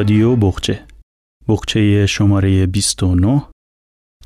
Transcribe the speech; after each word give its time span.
رادیو 0.00 0.36
بخچه. 0.36 0.80
بخچه 1.48 2.06
شماره 2.06 2.66
29 2.66 3.42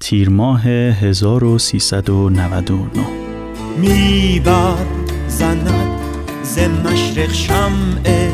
تیر 0.00 0.29
ماه 0.29 0.66
1399 0.66 3.06
میبر 3.79 4.87
زند 5.29 5.70
ز 6.42 6.59
مشرق 6.59 7.32
شمع 7.32 8.30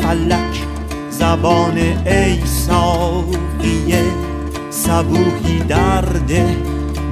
فلک 0.00 0.66
زبان 1.10 1.78
ای 1.78 2.46
ساقیه 2.46 4.04
صبوحی 4.70 5.58
درده 5.58 6.56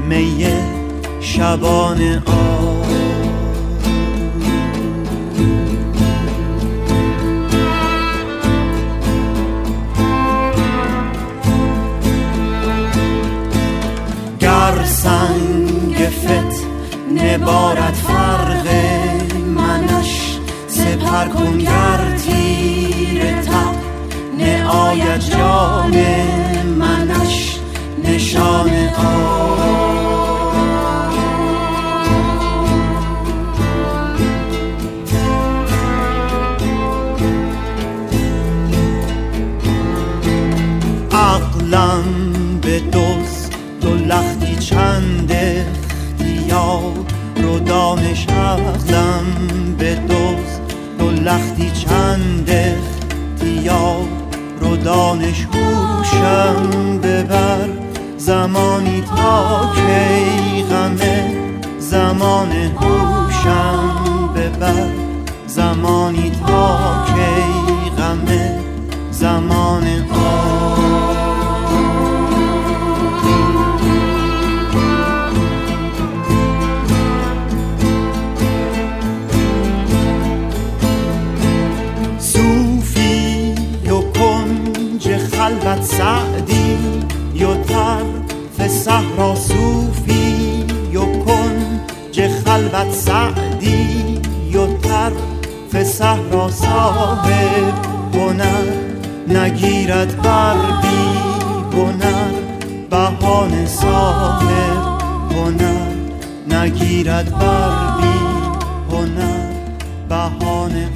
میه 0.09 0.65
شبان 1.21 2.23
آ. 2.27 2.96
سنگ 15.07 15.95
فت 15.95 16.67
نبارد 17.17 17.95
فرق 17.95 18.69
منش. 19.47 20.39
سپر 20.69 21.29
کن 21.29 21.59
گر 21.59 22.17
تیر 22.17 23.41
تب 23.41 23.77
آید 24.69 25.21
جان 25.21 25.95
منش. 26.79 27.59
نشان 28.05 28.71
عقلم 28.71 30.06
رو 47.97 48.03
دانش 48.03 48.27
عقلم 48.29 49.25
به 49.79 49.95
دوز. 49.95 50.61
دو 50.99 51.11
لختی 51.11 51.71
چند 51.71 52.51
اختیار 52.51 54.05
رو 54.61 54.77
دانش 54.77 55.47
هوشم 55.53 56.99
ببر. 56.99 57.69
زمانی 58.19 59.01
تا 59.17 59.73
کی 59.75 60.63
غمه 60.63 61.35
زمان 61.79 62.53
هوشم 62.53 63.79
ببر. 64.35 64.89
زمانی 65.47 66.33
تا 66.47 67.05
کی 67.07 67.91
غمه 67.99 68.59
زمان 69.11 69.85
خلوت 85.67 85.85
سعدی 85.85 86.79
یو 87.35 87.55
طرف 87.55 88.69
صحرا 88.69 89.35
صوفی 89.35 90.65
یو 90.93 91.07
کنج 91.25 92.21
خلوت 92.45 92.93
سعدی 92.93 94.21
یو 94.51 94.67
طرف 94.67 95.83
صحرا 95.83 96.51
صاحب 96.51 97.75
هنر 98.15 98.67
نگیرد 99.29 100.23
بر 100.23 100.57
بی 100.83 100.99
هنر 101.77 102.33
بهان 102.91 103.67
صاحب 103.67 104.43
هنر 105.31 105.93
نگیرد 106.51 107.31
بر 107.39 108.01
بی 108.01 108.19
هنر 108.97 109.53
بهان 110.09 110.96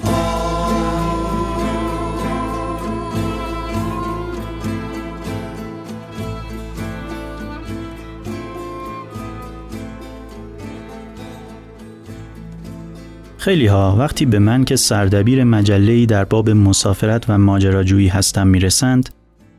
خیلی 13.41 13.67
ها 13.67 13.97
وقتی 13.99 14.27
به 14.27 14.39
من 14.39 14.65
که 14.65 14.77
سردبیر 14.77 15.45
مجله‌ای 15.45 16.07
در 16.07 16.25
باب 16.25 16.51
مسافرت 16.51 17.25
و 17.31 17.39
ماجراجویی 17.39 18.09
هستم 18.09 18.47
می‌رسند 18.47 19.09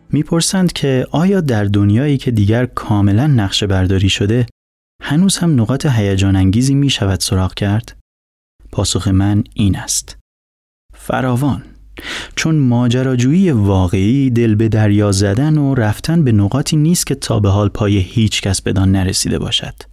می‌پرسند 0.09 0.73
که 0.73 1.07
آیا 1.11 1.41
در 1.41 1.63
دنیایی 1.63 2.17
که 2.17 2.31
دیگر 2.31 2.65
کاملا 2.65 3.27
نقشه 3.27 3.67
برداری 3.67 4.09
شده 4.09 4.45
هنوز 5.03 5.37
هم 5.37 5.61
نقاط 5.61 5.85
هیجان 5.85 6.35
انگیزی 6.35 6.75
می 6.75 6.89
شود 6.89 7.19
سراغ 7.19 7.53
کرد؟ 7.53 7.97
پاسخ 8.71 9.07
من 9.07 9.43
این 9.53 9.77
است. 9.77 10.17
فراوان 10.93 11.63
چون 12.35 12.55
ماجراجویی 12.55 13.51
واقعی 13.51 14.29
دل 14.29 14.55
به 14.55 14.69
دریا 14.69 15.11
زدن 15.11 15.57
و 15.57 15.75
رفتن 15.75 16.23
به 16.23 16.31
نقاطی 16.31 16.77
نیست 16.77 17.07
که 17.07 17.15
تا 17.15 17.39
به 17.39 17.49
حال 17.49 17.69
پای 17.69 17.97
هیچ 17.97 18.41
کس 18.41 18.61
بدان 18.61 18.91
نرسیده 18.91 19.39
باشد. 19.39 19.90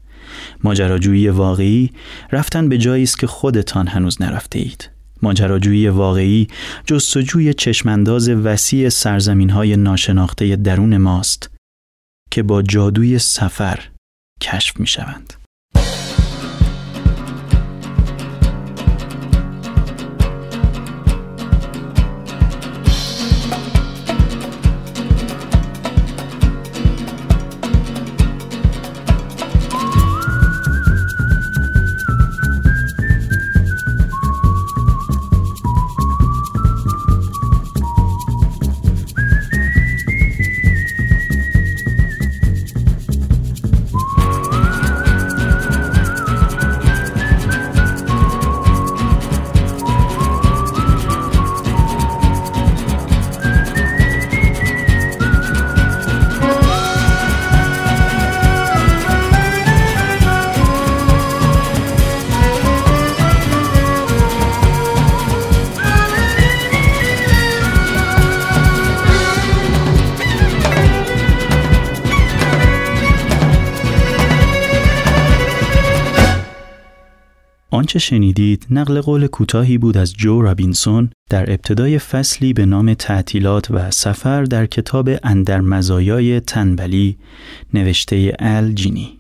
ماجراجویی 0.65 1.29
واقعی 1.29 1.91
رفتن 2.33 2.69
به 2.69 2.79
جایی 2.79 3.03
است 3.03 3.19
که 3.19 3.27
خودتان 3.27 3.87
هنوز 3.87 4.23
نرفته 4.23 4.59
اید. 4.59 4.91
ماجراجویی 5.23 5.89
واقعی 5.89 6.49
جستجوی 6.87 7.55
چشمانداز 7.55 8.29
وسیع 8.29 8.89
سرزمین 8.89 9.51
های 9.51 9.77
ناشناخته 9.77 10.57
درون 10.57 10.97
ماست 10.97 11.51
که 12.31 12.43
با 12.43 12.63
جادوی 12.63 13.19
سفر 13.19 13.81
کشف 14.41 14.81
می 14.81 14.87
شوند. 14.87 15.35
شنیدید 78.09 78.67
نقل 78.71 79.01
قول 79.01 79.27
کوتاهی 79.27 79.79
بود 79.79 79.97
از 79.97 80.13
جو 80.13 80.43
رابینسون 80.43 81.11
در 81.31 81.51
ابتدای 81.51 81.99
فصلی 81.99 82.53
به 82.53 82.67
نام 82.67 82.95
تعطیلات 82.95 83.71
و 83.71 83.91
سفر 83.91 84.45
در 84.45 84.67
کتاب 84.67 85.11
اندر 85.23 85.61
مزایای 85.61 86.41
تنبلی 86.41 87.19
نوشته 87.75 88.37
ال 88.39 88.73
جینی. 88.73 89.19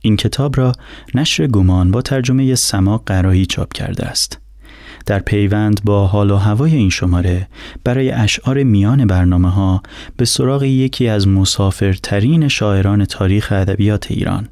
این 0.00 0.16
کتاب 0.16 0.56
را 0.56 0.72
نشر 1.14 1.46
گمان 1.46 1.90
با 1.90 2.02
ترجمه 2.02 2.54
سما 2.54 2.98
قرایی 2.98 3.46
چاپ 3.46 3.72
کرده 3.72 4.06
است. 4.06 4.38
در 5.06 5.18
پیوند 5.18 5.80
با 5.84 6.06
حال 6.06 6.30
و 6.30 6.36
هوای 6.36 6.76
این 6.76 6.90
شماره 6.90 7.48
برای 7.84 8.10
اشعار 8.10 8.62
میان 8.62 9.06
برنامه 9.06 9.50
ها 9.50 9.82
به 10.16 10.24
سراغ 10.24 10.62
یکی 10.62 11.08
از 11.08 11.28
مسافرترین 11.28 12.48
شاعران 12.48 13.04
تاریخ 13.04 13.52
ادبیات 13.52 14.10
ایران 14.10 14.48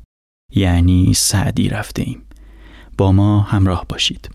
یعنی 0.54 1.14
سعدی 1.14 1.68
رفته 1.68 2.02
ایم. 2.02 2.22
با 3.00 3.12
ما 3.12 3.40
همراه 3.40 3.86
باشید. 3.88 4.30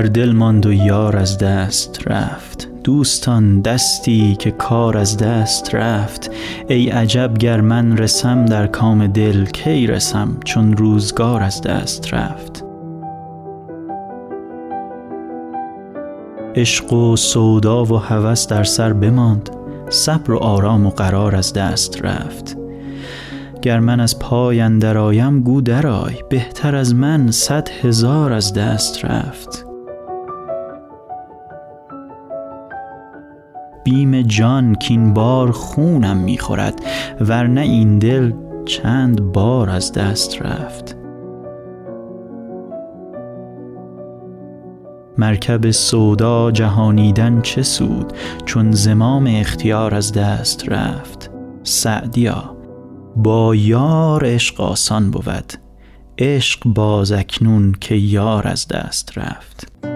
در 0.00 0.06
دل 0.06 0.32
ماند 0.32 0.66
و 0.66 0.72
یار 0.72 1.16
از 1.16 1.38
دست 1.38 2.08
رفت. 2.08 2.68
دوستان 2.84 3.60
دستی 3.60 4.36
که 4.38 4.50
کار 4.50 4.96
از 4.96 5.16
دست 5.16 5.74
رفت. 5.74 6.30
ای 6.68 6.88
عجب 6.88 7.38
گر 7.38 7.60
من 7.60 7.96
رسم 7.96 8.44
در 8.44 8.66
کام 8.66 9.06
دل 9.06 9.44
کی 9.44 9.86
رسم 9.86 10.36
چون 10.44 10.76
روزگار 10.76 11.42
از 11.42 11.62
دست 11.62 12.14
رفت؟ 12.14 12.64
عشق 16.54 16.92
و 16.92 17.16
سودا 17.16 17.84
و 17.84 17.96
هوس 17.96 18.46
در 18.46 18.64
سر 18.64 18.92
بماند. 18.92 19.50
صبر 19.90 20.32
و 20.32 20.36
آرام 20.36 20.86
و 20.86 20.90
قرار 20.90 21.36
از 21.36 21.52
دست 21.52 22.04
رفت. 22.04 22.56
گر 23.62 23.80
من 23.80 24.00
از 24.00 24.18
پای 24.18 24.60
اندر 24.60 25.30
گو 25.30 25.60
درآی. 25.60 26.14
بهتر 26.30 26.76
از 26.76 26.94
من 26.94 27.30
صد 27.30 27.68
هزار 27.82 28.32
از 28.32 28.52
دست 28.52 29.04
رفت. 29.04 29.69
بیم 33.84 34.22
جان 34.22 34.74
کین 34.74 35.14
بار 35.14 35.50
خونم 35.50 36.16
می‌خورد 36.16 36.82
ورنه 37.20 37.60
این 37.60 37.98
دل 37.98 38.32
چند 38.64 39.22
بار 39.22 39.70
از 39.70 39.92
دست 39.92 40.42
رفت. 40.42 40.96
مرکب 45.18 45.70
سودا 45.70 46.50
جهانیدن 46.50 47.40
چه 47.40 47.62
سود 47.62 48.12
چون 48.44 48.72
زمام 48.72 49.26
اختیار 49.26 49.94
از 49.94 50.12
دست 50.12 50.68
رفت. 50.68 51.30
سعدیا 51.62 52.56
با 53.16 53.54
یار 53.54 54.24
عشق 54.24 54.60
آسان 54.60 55.10
بود 55.10 55.52
عشق 56.18 56.60
باز 56.66 57.12
اکنون 57.12 57.74
که 57.80 57.94
یار 57.94 58.48
از 58.48 58.68
دست 58.68 59.18
رفت. 59.18 59.89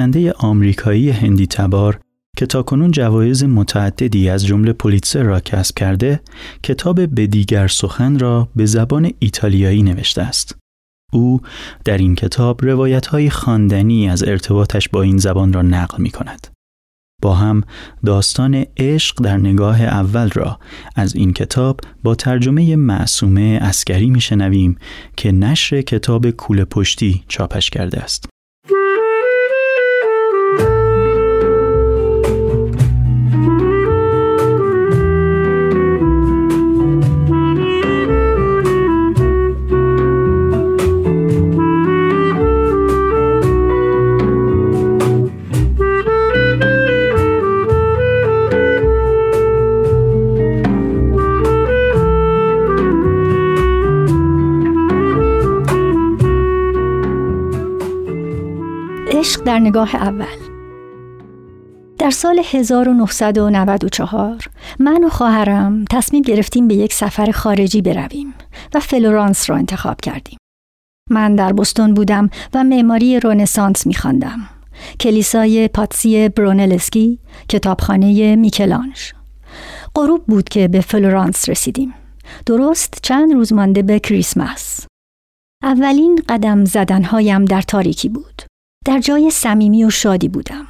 نویسنده 0.00 0.32
آمریکایی 0.32 1.10
هندی 1.10 1.46
تبار 1.46 2.00
که 2.36 2.46
تاکنون 2.46 2.90
جوایز 2.90 3.44
متعددی 3.44 4.28
از 4.28 4.46
جمله 4.46 4.72
پولیتسر 4.72 5.22
را 5.22 5.40
کسب 5.40 5.74
کرده 5.78 6.20
کتاب 6.62 7.06
به 7.06 7.26
دیگر 7.26 7.68
سخن 7.68 8.18
را 8.18 8.48
به 8.56 8.66
زبان 8.66 9.10
ایتالیایی 9.18 9.82
نوشته 9.82 10.22
است. 10.22 10.58
او 11.12 11.40
در 11.84 11.98
این 11.98 12.14
کتاب 12.14 12.64
روایت 12.64 13.06
های 13.06 13.30
خواندنی 13.30 14.08
از 14.08 14.22
ارتباطش 14.22 14.88
با 14.88 15.02
این 15.02 15.18
زبان 15.18 15.52
را 15.52 15.62
نقل 15.62 16.02
می 16.02 16.10
کند. 16.10 16.46
با 17.22 17.34
هم 17.34 17.62
داستان 18.06 18.64
عشق 18.76 19.22
در 19.22 19.36
نگاه 19.36 19.82
اول 19.82 20.30
را 20.30 20.58
از 20.96 21.14
این 21.14 21.32
کتاب 21.32 21.80
با 22.02 22.14
ترجمه 22.14 22.76
معصومه 22.76 23.58
اسکری 23.62 24.10
میشنویم 24.10 24.78
که 25.16 25.32
نشر 25.32 25.82
کتاب 25.82 26.30
کوله 26.30 26.64
پشتی 26.64 27.24
چاپش 27.28 27.70
کرده 27.70 28.00
است. 28.00 28.35
نگاه 59.76 59.96
اول 59.96 60.38
در 61.98 62.10
سال 62.10 62.42
1994 62.50 64.50
من 64.78 65.04
و 65.04 65.08
خواهرم 65.08 65.84
تصمیم 65.90 66.22
گرفتیم 66.22 66.68
به 66.68 66.74
یک 66.74 66.92
سفر 66.92 67.30
خارجی 67.30 67.82
برویم 67.82 68.34
و 68.74 68.80
فلورانس 68.80 69.50
را 69.50 69.56
انتخاب 69.56 70.00
کردیم. 70.00 70.38
من 71.10 71.36
در 71.36 71.52
بوستون 71.52 71.94
بودم 71.94 72.30
و 72.54 72.64
معماری 72.64 73.20
رنسانس 73.20 73.86
میخواندم. 73.86 74.38
کلیسای 75.00 75.68
پاتسی 75.68 76.28
برونلسکی، 76.28 77.18
کتابخانه 77.48 78.36
میکل‌آنژ. 78.36 79.12
غروب 79.94 80.26
بود 80.26 80.48
که 80.48 80.68
به 80.68 80.80
فلورانس 80.80 81.48
رسیدیم. 81.48 81.94
درست 82.46 82.98
چند 83.02 83.32
روز 83.32 83.52
مانده 83.52 83.82
به 83.82 83.98
کریسمس. 83.98 84.86
اولین 85.62 86.22
قدم 86.28 86.64
زدنهایم 86.64 87.44
در 87.44 87.62
تاریکی 87.62 88.08
بود. 88.08 88.42
در 88.86 88.98
جای 88.98 89.30
صمیمی 89.30 89.84
و 89.84 89.90
شادی 89.90 90.28
بودم. 90.28 90.66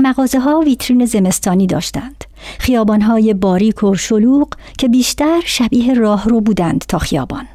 مغازه 0.00 0.40
ها 0.40 0.60
ویترین 0.60 1.04
زمستانی 1.06 1.66
داشتند. 1.66 2.24
خیابان 2.58 3.00
های 3.00 3.34
باریک 3.34 3.82
و 3.82 3.94
شلوغ 3.94 4.48
که 4.78 4.88
بیشتر 4.88 5.40
شبیه 5.44 5.94
راهرو 5.94 6.40
بودند 6.40 6.84
تا 6.88 6.98
خیابان. 6.98 7.46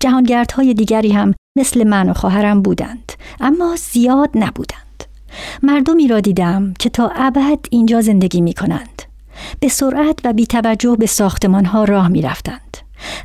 جهانگردهای 0.00 0.74
دیگری 0.74 1.12
هم 1.12 1.34
مثل 1.58 1.84
من 1.84 2.10
و 2.10 2.12
خواهرم 2.12 2.62
بودند 2.62 3.12
اما 3.40 3.76
زیاد 3.76 4.30
نبودند. 4.34 5.04
مردمی 5.62 6.08
را 6.08 6.20
دیدم 6.20 6.74
که 6.78 6.90
تا 6.90 7.10
ابد 7.14 7.58
اینجا 7.70 8.00
زندگی 8.00 8.40
می 8.40 8.54
کنند. 8.54 9.02
به 9.60 9.68
سرعت 9.68 10.18
و 10.24 10.32
بی 10.32 10.46
توجه 10.46 10.96
به 10.96 11.06
ساختمان 11.06 11.64
ها 11.64 11.84
راه 11.84 12.08
می 12.08 12.22
رفتند. 12.22 12.76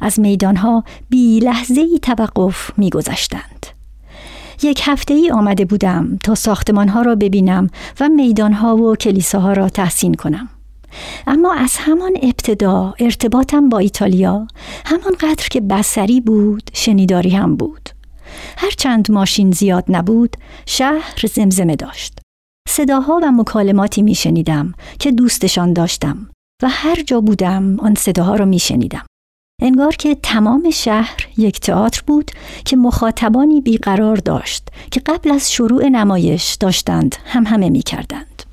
از 0.01 0.19
میدان 0.19 0.55
ها 0.55 0.84
بی 1.10 1.39
لحظه 1.39 1.98
توقف 1.98 2.72
می 2.77 2.89
گذشتند. 2.89 3.75
یک 4.65 4.81
هفته 4.84 5.13
ای 5.13 5.31
آمده 5.31 5.65
بودم 5.65 6.17
تا 6.24 6.36
ساختمان 6.36 6.89
ها 6.89 7.01
را 7.01 7.15
ببینم 7.15 7.69
و 8.00 8.10
میدان 8.10 8.53
ها 8.53 8.75
و 8.75 8.95
کلیساها 8.95 9.53
را 9.53 9.69
تحسین 9.69 10.13
کنم. 10.13 10.50
اما 11.27 11.53
از 11.53 11.75
همان 11.77 12.12
ابتدا 12.24 12.93
ارتباطم 13.00 13.69
با 13.69 13.77
ایتالیا 13.77 14.48
همانقدر 14.86 15.48
که 15.51 15.62
بسری 15.62 16.22
بود 16.22 16.72
شنیداری 16.74 17.29
هم 17.29 17.55
بود. 17.55 17.89
هرچند 18.57 19.12
ماشین 19.12 19.51
زیاد 19.51 19.84
نبود 19.89 20.38
شهر 20.65 21.22
زمزمه 21.34 21.75
داشت. 21.75 22.19
صداها 22.69 23.19
و 23.24 23.31
مکالماتی 23.31 24.01
می 24.01 24.15
شنیدم 24.15 24.74
که 25.00 25.12
دوستشان 25.12 25.74
داشتم 25.74 26.29
و 26.63 26.69
هر 26.69 27.03
جا 27.03 27.22
بودم 27.22 27.79
آن 27.79 27.95
صداها 27.95 28.36
را 28.36 28.45
می 28.45 28.60
شنیدم. 28.60 29.05
انگار 29.62 29.95
که 29.95 30.15
تمام 30.15 30.69
شهر 30.69 31.27
یک 31.38 31.59
تئاتر 31.59 32.03
بود 32.07 32.31
که 32.65 32.75
مخاطبانی 32.75 33.62
بیقرار 33.62 34.15
داشت 34.15 34.67
که 34.91 35.00
قبل 35.00 35.31
از 35.31 35.51
شروع 35.51 35.89
نمایش 35.89 36.53
داشتند 36.53 37.15
هم 37.25 37.45
همه 37.45 37.69
می 37.69 37.81
کردند. 37.81 38.43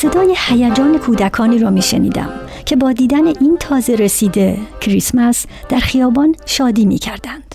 صدای 0.00 0.34
هیجان 0.38 0.98
کودکانی 0.98 1.58
را 1.58 1.70
می 1.70 1.82
شنیدم 1.82 2.30
که 2.66 2.76
با 2.76 2.92
دیدن 2.92 3.26
این 3.26 3.56
تازه 3.60 3.94
رسیده 3.94 4.58
کریسمس 4.80 5.46
در 5.68 5.78
خیابان 5.78 6.34
شادی 6.46 6.86
می 6.86 6.98
کردند. 6.98 7.54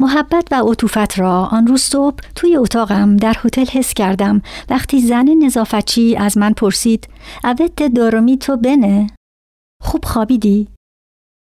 محبت 0.00 0.48
و 0.50 0.54
عطوفت 0.70 1.18
را 1.18 1.44
آن 1.44 1.66
روز 1.66 1.80
صبح 1.80 2.16
توی 2.34 2.56
اتاقم 2.56 3.16
در 3.16 3.36
هتل 3.44 3.64
حس 3.64 3.94
کردم 3.94 4.42
وقتی 4.70 5.00
زن 5.00 5.28
نظافتچی 5.28 6.16
از 6.16 6.38
من 6.38 6.52
پرسید 6.52 7.08
اوت 7.44 7.82
دارومی 7.82 8.38
تو 8.38 8.56
بنه؟ 8.56 9.06
خوب 9.82 10.04
خوابیدی؟ 10.04 10.68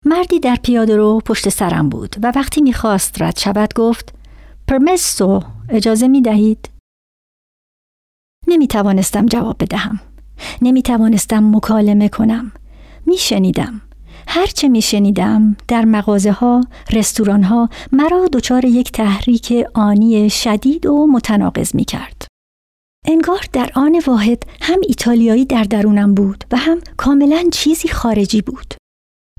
مردی 0.04 0.40
در 0.40 0.56
پیاده 0.62 0.96
رو 0.96 1.20
پشت 1.24 1.48
سرم 1.48 1.88
بود 1.88 2.16
و 2.22 2.32
وقتی 2.36 2.62
می‌خواست 2.62 3.22
رد 3.22 3.38
شود 3.38 3.74
گفت 3.74 4.14
پرمسو 4.68 5.42
اجازه 5.68 6.08
می 6.08 6.22
دهید؟ 6.22 6.77
نمی 8.48 8.66
توانستم 8.66 9.26
جواب 9.26 9.56
بدهم. 9.60 10.00
نمی 10.62 10.82
توانستم 10.82 11.56
مکالمه 11.56 12.08
کنم. 12.08 12.52
می 13.06 13.16
شنیدم. 13.16 13.80
هرچه 14.28 14.68
می 14.68 14.82
شنیدم 14.82 15.56
در 15.68 15.84
مغازه 15.84 16.32
ها، 16.32 16.60
رستوران 16.92 17.42
ها 17.42 17.68
مرا 17.92 18.28
دچار 18.32 18.64
یک 18.64 18.92
تحریک 18.92 19.54
آنی 19.74 20.30
شدید 20.30 20.86
و 20.86 21.06
متناقض 21.06 21.74
می 21.74 21.84
کرد. 21.84 22.26
انگار 23.06 23.44
در 23.52 23.70
آن 23.74 24.02
واحد 24.06 24.42
هم 24.60 24.80
ایتالیایی 24.88 25.44
در 25.44 25.64
درونم 25.64 26.14
بود 26.14 26.44
و 26.52 26.56
هم 26.56 26.78
کاملا 26.96 27.44
چیزی 27.52 27.88
خارجی 27.88 28.42
بود. 28.42 28.74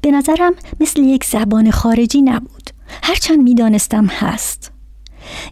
به 0.01 0.11
نظرم 0.11 0.53
مثل 0.79 1.03
یک 1.03 1.23
زبان 1.23 1.71
خارجی 1.71 2.21
نبود. 2.21 2.69
هرچند 3.03 3.43
می‌دانستم 3.43 4.05
هست. 4.05 4.71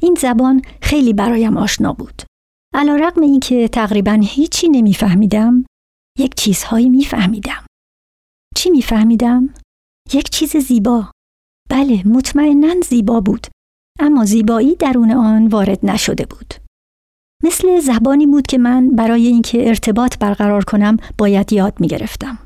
این 0.01 0.17
زبان 0.19 0.61
خیلی 0.81 1.13
برایم 1.13 1.57
آشنا 1.57 1.93
بود. 1.93 2.21
علا 2.73 2.95
رقم 2.95 3.21
این 3.21 3.39
که 3.39 3.67
تقریبا 3.67 4.19
هیچی 4.23 4.69
نمیفهمیدم 4.69 5.65
یک 6.19 6.35
چیزهایی 6.35 6.89
میفهمیدم. 6.89 7.65
چی 8.55 8.69
میفهمیدم؟ 8.69 9.53
یک 10.13 10.29
چیز 10.29 10.57
زیبا. 10.57 11.11
بله 11.69 12.07
مطمئنا 12.07 12.81
زیبا 12.81 13.19
بود. 13.19 13.47
اما 13.99 14.25
زیبایی 14.25 14.75
درون 14.75 15.11
آن 15.11 15.47
وارد 15.47 15.85
نشده 15.85 16.25
بود. 16.25 16.53
مثل 17.43 17.79
زبانی 17.79 18.25
بود 18.25 18.47
که 18.47 18.57
من 18.57 18.89
برای 18.89 19.27
اینکه 19.27 19.67
ارتباط 19.67 20.17
برقرار 20.17 20.63
کنم 20.63 20.97
باید 21.17 21.53
یاد 21.53 21.79
می 21.79 21.87
گرفتم. 21.87 22.45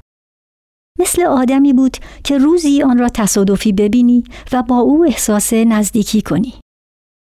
مثل 1.00 1.24
آدمی 1.24 1.74
بود 1.74 1.98
که 2.24 2.38
روزی 2.38 2.84
آن 2.84 2.98
را 2.98 3.10
تصادفی 3.10 3.74
ببینی 3.74 4.24
و 4.51 4.63
با 4.63 4.78
او 4.78 5.06
احساس 5.06 5.54
نزدیکی 5.54 6.22
کنی. 6.22 6.54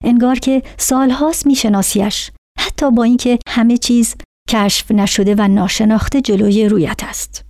انگار 0.04 0.36
که 0.36 0.64
سالهاست 0.78 1.48
میشناسیش 1.48 2.32
حتی 2.60 2.92
با 2.92 3.04
اینکه 3.04 3.40
همه 3.50 3.78
چیز 3.78 4.16
کشف 4.50 4.92
نشده 4.92 5.36
و 5.38 5.48
ناشناخته 5.48 6.22
جلوی 6.22 6.70
رویت 6.70 7.02
است. 7.04 7.46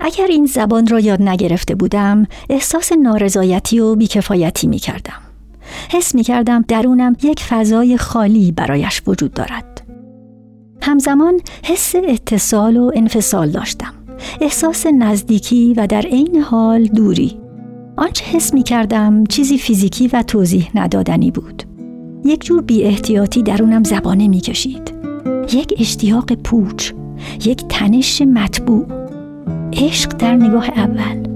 اگر 0.00 0.26
این 0.26 0.46
زبان 0.46 0.86
را 0.86 1.00
یاد 1.00 1.22
نگرفته 1.22 1.74
بودم، 1.74 2.26
احساس 2.50 2.92
نارضایتی 2.92 3.80
و 3.80 3.94
بیکفایتی 3.94 4.66
می 4.66 4.78
کردم. 4.78 5.20
حس 5.90 6.14
می 6.14 6.22
کردم 6.22 6.64
درونم 6.68 7.16
یک 7.22 7.40
فضای 7.40 7.96
خالی 7.96 8.52
برایش 8.52 9.02
وجود 9.06 9.34
دارد. 9.34 9.80
همزمان 10.82 11.40
حس 11.64 11.94
اتصال 12.08 12.76
و 12.76 12.90
انفصال 12.94 13.50
داشتم. 13.50 13.94
احساس 14.40 14.86
نزدیکی 14.86 15.74
و 15.74 15.86
در 15.86 16.02
عین 16.02 16.40
حال 16.40 16.84
دوری. 16.84 17.40
آنچه 17.96 18.24
حس 18.24 18.54
می 18.54 18.62
کردم 18.62 19.24
چیزی 19.24 19.58
فیزیکی 19.58 20.08
و 20.08 20.22
توضیح 20.22 20.70
ندادنی 20.74 21.30
بود. 21.30 21.73
یک 22.24 22.44
جور 22.44 22.62
بی 22.62 22.84
احتیاطی 22.84 23.42
درونم 23.42 23.84
زبانه 23.84 24.28
می 24.28 24.40
کشید. 24.40 24.94
یک 25.52 25.74
اشتیاق 25.78 26.32
پوچ، 26.32 26.92
یک 27.44 27.64
تنش 27.68 28.22
مطبوع، 28.22 28.86
عشق 29.72 30.10
در 30.16 30.34
نگاه 30.34 30.68
اول. 30.68 31.33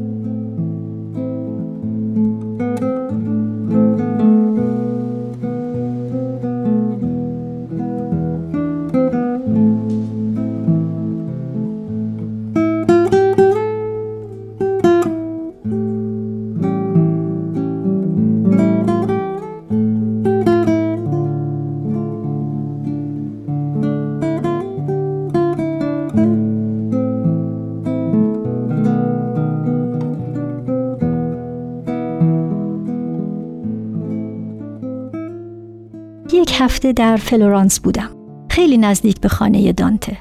هفته 36.68 36.92
در 36.92 37.16
فلورانس 37.16 37.80
بودم. 37.80 38.16
خیلی 38.50 38.78
نزدیک 38.78 39.20
به 39.20 39.28
خانه 39.28 39.72
دانته. 39.72 40.18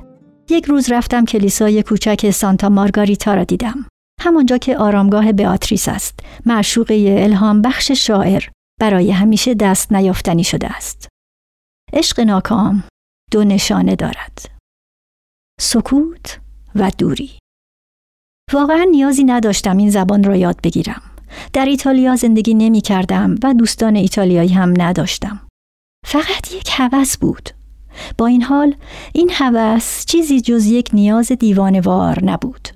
یک 0.50 0.66
روز 0.66 0.92
رفتم 0.92 1.26
کلیسای 1.26 1.84
کوچک 1.84 2.32
سانتا 2.32 2.70
مارگاریتا 2.70 3.34
را 3.34 3.44
دیدم. 3.44 3.86
همانجا 4.22 4.58
که 4.58 4.78
آرامگاه 4.78 5.32
بیاتریس 5.32 5.88
است، 5.88 6.20
معشوقه 6.46 7.16
الهام 7.20 7.62
بخش 7.62 7.92
شاعر 7.92 8.44
برای 8.80 9.12
همیشه 9.12 9.54
دست 9.54 9.94
نیافتنی 9.94 10.44
شده 10.44 10.76
است. 10.76 11.08
عشق 11.94 12.20
ناکام 12.20 12.84
دو 13.32 13.44
نشانه 13.44 13.96
دارد. 13.96 14.46
سکوت 15.60 16.40
و 16.76 16.92
دوری. 16.98 17.32
واقعا 18.54 18.88
نیازی 18.92 19.24
نداشتم 19.24 19.78
این 19.78 19.90
زبان 19.90 20.24
را 20.24 20.36
یاد 20.36 20.62
بگیرم. 20.64 21.02
در 21.54 21.66
ایتالیا 21.66 22.16
زندگی 22.16 22.54
نمی 22.54 22.82
کردم 22.82 23.36
و 23.44 23.54
دوستان 23.54 23.96
ایتالیایی 23.96 24.54
هم 24.54 24.74
نداشتم. 24.78 25.47
فقط 26.10 26.54
یک 26.54 26.70
هوس 26.72 27.18
بود. 27.18 27.50
با 28.18 28.28
این 28.28 28.42
حال 28.42 28.76
این 29.14 29.32
هوس 29.34 30.06
چیزی 30.06 30.42
جز 30.42 30.66
یک 30.66 30.90
نیاز 30.94 31.32
دیوانوار 31.32 32.26
نبود. 32.26 32.68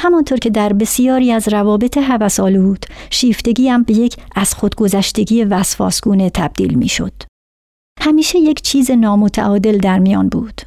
همانطور 0.00 0.38
که 0.38 0.50
در 0.50 0.72
بسیاری 0.72 1.32
از 1.32 1.48
روابط 1.48 1.98
هوسآلود 1.98 2.86
شیفتگی 3.10 3.68
هم 3.68 3.82
به 3.82 3.94
یک 3.94 4.16
از 4.34 4.54
خودگذشتگی 4.54 5.44
وسواسگونه 5.44 6.30
تبدیل 6.30 6.74
می 6.74 6.88
شد. 6.88 7.12
همیشه 8.00 8.38
یک 8.38 8.62
چیز 8.62 8.90
نامتعادل 8.90 9.78
در 9.78 9.98
میان 9.98 10.28
بود. 10.28 10.60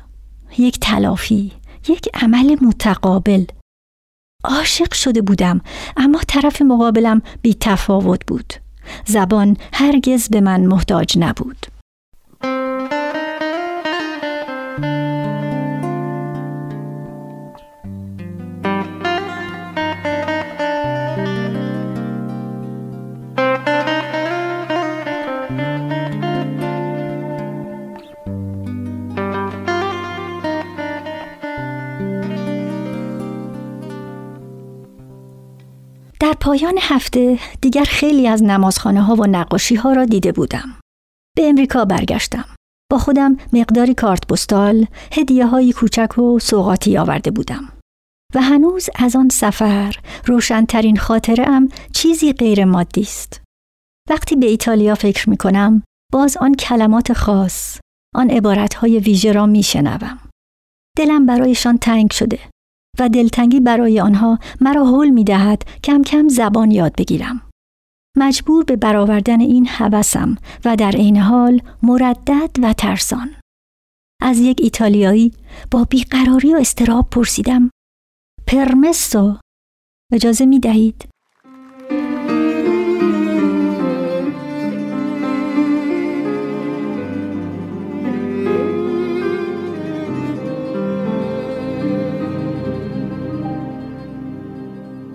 یک 0.57 0.79
تلافی، 0.79 1.51
یک 1.87 2.09
عمل 2.13 2.57
متقابل. 2.61 3.45
عاشق 4.43 4.93
شده 4.93 5.21
بودم 5.21 5.61
اما 5.97 6.19
طرف 6.27 6.61
مقابلم 6.61 7.21
بی 7.41 7.53
تفاوت 7.59 8.25
بود. 8.25 8.53
زبان 9.05 9.57
هرگز 9.73 10.29
به 10.29 10.41
من 10.41 10.65
محتاج 10.65 11.17
نبود. 11.17 11.78
پایان 36.41 36.77
هفته 36.81 37.39
دیگر 37.61 37.83
خیلی 37.83 38.27
از 38.27 38.43
نمازخانه 38.43 39.01
ها 39.01 39.15
و 39.15 39.27
نقاشی 39.27 39.75
ها 39.75 39.93
را 39.93 40.05
دیده 40.05 40.31
بودم. 40.31 40.79
به 41.37 41.49
امریکا 41.49 41.85
برگشتم. 41.85 42.45
با 42.91 42.97
خودم 42.97 43.37
مقداری 43.53 43.93
کارت 43.93 44.27
پستال، 44.27 44.85
هدیه 45.11 45.45
های 45.45 45.73
کوچک 45.73 46.17
و 46.17 46.39
سوغاتی 46.39 46.97
آورده 46.97 47.31
بودم. 47.31 47.69
و 48.35 48.41
هنوز 48.41 48.89
از 48.95 49.15
آن 49.15 49.29
سفر 49.29 49.95
روشنترین 50.25 50.97
خاطره 50.97 51.49
ام 51.49 51.69
چیزی 51.93 52.33
غیر 52.33 52.65
مادی 52.65 53.01
است. 53.01 53.41
وقتی 54.09 54.35
به 54.35 54.45
ایتالیا 54.45 54.95
فکر 54.95 55.29
می 55.29 55.37
کنم، 55.37 55.83
باز 56.13 56.37
آن 56.37 56.55
کلمات 56.55 57.13
خاص، 57.13 57.79
آن 58.15 58.29
عبارت 58.29 58.73
های 58.73 58.99
ویژه 58.99 59.31
را 59.31 59.45
می 59.45 59.63
شنوم. 59.63 60.19
دلم 60.97 61.25
برایشان 61.25 61.77
تنگ 61.77 62.11
شده 62.11 62.39
و 62.99 63.09
دلتنگی 63.09 63.59
برای 63.59 63.99
آنها 63.99 64.39
مرا 64.61 64.85
حل 64.85 65.09
می 65.09 65.23
دهد 65.23 65.63
کم 65.83 66.01
کم 66.01 66.27
زبان 66.27 66.71
یاد 66.71 66.95
بگیرم. 66.95 67.41
مجبور 68.17 68.63
به 68.63 68.75
برآوردن 68.75 69.39
این 69.41 69.67
هوسم 69.67 70.35
و 70.65 70.75
در 70.75 70.91
عین 70.91 71.17
حال 71.17 71.61
مردد 71.83 72.51
و 72.61 72.73
ترسان. 72.73 73.35
از 74.21 74.39
یک 74.39 74.57
ایتالیایی 74.61 75.31
با 75.71 75.83
بیقراری 75.83 76.53
و 76.53 76.57
استراب 76.57 77.09
پرسیدم 77.09 77.69
پرمسو 78.47 79.37
اجازه 80.13 80.45
می 80.45 80.59
دهید؟ 80.59 81.09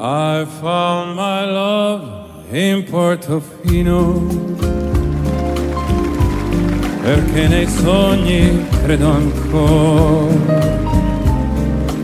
I 0.06 0.44
found 0.60 1.16
my 1.16 1.46
love 1.46 2.28
in 2.50 2.84
Portofino. 2.84 4.20
Perché 7.00 7.48
nei 7.48 7.66
sogni 7.66 8.66
credo 8.82 9.12
ancora. 9.12 10.60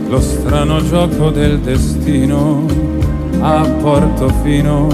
Lo 0.07 0.19
strano 0.19 0.83
gioco 0.83 1.29
del 1.29 1.59
destino 1.59 2.65
a 3.39 3.69
Portofino 3.69 4.87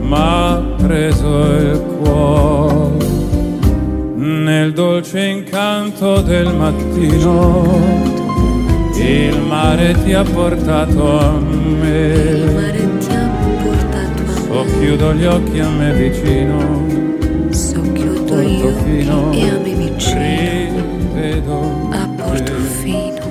m'ha 0.00 0.74
preso 0.78 1.44
il 1.50 1.82
cuore. 2.00 3.06
Nel 4.16 4.72
dolce 4.72 5.20
incanto 5.22 6.22
del 6.22 6.54
mattino 6.54 8.21
il 9.02 9.40
mare 9.40 9.94
ti 10.04 10.12
ha 10.12 10.22
portato 10.22 11.18
a 11.18 11.38
me. 11.38 12.12
Il 12.14 12.50
mare 12.52 12.98
ti 12.98 13.12
ha 13.12 13.28
portato 13.62 14.22
a 14.22 14.24
me. 14.24 14.66
Socchiudo 14.66 15.12
gli 15.14 15.24
occhi 15.24 15.58
a 15.60 15.68
me 15.68 15.92
vicino. 15.94 16.86
Socchiudo 17.50 18.40
gli 18.40 18.62
occhi 18.62 19.40
e 19.40 19.48
a 19.48 19.58
me 19.58 19.74
vicino. 19.74 20.82
Rivedo 21.12 21.88
a 21.90 22.08
Portofino. 22.16 23.24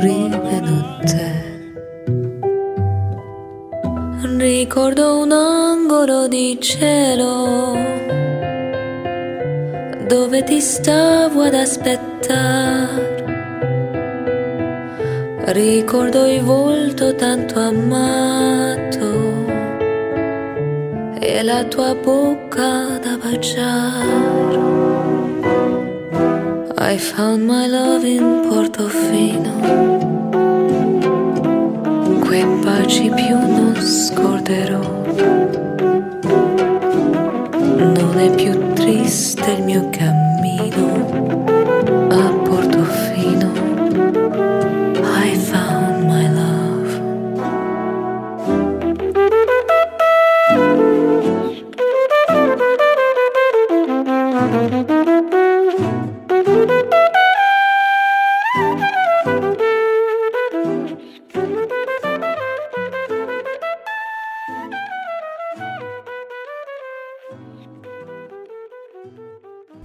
Rivedo 0.00 0.98
te. 1.04 1.42
Ricordo 4.36 5.20
un 5.20 5.32
angolo 5.32 6.28
di 6.28 6.58
cielo 6.60 7.76
dove 10.06 10.44
ti 10.44 10.60
stavo 10.60 11.42
ad 11.42 11.54
aspettare 11.54 13.13
Ricordo 15.46 16.24
il 16.24 16.40
volto 16.40 17.14
tanto 17.16 17.60
amato 17.60 19.44
e 21.20 21.42
la 21.42 21.62
tua 21.64 21.94
bocca 21.94 22.98
da 22.98 23.18
baciare. 23.22 24.62
I 26.78 26.96
found 26.96 27.44
my 27.44 27.68
love 27.68 28.08
in 28.08 28.46
Portofino. 28.48 29.52
Quei 32.20 32.44
baci 32.62 33.10
più 33.10 33.36
non 33.36 33.76
scorderò. 33.76 35.02
Non 37.76 38.18
è 38.18 38.30
più 38.34 38.72
triste 38.72 39.50
il 39.50 39.62
mio 39.62 39.90
cammino 39.90 40.23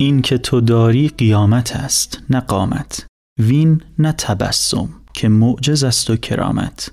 این 0.02 0.22
که 0.22 0.38
تو 0.38 0.62
داری 0.62 1.08
قیامت 1.08 1.76
است 1.76 2.24
نه 2.30 2.40
قامت. 2.40 3.08
وین 3.40 3.82
نه 4.00 4.12
تبسم 4.12 4.90
که 5.14 5.30
معجز 5.30 5.84
است 5.84 6.10
و 6.10 6.16
کرامت. 6.16 6.92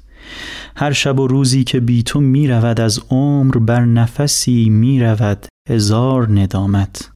هر 0.77 0.93
شب 0.93 1.21
و 1.21 1.27
روزی 1.27 1.65
که 1.65 1.81
بی 1.81 2.03
تو 2.03 2.21
می 2.21 2.49
رود 2.49 2.81
از 2.81 3.01
عمر 3.11 3.59
بر 3.59 3.85
نفسی 3.85 4.69
می 4.71 5.01
رود 5.01 5.47
هزار 5.69 6.41
ندامت. 6.41 7.11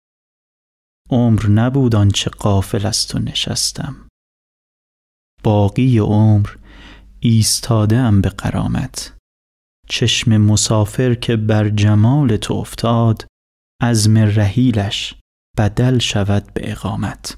عمر 1.10 1.46
نبود 1.46 1.94
آنچه 1.94 2.30
قافل 2.30 2.86
است 2.86 3.14
و 3.14 3.18
نشستم. 3.18 3.96
باقی 5.42 5.98
عمر 5.98 6.50
ایستاده 7.20 7.96
ام 7.96 8.20
به 8.20 8.28
قرامت. 8.28 9.16
چشم 9.88 10.36
مسافر 10.36 11.14
که 11.14 11.36
بر 11.36 11.68
جمال 11.68 12.36
تو 12.36 12.54
افتاد 12.54 13.26
عزم 13.82 14.18
رحیلش 14.18 15.14
بدل 15.58 15.98
شود 15.98 16.54
به 16.54 16.70
اقامت. 16.70 17.36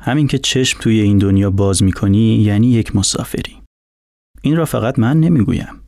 همین 0.00 0.26
که 0.26 0.38
چشم 0.38 0.78
توی 0.80 1.00
این 1.00 1.18
دنیا 1.18 1.50
باز 1.50 1.82
می‌کنی 1.82 2.36
یعنی 2.36 2.66
یک 2.66 2.96
مسافری. 2.96 3.56
این 4.42 4.56
را 4.56 4.64
فقط 4.64 4.98
من 4.98 5.20
نمی‌گویم. 5.20 5.80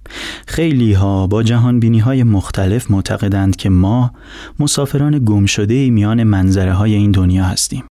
خیلی 0.47 0.93
ها 0.93 1.27
با 1.27 1.43
جهانبینی 1.43 1.99
های 1.99 2.23
مختلف 2.23 2.91
معتقدند 2.91 3.57
که 3.57 3.69
ما 3.69 4.13
مسافران 4.59 5.25
گم 5.25 5.47
شده 5.47 5.91
میان 5.91 6.23
منظره 6.23 6.73
های 6.73 6.95
این 6.95 7.11
دنیا 7.11 7.45
هستیم. 7.45 7.85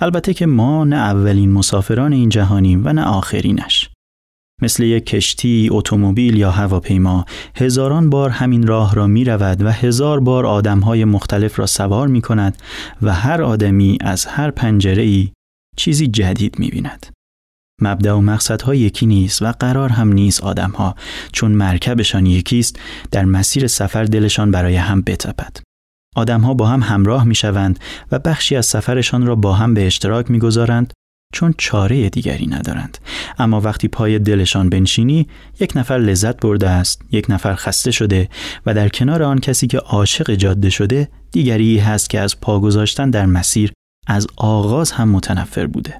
البته 0.00 0.34
که 0.34 0.46
ما 0.46 0.84
نه 0.84 0.96
اولین 0.96 1.52
مسافران 1.52 2.12
این 2.12 2.28
جهانیم 2.28 2.82
و 2.84 2.92
نه 2.92 3.04
آخرینش. 3.04 3.90
مثل 4.62 4.82
یک 4.82 5.06
کشتی، 5.06 5.68
اتومبیل 5.72 6.36
یا 6.36 6.50
هواپیما 6.50 7.24
هزاران 7.56 8.10
بار 8.10 8.30
همین 8.30 8.66
راه 8.66 8.94
را 8.94 9.06
می 9.06 9.24
رود 9.24 9.62
و 9.62 9.70
هزار 9.70 10.20
بار 10.20 10.46
آدم 10.46 10.80
های 10.80 11.04
مختلف 11.04 11.58
را 11.58 11.66
سوار 11.66 12.08
می 12.08 12.20
کند 12.20 12.56
و 13.02 13.14
هر 13.14 13.42
آدمی 13.42 13.98
از 14.00 14.26
هر 14.26 14.50
پنجره 14.50 15.02
ای 15.02 15.28
چیزی 15.76 16.06
جدید 16.06 16.58
می 16.58 16.68
بیند. 16.68 17.06
مبدع 17.82 18.12
و 18.12 18.20
مقصدها 18.20 18.74
یکی 18.74 19.06
نیست 19.06 19.42
و 19.42 19.52
قرار 19.60 19.88
هم 19.88 20.12
نیست 20.12 20.44
آدمها 20.44 20.94
چون 21.32 21.52
مرکبشان 21.52 22.26
یکیست 22.26 22.78
در 23.10 23.24
مسیر 23.24 23.66
سفر 23.66 24.04
دلشان 24.04 24.50
برای 24.50 24.76
هم 24.76 25.02
بتپد. 25.02 25.56
آدمها 26.16 26.54
با 26.54 26.66
هم 26.66 26.82
همراه 26.82 27.24
می 27.24 27.34
شوند 27.34 27.78
و 28.12 28.18
بخشی 28.18 28.56
از 28.56 28.66
سفرشان 28.66 29.26
را 29.26 29.34
با 29.34 29.52
هم 29.52 29.74
به 29.74 29.86
اشتراک 29.86 30.30
می 30.30 30.38
گذارند 30.38 30.92
چون 31.34 31.54
چاره 31.58 32.10
دیگری 32.10 32.46
ندارند 32.46 32.98
اما 33.38 33.60
وقتی 33.60 33.88
پای 33.88 34.18
دلشان 34.18 34.70
بنشینی 34.70 35.28
یک 35.60 35.72
نفر 35.76 35.98
لذت 35.98 36.40
برده 36.40 36.70
است 36.70 37.02
یک 37.10 37.26
نفر 37.28 37.54
خسته 37.54 37.90
شده 37.90 38.28
و 38.66 38.74
در 38.74 38.88
کنار 38.88 39.22
آن 39.22 39.38
کسی 39.38 39.66
که 39.66 39.78
عاشق 39.78 40.34
جاده 40.34 40.70
شده 40.70 41.08
دیگری 41.32 41.78
هست 41.78 42.10
که 42.10 42.20
از 42.20 42.40
پا 42.40 42.60
گذاشتن 42.60 43.10
در 43.10 43.26
مسیر 43.26 43.72
از 44.06 44.26
آغاز 44.36 44.90
هم 44.90 45.08
متنفر 45.08 45.66
بوده 45.66 45.98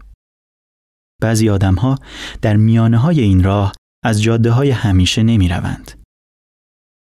بعضی 1.23 1.51
آدمها 1.51 1.99
در 2.43 2.57
میانه 2.57 2.99
های 2.99 3.21
این 3.21 3.45
راه 3.45 3.73
از 4.05 4.23
جاده 4.23 4.51
های 4.51 4.71
همیشه 4.71 5.23
نمی 5.23 5.49
روند. 5.49 5.93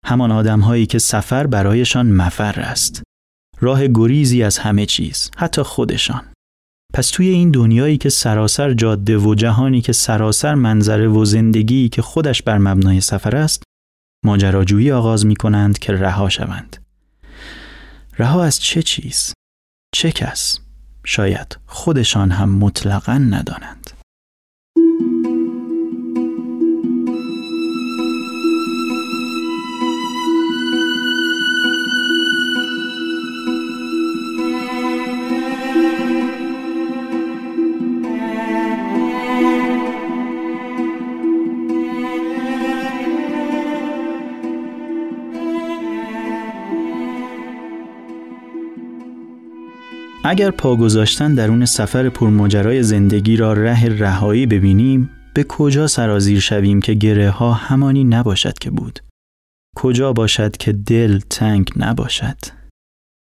همان 0.06 0.32
آدم 0.32 0.60
هایی 0.60 0.86
که 0.86 0.98
سفر 0.98 1.46
برایشان 1.46 2.12
مفر 2.12 2.60
است. 2.60 3.02
راه 3.60 3.86
گریزی 3.86 4.42
از 4.42 4.58
همه 4.58 4.86
چیز، 4.86 5.30
حتی 5.36 5.62
خودشان. 5.62 6.24
پس 6.94 7.10
توی 7.10 7.28
این 7.28 7.50
دنیایی 7.50 7.98
که 7.98 8.08
سراسر 8.08 8.74
جاده 8.74 9.18
و 9.18 9.34
جهانی 9.34 9.80
که 9.80 9.92
سراسر 9.92 10.54
منظره 10.54 11.08
و 11.08 11.24
زندگی 11.24 11.88
که 11.88 12.02
خودش 12.02 12.42
بر 12.42 12.58
مبنای 12.58 13.00
سفر 13.00 13.36
است، 13.36 13.62
ماجراجویی 14.24 14.92
آغاز 14.92 15.26
می 15.26 15.36
کنند 15.36 15.78
که 15.78 15.92
رها 15.92 16.28
شوند. 16.28 16.76
رها 18.18 18.44
از 18.44 18.60
چه 18.60 18.82
چیز؟ 18.82 19.32
چه 19.94 20.12
کس؟ 20.12 20.58
شاید 21.04 21.58
خودشان 21.66 22.30
هم 22.30 22.50
مطلقا 22.50 23.12
ندانند. 23.12 23.77
اگر 50.30 50.50
پا 50.50 50.76
گذاشتن 50.76 51.34
درون 51.34 51.64
سفر 51.64 52.08
پرماجرای 52.08 52.82
زندگی 52.82 53.36
را 53.36 53.52
ره 53.52 53.88
رهایی 53.88 54.46
ببینیم 54.46 55.10
به 55.34 55.44
کجا 55.44 55.86
سرازیر 55.86 56.40
شویم 56.40 56.80
که 56.80 56.94
گره 56.94 57.30
ها 57.30 57.52
همانی 57.52 58.04
نباشد 58.04 58.58
که 58.58 58.70
بود؟ 58.70 59.00
کجا 59.76 60.12
باشد 60.12 60.56
که 60.56 60.72
دل 60.72 61.18
تنگ 61.30 61.70
نباشد؟ 61.76 62.36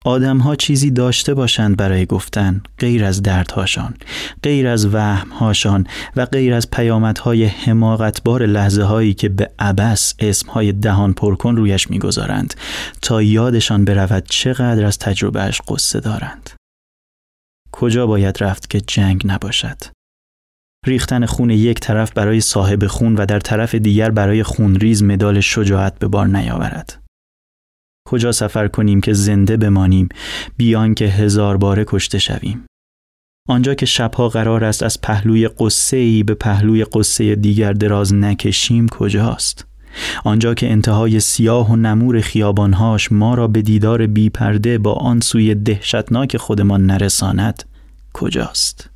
آدم 0.05 0.37
ها 0.37 0.55
چیزی 0.55 0.91
داشته 0.91 1.33
باشند 1.33 1.77
برای 1.77 2.05
گفتن 2.05 2.61
غیر 2.79 3.05
از 3.05 3.23
دردهاشان 3.23 3.93
غیر 4.43 4.67
از 4.67 4.85
وهمهاشان 4.93 5.87
و 6.15 6.25
غیر 6.25 6.53
از 6.53 6.71
پیامدهای 6.71 7.45
حماقتبار 7.45 8.45
لحظه 8.45 8.83
هایی 8.83 9.13
که 9.13 9.29
به 9.29 9.51
عبس 9.59 10.13
اسمهای 10.19 10.71
دهان 10.71 11.13
پرکن 11.13 11.55
رویش 11.55 11.89
می‌گذارند 11.89 12.53
تا 13.01 13.21
یادشان 13.21 13.85
برود 13.85 14.23
چقدر 14.29 14.85
از 14.85 14.99
تجربهش 14.99 15.61
قصه 15.67 15.99
دارند. 15.99 16.49
کجا 17.77 18.07
باید 18.07 18.43
رفت 18.43 18.69
که 18.69 18.81
جنگ 18.81 19.21
نباشد؟ 19.25 19.77
ریختن 20.85 21.25
خون 21.25 21.49
یک 21.49 21.79
طرف 21.79 22.13
برای 22.13 22.41
صاحب 22.41 22.87
خون 22.87 23.15
و 23.15 23.25
در 23.25 23.39
طرف 23.39 23.75
دیگر 23.75 24.11
برای 24.11 24.43
خونریز 24.43 25.03
مدال 25.03 25.39
شجاعت 25.39 25.99
به 25.99 26.07
بار 26.07 26.27
نیاورد. 26.27 27.03
کجا 28.07 28.31
سفر 28.31 28.67
کنیم 28.67 29.01
که 29.01 29.13
زنده 29.13 29.57
بمانیم 29.57 30.09
بیان 30.57 30.93
که 30.93 31.05
هزار 31.05 31.57
باره 31.57 31.85
کشته 31.87 32.19
شویم؟ 32.19 32.65
آنجا 33.49 33.73
که 33.73 33.85
شبها 33.85 34.29
قرار 34.29 34.63
است 34.63 34.83
از 34.83 35.01
پهلوی 35.01 35.47
قصه 35.47 35.97
ای 35.97 36.23
به 36.23 36.33
پهلوی 36.33 36.85
قصه 36.85 37.35
دیگر 37.35 37.73
دراز 37.73 38.13
نکشیم 38.13 38.87
کجاست؟ 38.87 39.67
آنجا 40.23 40.53
که 40.53 40.71
انتهای 40.71 41.19
سیاه 41.19 41.71
و 41.71 41.75
نمور 41.75 42.21
خیابانهاش 42.21 43.11
ما 43.11 43.35
را 43.35 43.47
به 43.47 43.61
دیدار 43.61 44.07
بی 44.07 44.29
پرده 44.29 44.77
با 44.77 44.93
آن 44.93 45.19
سوی 45.19 45.55
دهشتناک 45.55 46.37
خودمان 46.37 46.85
نرساند 46.85 47.63
کجاست؟ 48.13 48.89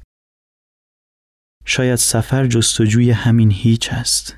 شاید 1.66 1.96
سفر 1.96 2.48
جستجوی 2.48 3.12
همین 3.12 3.52
هیچ 3.52 3.94
است. 3.94 4.36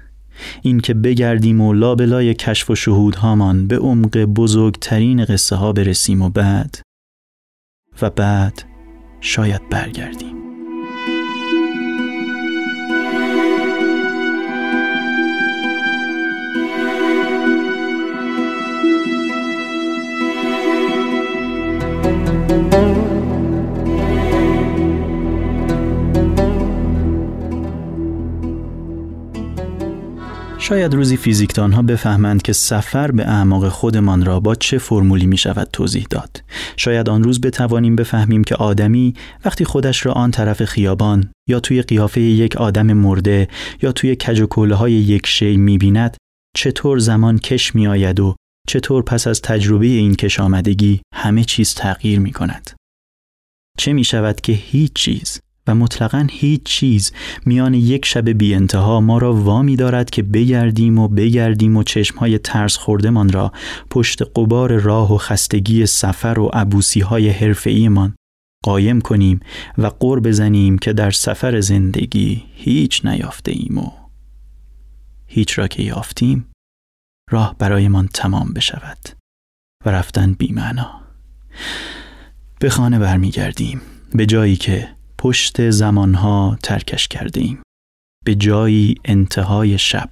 این 0.62 0.80
که 0.80 0.93
بگردیم 0.93 1.62
و 1.62 1.74
لابلای 1.74 2.34
کشف 2.34 2.69
و 2.69 2.76
شهودهامان 2.76 3.67
به 3.67 3.78
عمق 3.78 4.17
بزرگترین 4.17 5.26
قصه 5.26 5.56
ها 5.56 5.74
برسیم 5.74 6.21
و 6.21 6.30
بعد 6.30 6.80
و 8.02 8.10
بعد 8.10 8.63
شاید 9.21 9.69
برگردیم. 9.69 10.40
شاید 30.71 30.93
روزی 30.93 31.17
فیزیکدان 31.17 31.71
ها 31.71 31.81
بفهمند 31.81 32.41
که 32.41 32.53
سفر 32.53 33.11
به 33.11 33.27
اعماق 33.27 33.69
خودمان 33.69 34.25
را 34.25 34.39
با 34.39 34.55
چه 34.55 34.77
فرمولی 34.77 35.27
می 35.27 35.37
شود 35.37 35.67
توضیح 35.73 36.05
داد. 36.09 36.43
شاید 36.77 37.09
آن 37.09 37.23
روز 37.23 37.41
بتوانیم 37.41 37.95
بفهمیم 37.95 38.43
که 38.43 38.55
آدمی 38.55 39.13
وقتی 39.45 39.65
خودش 39.65 40.05
را 40.05 40.11
آن 40.11 40.31
طرف 40.31 40.65
خیابان 40.65 41.31
یا 41.49 41.59
توی 41.59 41.81
قیافه 41.81 42.21
یک 42.21 42.55
آدم 42.55 42.93
مرده 42.93 43.47
یا 43.81 43.91
توی 43.91 44.15
کج 44.15 44.41
های 44.73 44.93
یک 44.93 45.27
شی 45.27 45.57
می 45.57 45.77
بیند 45.77 46.17
چطور 46.55 46.99
زمان 46.99 47.39
کش 47.39 47.75
می 47.75 47.87
آید 47.87 48.19
و 48.19 48.35
چطور 48.67 49.04
پس 49.04 49.28
از 49.28 49.41
تجربه 49.41 49.86
این 49.86 50.15
کش 50.15 50.39
آمدگی 50.39 51.02
همه 51.13 51.43
چیز 51.43 51.74
تغییر 51.74 52.19
می 52.19 52.32
کند. 52.32 52.71
چه 53.78 53.93
می 53.93 54.04
شود 54.04 54.41
که 54.41 54.54
هیچ 54.54 54.93
چیز 54.93 55.41
و 55.67 55.76
مطلقا 55.76 56.28
هیچ 56.32 56.63
چیز 56.63 57.12
میان 57.45 57.74
یک 57.74 58.06
شب 58.06 58.30
بی 58.30 58.56
انتها 58.56 59.00
ما 59.00 59.17
را 59.17 59.34
وامی 59.34 59.76
دارد 59.76 60.10
که 60.10 60.24
بگردیم 60.24 61.00
و 61.00 61.08
بگردیم 61.08 61.78
و 61.78 61.84
چشمهای 61.84 62.38
ترس 62.38 62.78
خوردمان 62.78 63.30
را 63.30 63.52
پشت 63.89 64.21
قبار 64.36 64.78
راه 64.78 65.13
و 65.13 65.17
خستگی 65.17 65.86
سفر 65.86 66.39
و 66.39 66.50
عبوسی 66.54 67.00
های 67.00 67.54
من 67.89 68.13
قایم 68.63 69.02
کنیم 69.02 69.39
و 69.78 69.91
قر 70.00 70.19
بزنیم 70.19 70.78
که 70.78 70.93
در 70.93 71.12
سفر 71.12 71.62
زندگی 71.62 72.43
هیچ 72.54 73.06
نیافته 73.06 73.52
ایم 73.52 73.78
و 73.78 73.91
هیچ 75.28 75.60
را 75.60 75.67
که 75.67 75.84
یافتیم 75.84 76.50
راه 77.32 77.56
برایمان 77.60 78.08
تمام 78.08 78.54
بشود 78.54 78.98
و 79.86 79.89
رفتن 79.89 80.34
بیمعنا. 80.34 81.02
به 82.60 82.70
خانه 82.70 83.00
برمیگردیم 83.00 83.82
به 84.13 84.26
جایی 84.26 84.56
که 84.56 84.89
پشت 85.17 85.70
زمانها 85.70 86.58
ترکش 86.63 87.08
کرده 87.08 87.41
ایم 87.41 87.62
به 88.26 88.36
جایی 88.36 88.96
انتهای 89.06 89.78
شب. 89.78 90.10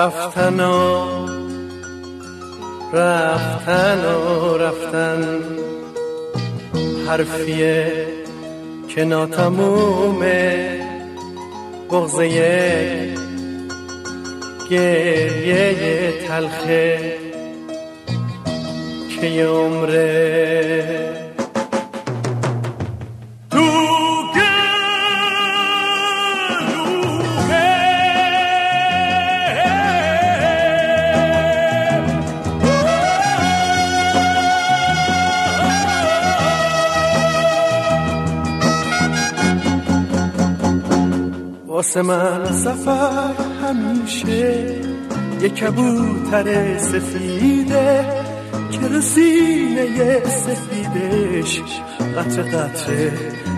رفتن 0.05 0.61
و 0.61 1.05
رفتن 2.93 4.05
و 4.05 4.57
رفتن. 4.57 5.41
حرفیه 7.09 7.93
که 8.89 9.05
ناتمومه 9.05 10.81
بغزه 11.91 12.29
گریه 14.71 16.13
تلخه 16.29 17.13
که 19.21 19.47
عمره 19.47 21.24
واسه 41.75 42.03
من 42.03 42.53
سفر 42.53 43.35
همیشه 43.63 44.67
یه 45.41 45.49
کبوتر 45.49 46.79
سفیده 46.79 48.07
که 48.71 48.89
رسینه 48.89 50.23
سفیدش 50.25 51.61
قطر 52.17 52.43
قطر 52.43 53.11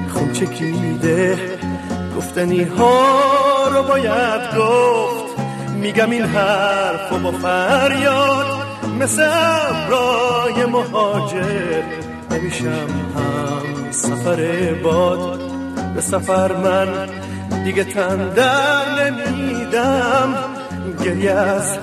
خون 0.08 0.32
چکیده. 0.32 1.38
گفتنی 2.16 2.62
ها 2.62 3.68
رو 3.68 3.82
باید 3.82 4.56
گفت 4.58 5.40
میگم 5.80 6.10
این 6.10 6.24
حرف 6.24 7.12
و 7.12 7.18
با 7.18 7.32
فریاد. 7.32 8.46
مثل 9.00 9.22
ابرای 9.32 10.66
مهاجر 10.66 11.82
نمیشم 12.30 12.88
هم 13.16 13.90
سفر 13.90 14.74
باد. 14.82 15.40
به 15.94 16.00
سفر 16.00 16.52
من 16.56 17.08
دیگه 17.66 17.84
تن 17.84 18.28
در 18.28 19.04
نمیدم. 19.04 20.34
گریه 21.04 21.30
از 21.30 21.78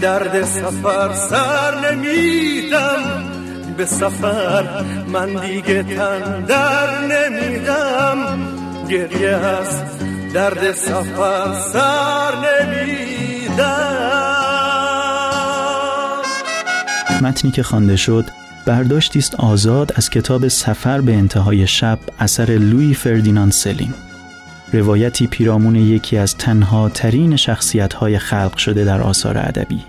درد 0.00 0.44
سفر 0.44 1.12
سر 1.12 1.90
نمیدم. 1.90 2.98
به 3.76 3.86
سفر 3.86 4.84
من 5.12 5.26
دیگه 5.26 5.82
تن 5.82 6.40
در 6.40 7.00
نمیدم. 7.00 8.38
گریه 8.88 9.28
از 9.28 9.82
درد 10.34 10.72
سفر 10.72 11.54
سر 11.72 12.32
نمیدم. 12.44 13.64
متنی 17.22 17.50
که 17.50 17.62
خوانده 17.62 17.96
شد 17.96 18.24
برداشتی 18.66 19.18
است 19.18 19.34
آزاد 19.34 19.92
از 19.96 20.10
کتاب 20.10 20.48
سفر 20.48 21.00
به 21.00 21.12
انتهای 21.12 21.66
شب 21.66 21.98
اثر 22.18 22.50
لوی 22.50 22.94
فردیناند 22.94 23.52
سلین 23.52 23.94
روایتی 24.74 25.26
پیرامون 25.26 25.76
یکی 25.76 26.16
از 26.16 26.36
تنها 26.36 26.88
ترین 26.88 27.36
شخصیت 27.36 27.94
های 27.94 28.18
خلق 28.18 28.56
شده 28.56 28.84
در 28.84 29.00
آثار 29.00 29.38
ادبی. 29.38 29.82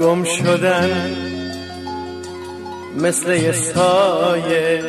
گم 0.00 0.24
شدن 0.24 0.90
مثل 2.98 3.36
یه 3.36 3.52
سایه. 3.52 4.82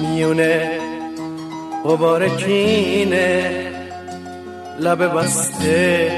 میونه 0.00 0.70
غبار 1.84 2.28
کینه. 2.28 3.50
لب 4.80 5.18
بسته. 5.18 6.12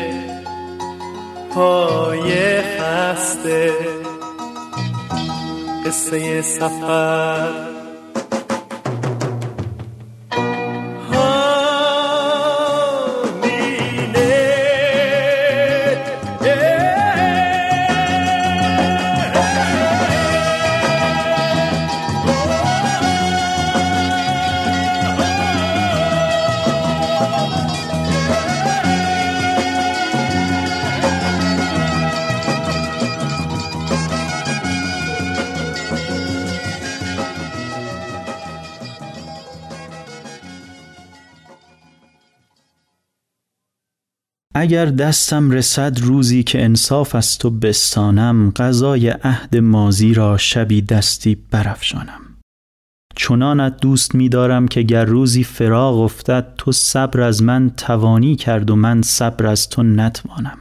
پای 1.55 2.63
خسته. 2.63 3.73
قصه 5.87 6.43
سفر. 6.43 7.74
اگر 44.65 44.87
دستم 44.87 45.51
رسد 45.51 45.99
روزی 46.01 46.43
که 46.43 46.65
انصاف 46.65 47.15
است 47.15 47.45
و 47.45 47.51
بستانم 47.51 48.51
غذای 48.51 49.09
عهد 49.09 49.57
مازی 49.57 50.15
را 50.15 50.37
شبی 50.37 50.83
دستی 50.83 51.35
برافشانم. 51.35 52.21
چنانت 53.17 53.81
دوست 53.81 54.15
می‌دارم 54.15 54.69
که 54.69 54.83
گر 54.83 55.05
روزی 55.05 55.45
فراغ 55.45 55.99
افتد 55.99 56.55
تو 56.59 56.73
صبر 56.73 57.21
از 57.21 57.43
من 57.43 57.71
توانی 57.71 58.37
کرد 58.37 58.71
و 58.71 58.77
من 58.77 59.03
صبر 59.03 59.47
از 59.47 59.69
تو 59.69 59.83
نتوانم. 59.83 60.59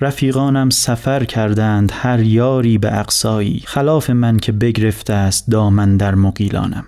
رفیقانم 0.00 0.70
سفر 0.70 1.24
کردند 1.24 1.92
هر 1.94 2.20
یاری 2.20 2.78
به 2.78 2.98
اقصایی. 2.98 3.62
خلاف 3.66 4.10
من 4.10 4.36
که 4.36 4.52
بگرفته 4.52 5.12
است 5.12 5.50
دامن 5.50 5.96
در 5.96 6.14
مقیلانم 6.14 6.84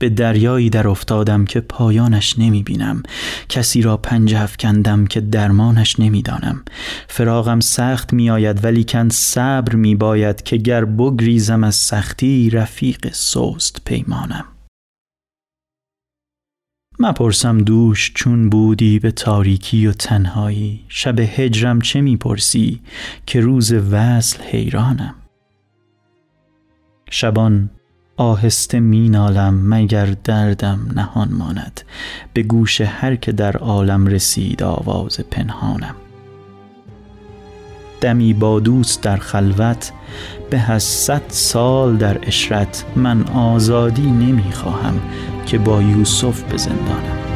به 0.00 0.08
دریایی 0.08 0.70
در 0.70 0.88
افتادم 0.88 1.44
که 1.44 1.60
پایانش 1.60 2.38
نمی 2.38 2.62
بینم 2.62 3.02
کسی 3.48 3.82
را 3.82 3.96
پنجه 3.96 4.42
افکندم 4.42 5.06
که 5.06 5.20
درمانش 5.20 6.00
نمی 6.00 6.22
دانم 6.22 6.62
فراغم 7.08 7.60
سخت 7.60 8.12
می 8.12 8.30
آید 8.30 8.64
ولی 8.64 8.84
کن 8.84 9.08
صبر 9.08 9.74
می 9.74 9.94
باید 9.94 10.42
که 10.42 10.56
گر 10.56 10.84
بگریزم 10.84 11.64
از 11.64 11.74
سختی 11.74 12.50
رفیق 12.50 13.12
سوست 13.12 13.80
پیمانم. 13.84 14.44
مپرسم 16.98 17.58
دوش 17.58 18.12
چون 18.14 18.50
بودی 18.50 18.98
به 18.98 19.10
تاریکی 19.10 19.86
و 19.86 19.92
تنهایی؟ 19.92 20.84
شب 20.88 21.20
هجرم 21.20 21.80
چه 21.80 22.00
می‌پرسی 22.00 22.80
که 23.26 23.40
روز 23.40 23.72
وصل 23.72 24.42
حیرانم؟ 24.42 25.14
شبان 27.10 27.70
آهسته 28.20 28.80
مینالم 28.80 29.74
مگر 29.74 30.14
دردم 30.24 30.80
نهان 30.96 31.28
ماند. 31.32 31.80
به 32.32 32.42
گوش 32.42 32.80
هر 32.80 33.16
که 33.16 33.32
در 33.32 33.56
عالم 33.56 34.06
رسید 34.06 34.62
آواز 34.62 35.20
پنهانم. 35.30 35.94
دمی 38.00 38.34
با 38.34 38.60
دوست 38.60 39.02
در 39.02 39.16
خلوت 39.16 39.92
به 40.50 40.70
از 40.70 40.82
صد 40.82 41.22
سال 41.28 41.96
در 41.96 42.18
اشرت 42.22 42.84
من 42.96 43.22
آزادی 43.28 44.10
نمی‌خواهم 44.10 45.00
که 45.46 45.58
با 45.58 45.82
یوسف 45.82 46.42
به 46.42 46.56
زندانم. 46.56 47.29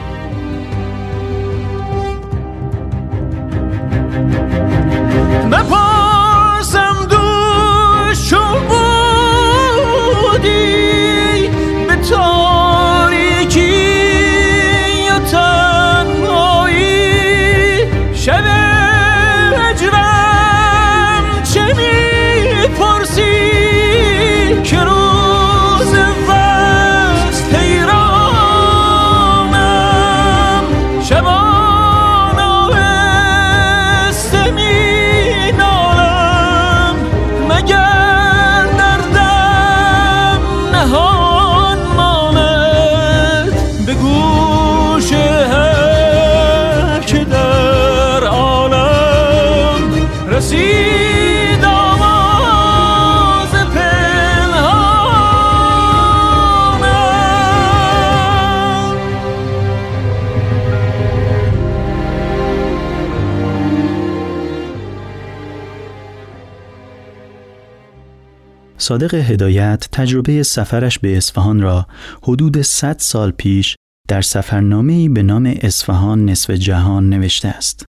صادق 68.85 69.15
هدایت 69.15 69.89
تجربه 69.93 70.43
سفرش 70.43 70.99
به 70.99 71.17
اصفهان 71.17 71.61
را 71.61 71.87
حدود 72.23 72.63
100 72.63 72.97
سال 72.99 73.31
پیش 73.31 73.77
در 74.09 74.23
سفرنامه‌ای 74.23 75.09
به 75.09 75.23
نام 75.23 75.55
اصفهان 75.61 76.25
نصف 76.25 76.51
جهان 76.51 77.09
نوشته 77.11 77.49
است. 77.49 77.85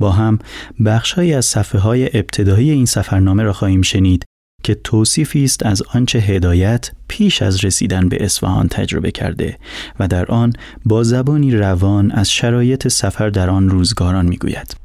با 0.00 0.12
هم 0.12 0.38
بخشهایی 0.84 1.34
از 1.34 1.44
صفحه 1.44 1.80
های 1.80 2.04
ابتدایی 2.04 2.70
این 2.70 2.86
سفرنامه 2.86 3.42
را 3.42 3.52
خواهیم 3.52 3.82
شنید 3.82 4.24
که 4.62 4.74
توصیفی 4.74 5.44
است 5.44 5.66
از 5.66 5.82
آنچه 5.82 6.18
هدایت 6.18 6.90
پیش 7.08 7.42
از 7.42 7.64
رسیدن 7.64 8.08
به 8.08 8.24
اصفهان 8.24 8.68
تجربه 8.68 9.10
کرده 9.10 9.58
و 10.00 10.08
در 10.08 10.26
آن 10.26 10.52
با 10.84 11.02
زبانی 11.02 11.56
روان 11.56 12.10
از 12.10 12.30
شرایط 12.30 12.88
سفر 12.88 13.30
در 13.30 13.50
آن 13.50 13.68
روزگاران 13.68 14.26
می‌گوید. 14.26 14.76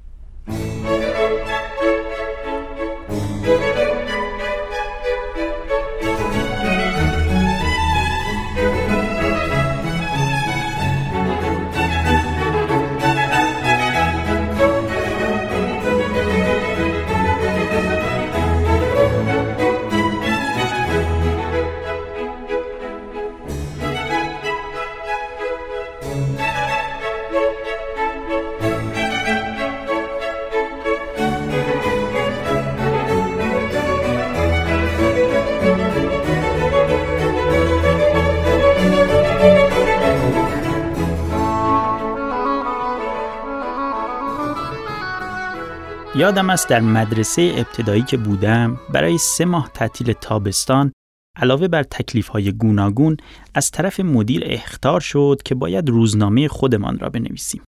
یادم 46.15 46.49
است 46.49 46.69
در 46.69 46.79
مدرسه 46.79 47.53
ابتدایی 47.57 48.01
که 48.01 48.17
بودم 48.17 48.79
برای 48.93 49.17
سه 49.17 49.45
ماه 49.45 49.71
تعطیل 49.73 50.13
تابستان 50.13 50.91
علاوه 51.37 51.67
بر 51.67 51.83
تکلیف 51.83 52.27
های 52.27 52.51
گوناگون 52.51 53.17
از 53.53 53.71
طرف 53.71 53.99
مدیر 53.99 54.43
اختار 54.45 54.99
شد 54.99 55.41
که 55.45 55.55
باید 55.55 55.89
روزنامه 55.89 56.47
خودمان 56.47 56.99
را 56.99 57.09
بنویسیم. 57.09 57.63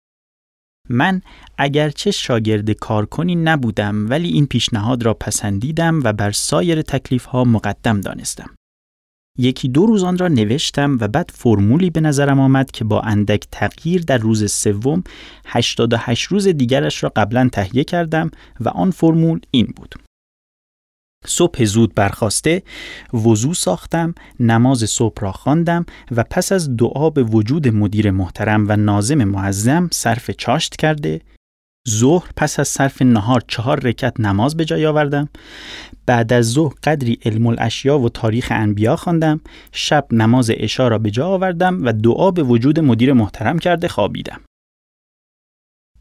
من 0.88 1.22
اگرچه 1.59 2.11
شاگرد 2.11 2.70
کارکنی 2.70 3.34
نبودم 3.34 4.11
ولی 4.11 4.28
این 4.28 4.47
پیشنهاد 4.47 5.03
را 5.03 5.14
پسندیدم 5.14 6.01
و 6.05 6.12
بر 6.12 6.30
سایر 6.30 6.82
تکلیف 6.82 7.24
ها 7.24 7.45
مقدم 7.45 8.01
دانستم. 8.01 8.55
یکی 9.39 9.68
دو 9.68 9.87
روز 9.87 10.05
آن 10.05 10.18
را 10.18 10.28
نوشتم 10.28 10.99
و 11.01 11.09
بعد 11.09 11.31
فرمولی 11.35 11.91
به 11.91 12.01
نظرم 12.01 12.41
آمد 12.41 12.70
که 12.70 12.85
با 12.85 13.01
اندک 13.01 13.45
تغییر 13.51 14.03
در 14.03 14.18
روز 14.18 14.53
سوم 14.53 15.05
88 15.47 16.24
روز 16.24 16.49
دیگرش 16.49 17.03
را 17.03 17.12
قبلا 17.16 17.49
تهیه 17.53 17.85
کردم 17.85 18.31
و 18.61 18.68
آن 18.68 18.91
فرمول 18.91 19.41
این 19.51 19.66
بود. 19.76 19.95
صبح 21.26 21.64
زود 21.64 21.95
برخواسته 21.95 22.62
وضوع 23.14 23.55
ساختم 23.55 24.14
نماز 24.41 24.78
صبح 24.78 25.20
را 25.20 25.33
خواندم 25.33 25.87
و 26.11 26.24
پس 26.31 26.53
از 26.53 26.76
دعا 26.76 27.11
به 27.11 27.22
وجود 27.22 27.68
مدیر 27.68 28.11
محترم 28.11 28.68
و 28.68 28.76
نازم 28.76 29.24
معظم 29.24 29.89
صرف 29.93 30.31
چاشت 30.31 30.76
کرده 30.76 31.20
ظهر 31.89 32.31
پس 32.37 32.61
از 32.61 32.68
صرف 32.68 33.03
نهار 33.03 33.43
چهار 33.49 33.81
رکت 33.81 34.20
نماز 34.20 34.57
به 34.57 34.64
جای 34.64 34.87
آوردم. 34.87 35.28
بعد 36.07 36.33
از 36.33 36.53
ظهر 36.53 36.74
قدری 36.85 37.18
علم 37.24 37.47
الاشیا 37.47 37.99
و 37.99 38.09
تاریخ 38.09 38.49
انبیا 38.51 38.97
خواندم. 38.97 39.41
شب 39.72 40.07
نماز 40.12 40.51
عشا 40.51 40.89
را 40.89 40.99
به 40.99 41.11
جا 41.11 41.26
آوردم 41.26 41.87
و 41.87 41.93
دعا 41.93 42.31
به 42.31 42.43
وجود 42.43 42.81
مدیر 42.81 43.12
محترم 43.12 43.59
کرده 43.59 43.89
خوابیدم. 43.89 44.41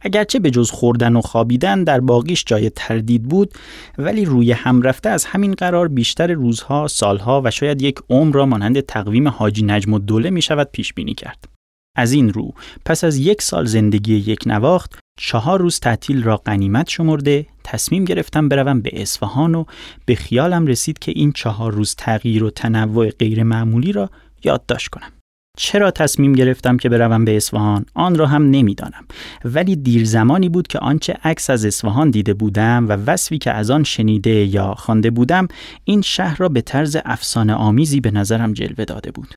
اگرچه 0.02 0.40
به 0.40 0.52
جز 0.52 0.72
خوردن 0.72 1.16
و 1.16 1.22
خوابیدن 1.22 1.84
در 1.84 2.00
باقیش 2.00 2.44
جای 2.48 2.70
تردید 2.70 3.24
بود 3.24 3.54
ولی 3.98 4.26
روی 4.26 4.52
هم 4.52 4.82
رفته 4.82 5.10
از 5.10 5.26
همین 5.26 5.54
قرار 5.54 5.88
بیشتر 5.88 6.32
روزها، 6.32 6.88
سالها 6.88 7.42
و 7.46 7.52
شاید 7.52 7.82
یک 7.82 8.00
عمر 8.10 8.36
را 8.36 8.46
مانند 8.46 8.80
تقویم 8.80 9.28
حاجی 9.28 9.64
نجم 9.66 9.94
و 9.94 10.00
دوله 10.00 10.30
می 10.30 10.42
شود 10.42 10.70
پیش 10.72 10.94
بینی 10.94 11.14
کرد. 11.14 11.59
از 12.00 12.12
این 12.12 12.34
رو. 12.34 12.54
پس 12.86 13.04
از 13.04 13.18
یک 13.18 13.42
سال 13.42 13.66
زندگی 13.66 14.16
یک 14.16 14.40
نواخت 14.46 15.00
چهار 15.20 15.60
روز 15.60 15.80
تعطیل 15.80 16.24
را 16.24 16.38
غنیمت 16.38 16.90
شمرده 16.90 17.46
تصمیم 17.64 18.06
گرفتم 18.06 18.50
بروم 18.50 18.82
به 18.82 19.02
اصفهان 19.02 19.56
و 19.56 19.64
به 20.06 20.16
خیالم 20.16 20.68
رسید 20.68 21.00
که 21.00 21.12
این 21.16 21.32
چهار 21.32 21.74
روز 21.74 21.96
تغییر 21.96 22.44
و 22.44 22.50
تنوع 22.50 23.10
غیر 23.10 23.44
معمولی 23.44 23.92
را 23.92 24.10
یادداشت 24.44 24.88
کنم. 24.88 25.12
چرا 25.58 25.92
تصمیم 25.92 26.34
گرفتم 26.34 26.78
که 26.78 26.90
بروم 26.90 27.26
به 27.26 27.38
اصفهان؟ 27.38 27.86
آن 27.94 28.16
را 28.16 28.28
هم 28.28 28.50
نمی‌دانم. 28.50 29.06
ولی 29.46 29.76
دیر 29.76 30.06
زمانی 30.06 30.50
بود 30.50 30.68
که 30.68 30.80
آنچه 30.80 31.18
عکس 31.24 31.50
از 31.50 31.66
اصفهان 31.66 32.10
دیده 32.12 32.34
بودم 32.34 32.86
و 32.90 32.92
وصفی 32.92 33.38
که 33.38 33.52
از 33.52 33.70
آن 33.70 33.84
شنیده 33.84 34.30
یا 34.30 34.74
خوانده 34.74 35.10
بودم 35.10 35.48
این 35.84 36.02
شهر 36.02 36.38
را 36.38 36.50
به 36.50 36.62
طرز 36.62 36.98
افسانه 37.06 37.54
آمیزی 37.54 38.00
به 38.00 38.12
نظرم 38.12 38.54
جلوه 38.54 38.86
داده 38.86 39.12
بود. 39.12 39.34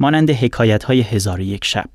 مانند 0.00 0.30
حکایت 0.30 0.84
های 0.84 1.00
هزار 1.00 1.40
یک 1.40 1.64
شب 1.64 1.90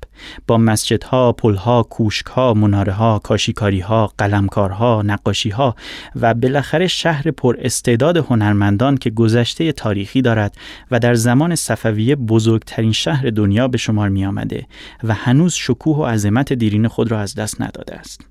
با 0.46 0.58
مسجدها، 0.58 1.32
پلها، 1.32 1.82
کوشکها، 1.82 2.54
منارهها، 2.54 3.18
کاشیکاریها، 3.18 4.12
قلمکارها، 4.18 5.02
نقاشیها 5.02 5.76
و 6.16 6.34
بالاخره 6.34 6.86
شهر 6.86 7.30
پر 7.30 7.56
استعداد 7.58 8.16
هنرمندان 8.16 8.96
که 8.96 9.10
گذشته 9.10 9.72
تاریخی 9.72 10.22
دارد 10.22 10.56
و 10.90 10.98
در 10.98 11.14
زمان 11.14 11.54
صفویه 11.54 12.16
بزرگترین 12.16 12.92
شهر 12.92 13.30
دنیا 13.30 13.68
به 13.68 13.78
شمار 13.78 14.08
می 14.08 14.26
آمده 14.26 14.66
و 15.04 15.14
هنوز 15.14 15.54
شکوه 15.54 15.96
و 15.96 16.04
عظمت 16.04 16.52
دیرین 16.52 16.88
خود 16.88 17.10
را 17.10 17.20
از 17.20 17.34
دست 17.34 17.62
نداده 17.62 17.94
است. 17.94 18.26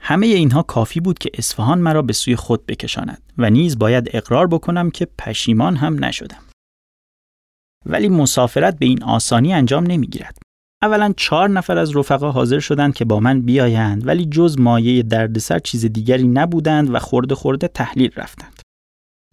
همه 0.00 0.26
اینها 0.26 0.62
کافی 0.62 1.00
بود 1.00 1.18
که 1.18 1.30
اصفهان 1.34 1.78
مرا 1.78 2.02
به 2.02 2.12
سوی 2.12 2.36
خود 2.36 2.66
بکشاند 2.66 3.22
و 3.38 3.50
نیز 3.50 3.78
باید 3.78 4.10
اقرار 4.12 4.46
بکنم 4.46 4.90
که 4.90 5.08
پشیمان 5.18 5.76
هم 5.76 6.04
نشدم. 6.04 6.45
ولی 7.86 8.08
مسافرت 8.08 8.78
به 8.78 8.86
این 8.86 9.02
آسانی 9.02 9.54
انجام 9.54 9.86
نمی‌گیرد. 9.86 10.38
اولا 10.82 11.14
چهار 11.16 11.50
نفر 11.50 11.78
از 11.78 11.96
رفقا 11.96 12.30
حاضر 12.30 12.58
شدند 12.58 12.94
که 12.94 13.04
با 13.04 13.20
من 13.20 13.42
بیایند 13.42 14.06
ولی 14.06 14.26
جز 14.26 14.58
مایه 14.58 15.02
دردسر 15.02 15.58
چیز 15.58 15.86
دیگری 15.86 16.28
نبودند 16.28 16.94
و 16.94 16.98
خورده 16.98 17.34
خورده 17.34 17.68
تحلیل 17.68 18.10
رفتند. 18.16 18.56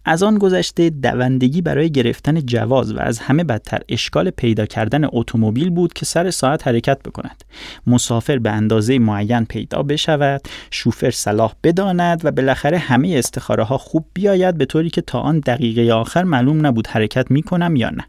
از 0.06 0.22
آن 0.22 0.38
گذشته 0.38 0.90
دوندگی 0.90 1.62
برای 1.62 1.90
گرفتن 1.90 2.40
جواز 2.40 2.92
و 2.92 2.98
از 2.98 3.18
همه 3.18 3.44
بدتر 3.44 3.80
اشکال 3.88 4.30
پیدا 4.30 4.66
کردن 4.66 5.04
اتومبیل 5.12 5.70
بود 5.70 5.92
که 5.92 6.06
سر 6.06 6.30
ساعت 6.30 6.68
حرکت 6.68 7.02
بکند 7.02 7.44
مسافر 7.86 8.38
به 8.38 8.50
اندازه 8.50 8.98
معین 8.98 9.44
پیدا 9.44 9.82
بشود 9.82 10.40
شوفر 10.70 11.10
صلاح 11.10 11.52
بداند 11.62 12.24
و 12.24 12.30
بالاخره 12.30 12.78
همه 12.78 13.14
استخاره 13.18 13.64
ها 13.64 13.78
خوب 13.78 14.06
بیاید 14.14 14.58
به 14.58 14.64
طوری 14.64 14.90
که 14.90 15.00
تا 15.00 15.20
آن 15.20 15.40
دقیقه 15.40 15.92
آخر 15.92 16.22
معلوم 16.22 16.66
نبود 16.66 16.86
حرکت 16.86 17.30
می 17.30 17.42
کنم 17.42 17.76
یا 17.76 17.90
نه 17.90 18.04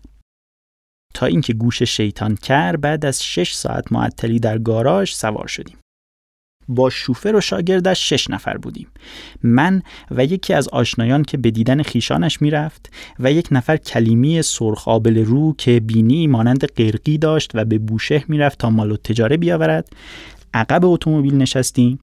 تا 1.16 1.26
اینکه 1.26 1.54
گوش 1.54 1.84
شیطان 1.84 2.36
کر 2.36 2.76
بعد 2.76 3.06
از 3.06 3.24
شش 3.24 3.54
ساعت 3.54 3.92
معطلی 3.92 4.40
در 4.40 4.58
گاراژ 4.58 5.14
سوار 5.14 5.48
شدیم. 5.48 5.78
با 6.68 6.90
شوفر 6.90 7.36
و 7.36 7.42
شاگردش 7.42 8.10
شش 8.10 8.30
نفر 8.30 8.58
بودیم. 8.58 8.88
من 9.44 9.82
و 10.12 10.26
یکی 10.26 10.54
از 10.54 10.68
آشنایان 10.68 11.24
که 11.24 11.38
به 11.38 11.52
دیدن 11.52 11.84
خیشانش 11.84 12.42
می‌رفت 12.42 12.94
و 13.20 13.32
یک 13.32 13.48
نفر 13.52 13.78
کلیمی 13.78 14.42
سرخ 14.42 14.88
آبل 14.88 15.26
رو 15.26 15.56
که 15.58 15.80
بینی 15.80 16.28
مانند 16.28 16.66
قرقی 16.66 17.18
داشت 17.18 17.52
و 17.54 17.66
به 17.66 17.78
بوشه 17.78 18.24
می‌رفت 18.28 18.60
تا 18.60 18.70
مال 18.70 18.92
و 18.92 18.98
تجاره 18.98 19.38
بیاورد 19.38 19.90
عقب 20.54 20.86
اتومبیل 20.86 21.36
نشستیم. 21.36 22.00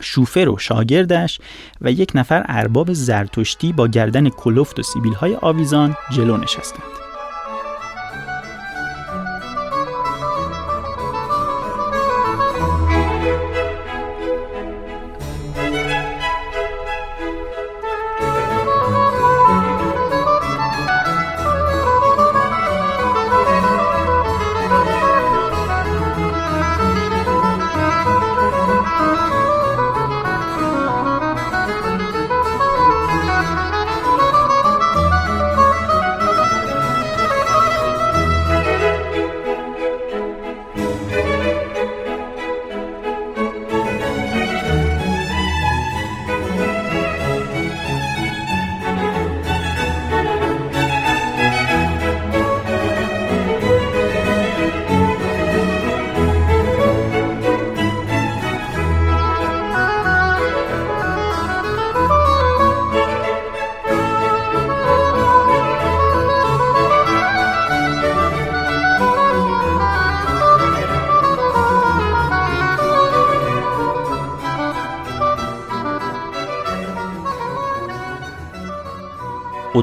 شوفر 0.00 0.48
و 0.48 0.58
شاگردش 0.58 1.40
و 1.80 1.92
یک 1.92 2.12
نفر 2.14 2.44
ارباب 2.48 2.92
زرتشتی 2.92 3.72
با 3.72 3.88
گردن 3.88 4.28
کلفت 4.28 4.78
و 4.78 4.82
سیبیل 4.82 5.14
های 5.14 5.34
آویزان 5.34 5.96
جلو 6.10 6.36
نشستند. 6.36 7.01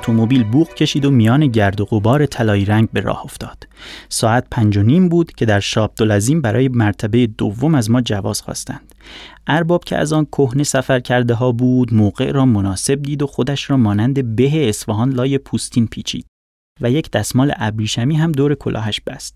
اتومبیل 0.10 0.44
بوق 0.44 0.74
کشید 0.74 1.06
و 1.06 1.12
میان 1.12 1.48
گرد 1.48 1.82
و 1.82 1.86
غبار 1.86 2.26
طلایی 2.26 2.66
رنگ 2.66 2.90
به 2.92 3.00
راه 3.02 3.26
افتاد. 3.26 3.68
ساعت 4.10 4.48
پنج 4.52 4.78
و 4.78 4.84
نیم 4.84 5.10
بود 5.10 5.32
که 5.32 5.46
در 5.46 5.60
شاب 5.60 5.94
دولزیم 5.98 6.42
برای 6.42 6.68
مرتبه 6.68 7.28
دوم 7.28 7.76
از 7.76 7.92
ما 7.92 8.02
جواز 8.02 8.42
خواستند. 8.42 8.96
ارباب 9.48 9.84
که 9.84 9.98
از 9.98 10.14
آن 10.14 10.26
کهنه 10.26 10.64
سفر 10.64 11.00
کرده 11.00 11.34
ها 11.34 11.52
بود 11.52 11.94
موقع 11.94 12.32
را 12.32 12.46
مناسب 12.46 13.02
دید 13.02 13.22
و 13.22 13.28
خودش 13.28 13.70
را 13.70 13.78
مانند 13.78 14.36
به 14.36 14.70
اصفهان 14.70 15.10
لای 15.10 15.38
پوستین 15.38 15.88
پیچید 15.88 16.26
و 16.82 16.92
یک 16.92 17.12
دستمال 17.12 17.54
ابریشمی 17.58 18.16
هم 18.16 18.32
دور 18.32 18.56
کلاهش 18.56 19.02
بست. 19.08 19.36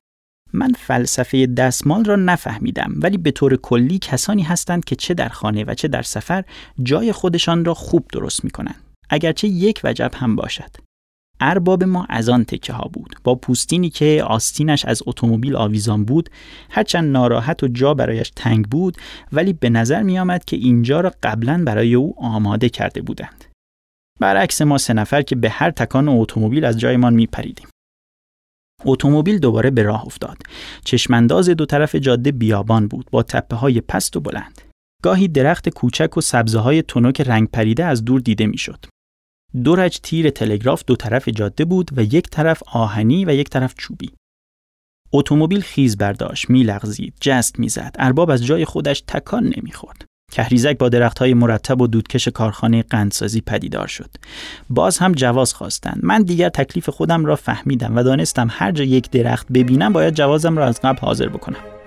من 0.53 0.71
فلسفه 0.77 1.45
دستمال 1.45 2.05
را 2.05 2.15
نفهمیدم 2.15 2.93
ولی 2.95 3.17
به 3.17 3.31
طور 3.31 3.55
کلی 3.55 3.99
کسانی 3.99 4.43
هستند 4.43 4.85
که 4.85 4.95
چه 4.95 5.13
در 5.13 5.29
خانه 5.29 5.63
و 5.63 5.73
چه 5.73 5.87
در 5.87 6.01
سفر 6.01 6.43
جای 6.83 7.11
خودشان 7.11 7.65
را 7.65 7.73
خوب 7.73 8.05
درست 8.13 8.43
می 8.43 8.49
کنند. 8.49 8.82
اگرچه 9.09 9.47
یک 9.47 9.81
وجب 9.83 10.11
هم 10.15 10.35
باشد. 10.35 10.69
ارباب 11.39 11.83
ما 11.83 12.05
از 12.09 12.29
آن 12.29 12.43
تکه 12.43 12.73
ها 12.73 12.89
بود. 12.93 13.15
با 13.23 13.35
پوستینی 13.35 13.89
که 13.89 14.23
آستینش 14.27 14.85
از 14.85 15.01
اتومبیل 15.05 15.55
آویزان 15.55 16.05
بود 16.05 16.29
هرچند 16.69 17.11
ناراحت 17.11 17.63
و 17.63 17.67
جا 17.67 17.93
برایش 17.93 18.31
تنگ 18.35 18.67
بود 18.67 18.97
ولی 19.31 19.53
به 19.53 19.69
نظر 19.69 20.03
می 20.03 20.19
آمد 20.19 20.45
که 20.45 20.55
اینجا 20.55 21.01
را 21.01 21.13
قبلا 21.23 21.63
برای 21.65 21.95
او 21.95 22.15
آماده 22.17 22.69
کرده 22.69 23.01
بودند. 23.01 23.45
برعکس 24.19 24.61
ما 24.61 24.77
سه 24.77 24.93
نفر 24.93 25.21
که 25.21 25.35
به 25.35 25.49
هر 25.49 25.71
تکان 25.71 26.07
اتومبیل 26.09 26.65
از 26.65 26.79
جایمان 26.79 27.13
می 27.13 27.27
پریدیم 27.27 27.67
اتومبیل 28.85 29.39
دوباره 29.39 29.69
به 29.69 29.83
راه 29.83 30.05
افتاد. 30.05 30.37
چشمانداز 30.83 31.49
دو 31.49 31.65
طرف 31.65 31.95
جاده 31.95 32.31
بیابان 32.31 32.87
بود 32.87 33.07
با 33.11 33.23
تپه 33.23 33.55
های 33.55 33.81
پست 33.81 34.17
و 34.17 34.19
بلند. 34.19 34.61
گاهی 35.03 35.27
درخت 35.27 35.69
کوچک 35.69 36.17
و 36.17 36.21
سبزه 36.21 36.59
های 36.59 36.81
تنک 36.81 37.21
رنگ 37.21 37.47
پریده 37.47 37.85
از 37.85 38.05
دور 38.05 38.19
دیده 38.19 38.45
می‌شد. 38.45 38.85
دو 39.63 39.75
رج 39.75 39.99
تیر 40.03 40.29
تلگراف 40.29 40.83
دو 40.87 40.95
طرف 40.95 41.29
جاده 41.29 41.65
بود 41.65 41.91
و 41.97 42.03
یک 42.03 42.29
طرف 42.29 42.63
آهنی 42.65 43.25
و 43.25 43.33
یک 43.33 43.49
طرف 43.49 43.73
چوبی. 43.77 44.11
اتومبیل 45.11 45.61
خیز 45.61 45.97
برداشت، 45.97 46.49
میلغزید، 46.49 47.13
جست 47.21 47.59
می‌زد. 47.59 47.95
ارباب 47.99 48.29
از 48.29 48.45
جای 48.45 48.65
خودش 48.65 49.03
تکان 49.07 49.53
نمی‌خورد. 49.57 50.05
کهریزک 50.31 50.77
با 50.77 50.89
درختهای 50.89 51.33
مرتب 51.33 51.81
و 51.81 51.87
دودکش 51.87 52.27
کارخانه 52.27 52.83
قندسازی 52.83 53.41
پدیدار 53.41 53.87
شد. 53.87 54.09
باز 54.69 54.97
هم 54.97 55.11
جواز 55.11 55.53
خواستند. 55.53 55.99
من 56.03 56.23
دیگر 56.23 56.49
تکلیف 56.49 56.89
خودم 56.89 57.25
را 57.25 57.35
فهمیدم 57.35 57.97
و 57.97 58.03
دانستم 58.03 58.47
هر 58.51 58.71
جا 58.71 58.83
یک 58.83 59.09
درخت 59.09 59.47
ببینم 59.53 59.93
باید 59.93 60.13
جوازم 60.13 60.57
را 60.57 60.65
از 60.65 60.79
قبل 60.81 60.99
حاضر 60.99 61.29
بکنم. 61.29 61.82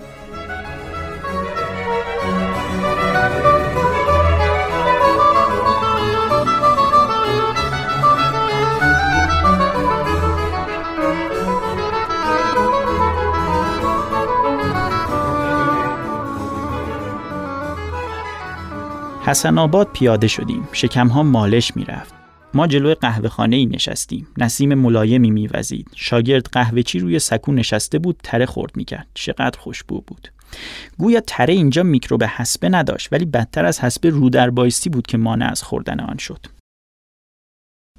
حسن 19.26 19.58
آباد 19.58 19.88
پیاده 19.92 20.28
شدیم. 20.28 20.68
ها 20.94 21.22
مالش 21.22 21.76
می‌رفت. 21.76 22.14
ما 22.54 22.66
جلوی 22.66 22.94
قهوه 22.94 23.28
خانه 23.28 23.56
ای 23.56 23.66
نشستیم. 23.66 24.26
نسیم 24.38 24.74
ملایمی 24.74 25.30
میوزید. 25.30 25.90
شاگرد 25.94 26.48
قهوه 26.52 26.82
چی 26.82 26.98
روی 26.98 27.18
سکو 27.18 27.52
نشسته 27.52 27.98
بود 27.98 28.20
تره 28.22 28.46
خورد 28.46 28.76
می‌کرد. 28.76 29.06
چقدر 29.14 29.58
خوشبو 29.58 30.00
بود. 30.00 30.28
گویا 30.98 31.20
تره 31.20 31.54
اینجا 31.54 31.82
میکروب 31.82 32.24
حسبه 32.24 32.68
نداشت 32.68 33.12
ولی 33.12 33.24
بدتر 33.24 33.64
از 33.64 33.80
حسبه 33.80 34.10
رو 34.10 34.30
در 34.30 34.50
بایستی 34.50 34.90
بود 34.90 35.06
که 35.06 35.18
مانع 35.18 35.50
از 35.50 35.62
خوردن 35.62 36.00
آن 36.00 36.16
شد. 36.16 36.46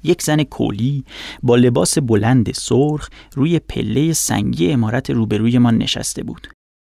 یک 0.04 0.22
زن 0.22 0.42
کولی 0.42 1.04
با 1.42 1.56
لباس 1.56 1.98
بلند 1.98 2.52
سرخ 2.52 3.08
روی 3.34 3.58
پله 3.58 4.12
سنگی 4.12 4.72
امارت 4.72 5.10
روبروی 5.10 5.58
ما 5.58 5.70
نشسته 5.70 6.22
بود. 6.22 6.48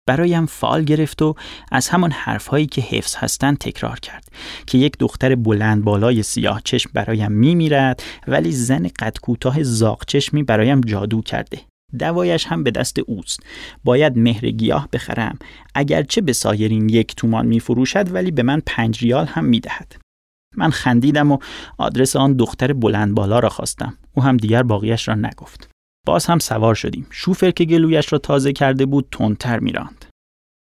برایم 0.09 0.45
فال 0.45 0.83
گرفت 0.83 1.21
و 1.21 1.35
از 1.71 1.89
همان 1.89 2.11
حرفهایی 2.11 2.65
که 2.65 2.81
حفظ 2.81 3.15
هستند 3.15 3.57
تکرار 3.57 3.99
کرد 3.99 4.25
که 4.67 4.77
یک 4.77 4.97
دختر 4.99 5.35
بلند 5.35 5.83
بالای 5.83 6.23
سیاه 6.23 6.61
چشم 6.63 6.89
برایم 6.93 7.31
می 7.31 7.55
میرد 7.55 8.03
ولی 8.27 8.51
زن 8.51 8.87
قد 8.99 9.17
کوتاه 9.21 9.63
زاغ 9.63 10.05
چشمی 10.07 10.43
برایم 10.43 10.81
جادو 10.81 11.21
کرده. 11.21 11.61
دوایش 11.99 12.45
هم 12.47 12.63
به 12.63 12.71
دست 12.71 12.99
اوست. 12.99 13.39
باید 13.83 14.17
مهر 14.17 14.49
گیاه 14.49 14.87
بخرم. 14.93 15.39
اگرچه 15.75 16.21
به 16.21 16.33
سایرین 16.33 16.89
یک 16.89 17.15
تومان 17.15 17.45
می 17.45 17.59
فروشد 17.59 18.13
ولی 18.13 18.31
به 18.31 18.43
من 18.43 18.61
پنج 18.65 19.03
ریال 19.03 19.25
هم 19.25 19.45
می 19.45 19.59
دهد. 19.59 19.95
من 20.57 20.69
خندیدم 20.69 21.31
و 21.31 21.37
آدرس 21.77 22.15
آن 22.15 22.33
دختر 22.33 22.73
بلند 22.73 23.15
بالا 23.15 23.39
را 23.39 23.49
خواستم. 23.49 23.97
او 24.15 24.23
هم 24.23 24.37
دیگر 24.37 24.63
باقیش 24.63 25.07
را 25.07 25.15
نگفت. 25.15 25.69
باز 26.09 26.25
هم 26.25 26.39
سوار 26.39 26.75
شدیم 26.75 27.07
شوفر 27.09 27.51
که 27.51 27.65
گلویش 27.65 28.13
را 28.13 28.19
تازه 28.19 28.53
کرده 28.53 28.85
بود 28.85 29.07
تندتر 29.11 29.59
میراند 29.59 30.05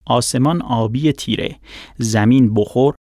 آسمان 0.06 0.62
آبی 0.62 1.12
تیره 1.12 1.60
زمین 1.98 2.54
بخور 2.54 2.96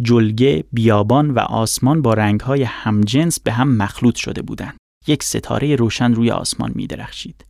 جلگه 0.00 0.64
بیابان 0.72 1.30
و 1.30 1.38
آسمان 1.38 2.02
با 2.02 2.14
رنگهای 2.14 2.62
همجنس 2.62 3.40
به 3.40 3.52
هم 3.52 3.76
مخلوط 3.76 4.14
شده 4.14 4.42
بودند 4.42 4.76
یک 5.06 5.22
ستاره 5.22 5.76
روشن 5.76 6.14
روی 6.14 6.30
آسمان 6.30 6.72
می 6.74 6.86
درخشید. 6.86 7.44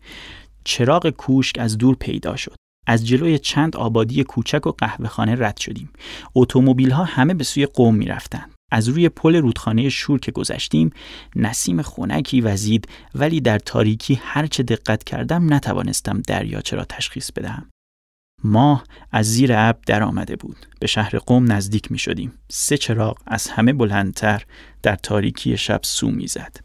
چراغ 0.65 1.11
کوشک 1.11 1.59
از 1.59 1.79
دور 1.79 1.97
پیدا 1.97 2.37
شد. 2.37 2.57
از 2.87 3.07
جلوی 3.07 3.39
چند 3.39 3.77
آبادی 3.77 4.25
کوچک 4.25 4.67
و 4.67 4.71
قهوهخانه 4.71 5.37
رد 5.39 5.57
شدیم. 5.57 5.91
اتومبیل 6.35 6.91
ها 6.91 7.05
همه 7.05 7.35
به 7.35 7.45
سوی 7.45 7.67
قوم 7.67 7.95
می 7.95 8.07
رفتن. 8.07 8.51
از 8.73 8.89
روی 8.89 9.09
پل 9.09 9.37
رودخانه 9.37 9.89
شور 9.89 10.21
که 10.21 10.33
گذشتیم 10.33 10.91
نسیم 11.37 11.83
خونکی 11.83 12.41
وزید 12.41 12.89
ولی 13.15 13.41
در 13.41 13.59
تاریکی 13.59 14.15
هرچه 14.23 14.62
دقت 14.62 15.05
کردم 15.05 15.55
نتوانستم 15.55 16.23
دریاچه 16.29 16.77
را 16.77 16.85
تشخیص 16.85 17.33
بدهم. 17.33 17.71
ماه 18.45 18.85
از 19.12 19.27
زیر 19.27 19.53
ابر 19.53 19.79
در 19.87 20.03
آمده 20.03 20.37
بود. 20.37 20.67
به 20.81 20.87
شهر 20.87 21.19
قوم 21.19 21.53
نزدیک 21.53 21.93
می 21.93 21.99
شدیم. 21.99 22.33
سه 22.51 22.77
چراغ 22.77 23.19
از 23.27 23.49
همه 23.49 23.73
بلندتر 23.73 24.45
در 24.83 24.97
تاریکی 24.97 25.57
شب 25.57 25.81
سو 25.83 26.11
می 26.11 26.27
زد. 26.27 26.57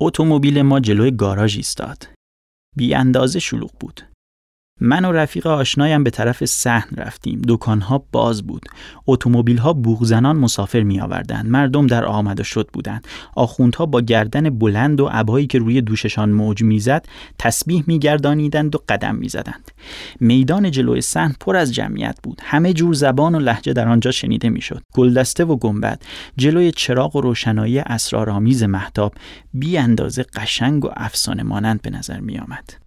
اتومبیل 0.00 0.62
ما 0.62 0.80
جلوی 0.80 1.10
گاراژ 1.10 1.56
ایستاد. 1.56 2.08
بی 2.76 2.94
اندازه 2.94 3.38
شلوغ 3.38 3.70
بود. 3.80 4.11
من 4.84 5.04
و 5.04 5.12
رفیق 5.12 5.46
آشنایم 5.46 6.04
به 6.04 6.10
طرف 6.10 6.44
صحن 6.44 6.96
رفتیم. 6.96 7.42
دکانها 7.48 8.04
باز 8.12 8.42
بود. 8.42 8.62
اتومبیل‌ها 9.06 9.72
بوغزنان 9.72 10.36
مسافر 10.36 10.80
می 10.82 11.00
آوردند. 11.00 11.46
مردم 11.46 11.86
در 11.86 12.04
آمد 12.04 12.40
و 12.40 12.44
شد 12.44 12.68
بودند. 12.72 13.06
آخوندها 13.34 13.86
با 13.86 14.00
گردن 14.00 14.50
بلند 14.50 15.00
و 15.00 15.06
عبایی 15.06 15.46
که 15.46 15.58
روی 15.58 15.80
دوششان 15.80 16.30
موج 16.30 16.62
می‌زد 16.62 17.06
تسبیح 17.38 17.84
میگردانیدند 17.86 18.74
و 18.74 18.78
قدم 18.88 19.14
می‌زدند. 19.14 19.70
میدان 20.20 20.70
جلوی 20.70 21.00
صحن 21.00 21.34
پر 21.40 21.56
از 21.56 21.74
جمعیت 21.74 22.18
بود. 22.22 22.40
همه 22.44 22.72
جور 22.72 22.94
زبان 22.94 23.34
و 23.34 23.38
لحجه 23.38 23.72
در 23.72 23.88
آنجا 23.88 24.10
شنیده 24.10 24.48
می‌شد. 24.48 24.82
گلدسته 24.92 25.44
و 25.44 25.56
گنبد 25.56 26.02
جلوی 26.36 26.72
چراغ 26.72 27.16
و 27.16 27.20
روشنایی 27.20 27.78
اسرارآمیز 27.78 28.62
محتاب 28.62 29.14
بی 29.54 29.78
اندازه 29.78 30.22
قشنگ 30.22 30.84
و 30.84 30.88
افسانه 30.96 31.42
مانند 31.42 31.82
به 31.82 31.90
نظر 31.90 32.20
می 32.20 32.38
آمد. 32.38 32.81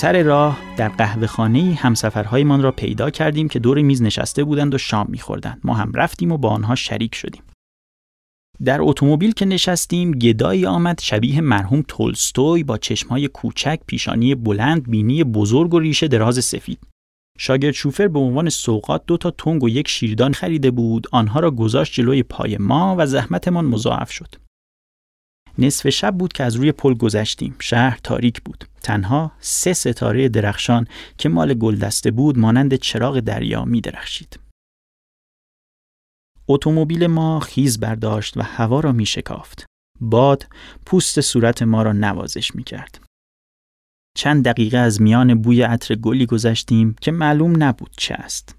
سر 0.00 0.22
راه 0.22 0.58
در 0.76 0.88
قهوه 0.88 1.26
خانه 1.26 1.74
همسفرهایمان 1.74 2.62
را 2.62 2.72
پیدا 2.72 3.10
کردیم 3.10 3.48
که 3.48 3.58
دور 3.58 3.82
میز 3.82 4.02
نشسته 4.02 4.44
بودند 4.44 4.74
و 4.74 4.78
شام 4.78 5.06
میخوردند. 5.08 5.60
ما 5.64 5.74
هم 5.74 5.92
رفتیم 5.94 6.32
و 6.32 6.38
با 6.38 6.48
آنها 6.48 6.74
شریک 6.74 7.14
شدیم. 7.14 7.42
در 8.64 8.78
اتومبیل 8.80 9.32
که 9.32 9.44
نشستیم 9.44 10.10
گدایی 10.10 10.66
آمد 10.66 11.00
شبیه 11.00 11.40
مرحوم 11.40 11.84
تولستوی 11.88 12.62
با 12.62 12.78
چشمهای 12.78 13.28
کوچک 13.28 13.80
پیشانی 13.86 14.34
بلند 14.34 14.90
بینی 14.90 15.24
بزرگ 15.24 15.74
و 15.74 15.78
ریشه 15.78 16.08
دراز 16.08 16.44
سفید 16.44 16.78
شاگرد 17.38 17.74
شوفر 17.74 18.08
به 18.08 18.18
عنوان 18.18 18.48
سوقات 18.48 19.02
دو 19.06 19.16
تا 19.16 19.30
تنگ 19.30 19.62
و 19.62 19.68
یک 19.68 19.88
شیردان 19.88 20.32
خریده 20.32 20.70
بود 20.70 21.06
آنها 21.12 21.40
را 21.40 21.50
گذاشت 21.50 21.92
جلوی 21.92 22.22
پای 22.22 22.56
ما 22.58 22.94
و 22.98 23.06
زحمتمان 23.06 23.64
مضاعف 23.64 24.10
شد 24.10 24.34
نصف 25.60 25.88
شب 25.88 26.18
بود 26.18 26.32
که 26.32 26.44
از 26.44 26.56
روی 26.56 26.72
پل 26.72 26.94
گذشتیم. 26.94 27.56
شهر 27.58 27.98
تاریک 28.02 28.42
بود. 28.42 28.64
تنها 28.82 29.32
سه 29.40 29.72
ستاره 29.72 30.28
درخشان 30.28 30.86
که 31.18 31.28
مال 31.28 31.54
گلدسته 31.54 32.10
بود 32.10 32.38
مانند 32.38 32.74
چراغ 32.74 33.20
دریا 33.20 33.64
می 33.64 33.80
درخشید. 33.80 34.40
اتومبیل 36.48 37.06
ما 37.06 37.40
خیز 37.40 37.80
برداشت 37.80 38.36
و 38.36 38.42
هوا 38.42 38.80
را 38.80 38.92
می 38.92 39.06
شکافت. 39.06 39.66
باد 40.00 40.46
پوست 40.86 41.20
صورت 41.20 41.62
ما 41.62 41.82
را 41.82 41.92
نوازش 41.92 42.54
می 42.54 42.64
کرد. 42.64 43.00
چند 44.16 44.44
دقیقه 44.44 44.78
از 44.78 45.02
میان 45.02 45.42
بوی 45.42 45.62
عطر 45.62 45.94
گلی 45.94 46.26
گذشتیم 46.26 46.96
که 47.00 47.12
معلوم 47.12 47.62
نبود 47.62 47.90
چه 47.96 48.14
است. 48.14 48.56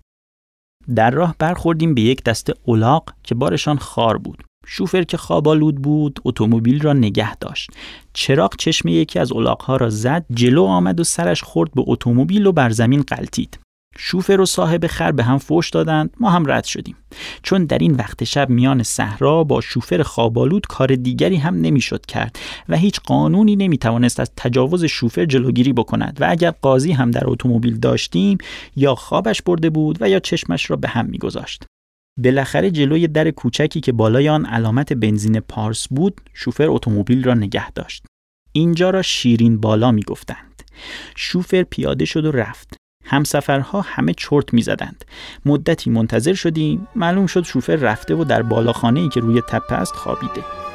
در 0.96 1.12
راه 1.12 1.36
برخوردیم 1.40 1.96
به 1.96 2.02
یک 2.02 2.24
دسته 2.24 2.54
اولاق 2.64 3.14
که 3.24 3.36
بارشان 3.36 3.78
خار 3.78 4.18
بود. 4.18 4.44
شوفر 4.68 5.04
که 5.04 5.18
خوابالود 5.18 5.76
بود 5.76 6.20
اتومبیل 6.26 6.82
را 6.82 6.94
نگه 6.94 7.36
داشت. 7.36 7.70
چراغ 8.14 8.56
چشم 8.58 8.88
یکی 8.88 9.20
از 9.20 9.34
الاغها 9.34 9.76
را 9.76 9.90
زد 9.90 10.26
جلو 10.34 10.64
آمد 10.64 11.00
و 11.00 11.04
سرش 11.04 11.44
خورد 11.44 11.72
به 11.74 11.84
اتومبیل 11.88 12.46
و 12.48 12.52
بر 12.52 12.70
زمین 12.70 13.02
قلتید 13.02 13.60
شوفر 13.98 14.42
و 14.42 14.46
صاحب 14.46 14.88
خر 14.88 15.12
به 15.12 15.24
هم 15.24 15.38
فوش 15.38 15.70
دادند 15.70 16.14
ما 16.20 16.30
هم 16.30 16.52
رد 16.52 16.64
شدیم. 16.64 16.96
چون 17.44 17.66
در 17.66 17.78
این 17.78 17.96
وقت 17.96 18.24
شب 18.24 18.50
میان 18.50 18.84
صحرا 18.84 19.44
با 19.44 19.62
شوفر 19.62 20.04
خوابالود 20.04 20.68
کار 20.68 20.96
دیگری 20.96 21.36
هم 21.36 21.56
نمی‌شد 21.56 22.06
کرد 22.06 22.40
و 22.70 22.78
هیچ 22.78 23.00
قانونی 23.00 23.56
نمی‌توانست 23.56 24.20
از 24.20 24.32
تجاوز 24.38 24.86
شوفر 24.86 25.26
جلوگیری 25.26 25.74
بکند 25.74 26.18
و 26.22 26.28
اگر 26.30 26.52
قاضی 26.52 26.92
هم 26.92 27.12
در 27.12 27.24
اتومبیل 27.30 27.80
داشتیم 27.80 28.38
یا 28.76 28.96
خوابش 28.96 29.42
برده 29.42 29.70
بود 29.70 29.98
و 30.02 30.10
یا 30.10 30.20
چشمش 30.20 30.70
را 30.70 30.76
به 30.76 30.88
هم 30.88 31.06
میگذاشت. 31.06 31.64
بالاخره 32.24 32.72
جلوی 32.72 33.08
در 33.08 33.32
کوچکی 33.32 33.80
که 33.80 33.92
بالای 33.92 34.30
آن 34.30 34.46
علامت 34.46 34.94
بنزین 34.94 35.40
پارس 35.40 35.88
بود 35.88 36.22
شوفر 36.34 36.70
اتومبیل 36.70 37.24
را 37.24 37.34
نگه 37.34 37.72
داشت. 37.72 38.06
اینجا 38.52 38.90
را 38.90 39.02
شیرین 39.02 39.60
بالا 39.60 39.92
می 39.92 40.04
گفتند 40.04 40.64
شوفر 41.16 41.64
پیاده 41.64 42.06
شد 42.06 42.26
و 42.26 42.32
رفت. 42.32 42.78
همسفرها 43.06 43.82
همه 43.82 44.14
چرت 44.14 44.54
می 44.54 44.62
زدند. 44.62 45.06
مدتی 45.46 45.90
منتظر 45.90 46.34
شدیم 46.34 46.88
معلوم 46.96 47.28
شد 47.28 47.44
شوفر 47.44 47.76
رفته 47.76 48.16
و 48.16 48.24
در 48.24 48.42
بالاخانه 48.42 49.00
ای 49.00 49.10
که 49.10 49.20
روی 49.20 49.42
تپه 49.42 49.76
است 49.76 49.94
خوابیده. 49.94 50.71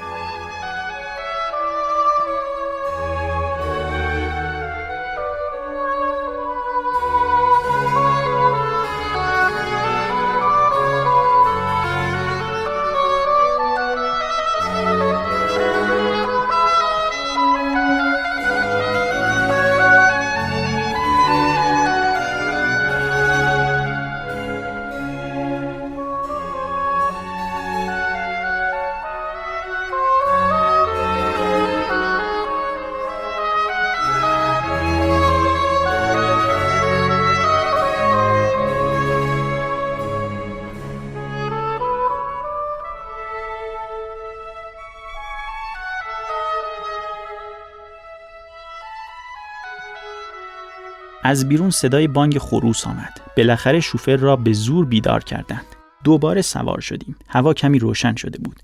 از 51.37 51.49
بیرون 51.49 51.71
صدای 51.71 52.09
بانگ 52.09 52.39
خروس 52.39 52.87
آمد. 52.87 53.21
بالاخره 53.37 53.81
شوفر 53.81 54.17
را 54.17 54.37
به 54.37 54.53
زور 54.53 54.87
بیدار 54.87 55.25
کردند. 55.25 55.67
دوباره 56.05 56.43
سوار 56.43 56.81
شدیم. 56.81 57.17
هوا 57.29 57.55
کمی 57.55 57.79
روشن 57.79 58.15
شده 58.15 58.39
بود. 58.39 58.61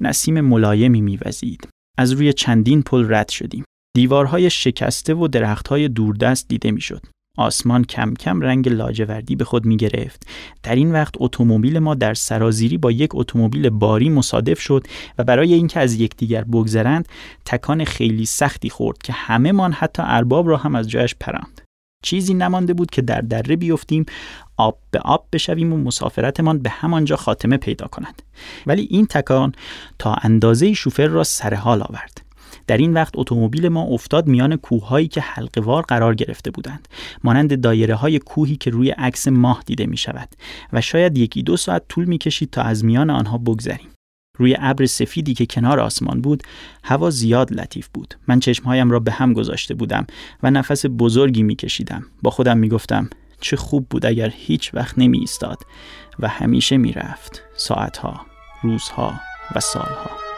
نسیم 0.00 0.40
ملایمی 0.40 1.00
میوزید. 1.00 1.68
از 1.98 2.12
روی 2.12 2.32
چندین 2.32 2.82
پل 2.82 3.14
رد 3.14 3.28
شدیم. 3.28 3.64
دیوارهای 3.96 4.50
شکسته 4.50 5.14
و 5.14 5.28
درختهای 5.28 5.88
دوردست 5.88 6.48
دیده 6.48 6.70
می‌شد. 6.70 7.06
آسمان 7.38 7.84
کم 7.84 8.14
کم 8.14 8.40
رنگ 8.40 8.68
لاجوردی 8.68 9.36
به 9.36 9.44
خود 9.44 9.66
می 9.66 9.76
گرفت. 9.76 10.26
در 10.62 10.74
این 10.74 10.92
وقت 10.92 11.14
اتومبیل 11.18 11.78
ما 11.78 11.94
در 11.94 12.14
سرازیری 12.14 12.78
با 12.78 12.90
یک 12.90 13.10
اتومبیل 13.14 13.70
باری 13.70 14.08
مصادف 14.08 14.60
شد 14.60 14.86
و 15.18 15.24
برای 15.24 15.54
اینکه 15.54 15.80
از 15.80 16.00
یکدیگر 16.00 16.44
بگذرند 16.44 17.08
تکان 17.44 17.84
خیلی 17.84 18.26
سختی 18.26 18.70
خورد 18.70 18.98
که 18.98 19.12
همه 19.12 19.52
من 19.52 19.72
حتی 19.72 20.02
ارباب 20.06 20.48
را 20.48 20.56
هم 20.56 20.74
از 20.74 20.88
جایش 20.88 21.14
پراند. 21.20 21.69
چیزی 22.02 22.34
نمانده 22.34 22.74
بود 22.74 22.90
که 22.90 23.02
در 23.02 23.20
دره 23.20 23.56
بیفتیم 23.56 24.06
آب 24.56 24.78
به 24.90 24.98
آب 24.98 25.26
بشویم 25.32 25.72
و 25.72 25.76
مسافرتمان 25.76 26.58
به 26.58 26.70
همانجا 26.70 27.16
خاتمه 27.16 27.56
پیدا 27.56 27.86
کند. 27.86 28.22
ولی 28.66 28.86
این 28.90 29.06
تکان 29.06 29.52
تا 29.98 30.14
اندازه 30.14 30.72
شوفر 30.72 31.06
را 31.06 31.24
سر 31.24 31.54
حال 31.54 31.82
آورد. 31.82 32.22
در 32.66 32.76
این 32.76 32.94
وقت 32.94 33.12
اتومبیل 33.16 33.68
ما 33.68 33.82
افتاد 33.82 34.26
میان 34.26 34.56
کوههایی 34.56 35.08
که 35.08 35.20
حلقهوار 35.20 35.82
قرار 35.82 36.14
گرفته 36.14 36.50
بودند. 36.50 36.88
مانند 37.24 37.60
دایره 37.60 37.94
های 37.94 38.18
کوهی 38.18 38.56
که 38.56 38.70
روی 38.70 38.90
عکس 38.90 39.28
ماه 39.28 39.62
دیده 39.66 39.86
می 39.86 39.96
شود 39.96 40.28
و 40.72 40.80
شاید 40.80 41.18
یکی 41.18 41.42
دو 41.42 41.56
ساعت 41.56 41.82
طول 41.88 42.04
می 42.04 42.18
کشید 42.18 42.50
تا 42.50 42.62
از 42.62 42.84
میان 42.84 43.10
آنها 43.10 43.38
بگذریم. 43.38 43.88
روی 44.40 44.56
ابر 44.58 44.86
سفیدی 44.86 45.34
که 45.34 45.46
کنار 45.46 45.80
آسمان 45.80 46.20
بود 46.20 46.42
هوا 46.84 47.10
زیاد 47.10 47.52
لطیف 47.52 47.88
بود. 47.94 48.14
من 48.28 48.40
چشمهایم 48.40 48.90
را 48.90 49.00
به 49.00 49.12
هم 49.12 49.32
گذاشته 49.32 49.74
بودم 49.74 50.06
و 50.42 50.50
نفس 50.50 50.86
بزرگی 50.86 51.42
می 51.42 51.56
کشیدم 51.56 52.06
با 52.22 52.30
خودم 52.30 52.58
می 52.58 52.68
گفتم 52.68 53.10
چه 53.40 53.56
خوب 53.56 53.86
بود 53.88 54.06
اگر 54.06 54.32
هیچ 54.36 54.74
وقت 54.74 54.98
نمی 54.98 55.18
ایستاد 55.18 55.58
و 56.18 56.28
همیشه 56.28 56.76
می 56.76 56.92
رفت 56.92 57.42
ساعتها 57.56 58.20
روزها 58.62 59.20
و 59.56 59.60
سالها. 59.60 60.29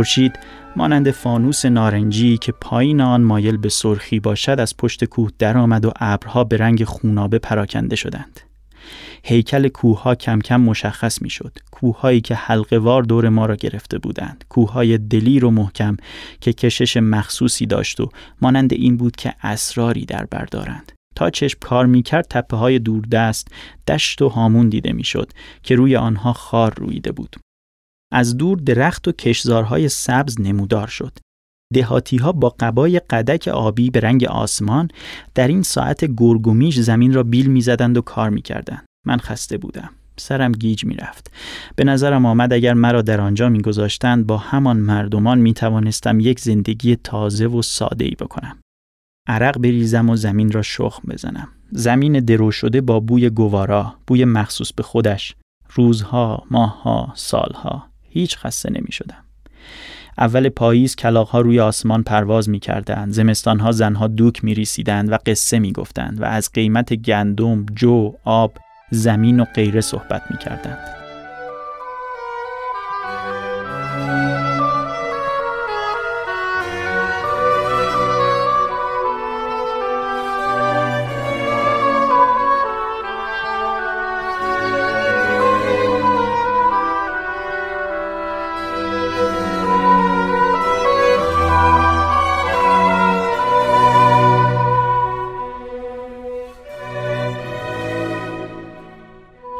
خورشید 0.00 0.38
مانند 0.76 1.10
فانوس 1.10 1.64
نارنجی 1.64 2.38
که 2.38 2.52
پایین 2.52 3.00
آن 3.00 3.22
مایل 3.22 3.56
به 3.56 3.68
سرخی 3.68 4.20
باشد 4.20 4.60
از 4.60 4.76
پشت 4.76 5.04
کوه 5.04 5.30
درآمد 5.38 5.84
و 5.84 5.92
ابرها 5.96 6.44
به 6.44 6.56
رنگ 6.56 6.84
خونابه 6.84 7.38
پراکنده 7.38 7.96
شدند 7.96 8.40
هیکل 9.22 9.68
کوهها 9.68 10.14
کم 10.14 10.38
کم 10.38 10.60
مشخص 10.60 11.22
می 11.22 11.30
شد. 11.30 11.58
کوههایی 11.70 12.20
که 12.20 12.34
حلقه 12.34 12.78
وار 12.78 13.02
دور 13.02 13.28
ما 13.28 13.46
را 13.46 13.56
گرفته 13.56 13.98
بودند. 13.98 14.44
کوههای 14.48 14.98
دلیر 14.98 15.44
و 15.44 15.50
محکم 15.50 15.96
که 16.40 16.52
کشش 16.52 16.96
مخصوصی 16.96 17.66
داشت 17.66 18.00
و 18.00 18.08
مانند 18.42 18.72
این 18.72 18.96
بود 18.96 19.16
که 19.16 19.34
اسراری 19.42 20.04
در 20.04 20.26
بردارند. 20.30 20.92
تا 21.16 21.30
چشم 21.30 21.58
کار 21.60 21.86
می 21.86 22.02
کرد 22.02 22.26
تپه 22.30 22.56
های 22.56 22.78
دوردست 22.78 23.48
دشت 23.88 24.22
و 24.22 24.28
هامون 24.28 24.68
دیده 24.68 24.92
می 24.92 25.04
شد 25.04 25.30
که 25.62 25.74
روی 25.74 25.96
آنها 25.96 26.32
خار 26.32 26.74
رویده 26.76 27.12
بود. 27.12 27.36
از 28.12 28.36
دور 28.36 28.58
درخت 28.58 29.08
و 29.08 29.12
کشزارهای 29.12 29.88
سبز 29.88 30.40
نمودار 30.40 30.86
شد. 30.86 31.18
دهاتی 31.74 32.16
ها 32.16 32.32
با 32.32 32.54
قبای 32.60 32.98
قدک 32.98 33.48
آبی 33.48 33.90
به 33.90 34.00
رنگ 34.00 34.24
آسمان 34.24 34.88
در 35.34 35.48
این 35.48 35.62
ساعت 35.62 36.04
گرگومیش 36.04 36.80
زمین 36.80 37.14
را 37.14 37.22
بیل 37.22 37.46
می‌زدند 37.46 37.96
و 37.96 38.00
کار 38.00 38.30
می‌کردند. 38.30 38.84
من 39.06 39.18
خسته 39.18 39.58
بودم. 39.58 39.90
سرم 40.16 40.52
گیج 40.52 40.84
می‌رفت. 40.84 41.32
به 41.76 41.84
نظرم 41.84 42.26
آمد 42.26 42.52
اگر 42.52 42.74
مرا 42.74 43.02
در 43.02 43.20
آنجا 43.20 43.48
میگذاشتند 43.48 44.26
با 44.26 44.36
همان 44.36 44.76
مردمان 44.76 45.38
می 45.38 45.54
توانستم 45.54 46.20
یک 46.20 46.40
زندگی 46.40 46.96
تازه 46.96 47.46
و 47.46 47.62
ساده 47.62 48.04
ای 48.04 48.14
بکنم. 48.20 48.58
عرق 49.28 49.58
بریزم 49.58 50.10
و 50.10 50.16
زمین 50.16 50.52
را 50.52 50.62
شخم 50.62 51.02
بزنم. 51.08 51.48
زمین 51.70 52.20
درو 52.20 52.50
شده 52.50 52.80
با 52.80 53.00
بوی 53.00 53.30
گوارا، 53.30 53.94
بوی 54.06 54.24
مخصوص 54.24 54.72
به 54.72 54.82
خودش، 54.82 55.36
روزها، 55.74 56.42
ماهها، 56.50 57.12
سالها. 57.14 57.89
هیچ 58.10 58.38
خسته 58.38 58.70
نمی 58.70 58.92
شدم. 58.92 59.24
اول 60.18 60.48
پاییز 60.48 60.96
ها 61.04 61.40
روی 61.40 61.60
آسمان 61.60 62.02
پرواز 62.02 62.48
می 62.48 62.60
کردن. 62.60 63.10
زمستان 63.10 63.60
ها 63.60 63.72
زنها 63.72 64.06
دوک 64.06 64.44
می 64.44 64.54
ریسیدن 64.54 65.08
و 65.08 65.18
قصه 65.26 65.58
می 65.58 65.72
گفتند 65.72 66.20
و 66.20 66.24
از 66.24 66.50
قیمت 66.54 66.94
گندم، 66.94 67.66
جو، 67.66 68.12
آب، 68.24 68.52
زمین 68.90 69.40
و 69.40 69.44
غیره 69.44 69.80
صحبت 69.80 70.22
می 70.30 70.38
کردند. 70.38 70.99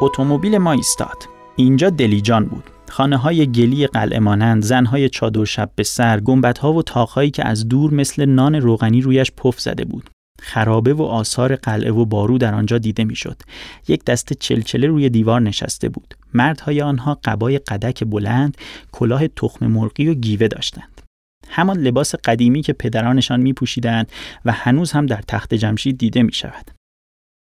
اتومبیل 0.02 0.58
ما 0.58 0.72
ایستاد 0.72 1.28
اینجا 1.56 1.90
دلیجان 1.90 2.44
بود 2.44 2.64
خانه 2.88 3.16
های 3.16 3.46
گلی 3.46 3.86
قلعه 3.86 4.18
مانند 4.18 4.62
زنهای 4.62 5.08
چادر 5.08 5.44
شب 5.44 5.70
به 5.76 5.82
سر 5.82 6.20
گنبت 6.20 6.64
و 6.64 6.82
تاقهایی 6.82 7.30
که 7.30 7.46
از 7.46 7.68
دور 7.68 7.94
مثل 7.94 8.24
نان 8.24 8.54
روغنی 8.54 9.00
رویش 9.00 9.32
پف 9.32 9.60
زده 9.60 9.84
بود 9.84 10.10
خرابه 10.42 10.94
و 10.94 11.02
آثار 11.02 11.56
قلعه 11.56 11.92
و 11.92 12.04
بارو 12.04 12.38
در 12.38 12.54
آنجا 12.54 12.78
دیده 12.78 13.04
می‌شد. 13.04 13.42
یک 13.88 14.04
دسته 14.04 14.34
چلچله 14.34 14.86
روی 14.86 15.08
دیوار 15.08 15.40
نشسته 15.40 15.88
بود. 15.88 16.14
مردهای 16.34 16.82
آنها 16.82 17.20
قبای 17.24 17.58
قدک 17.58 18.04
بلند، 18.04 18.56
کلاه 18.92 19.28
تخم 19.28 19.66
مرغی 19.66 20.08
و 20.08 20.14
گیوه 20.14 20.48
داشتند. 20.48 21.00
همان 21.48 21.78
لباس 21.78 22.14
قدیمی 22.14 22.62
که 22.62 22.72
پدرانشان 22.72 23.40
می 23.40 23.52
پوشیدند 23.52 24.12
و 24.44 24.52
هنوز 24.52 24.92
هم 24.92 25.06
در 25.06 25.20
تخت 25.28 25.54
جمشید 25.54 25.98
دیده 25.98 26.22
می 26.22 26.32
شود. 26.32 26.79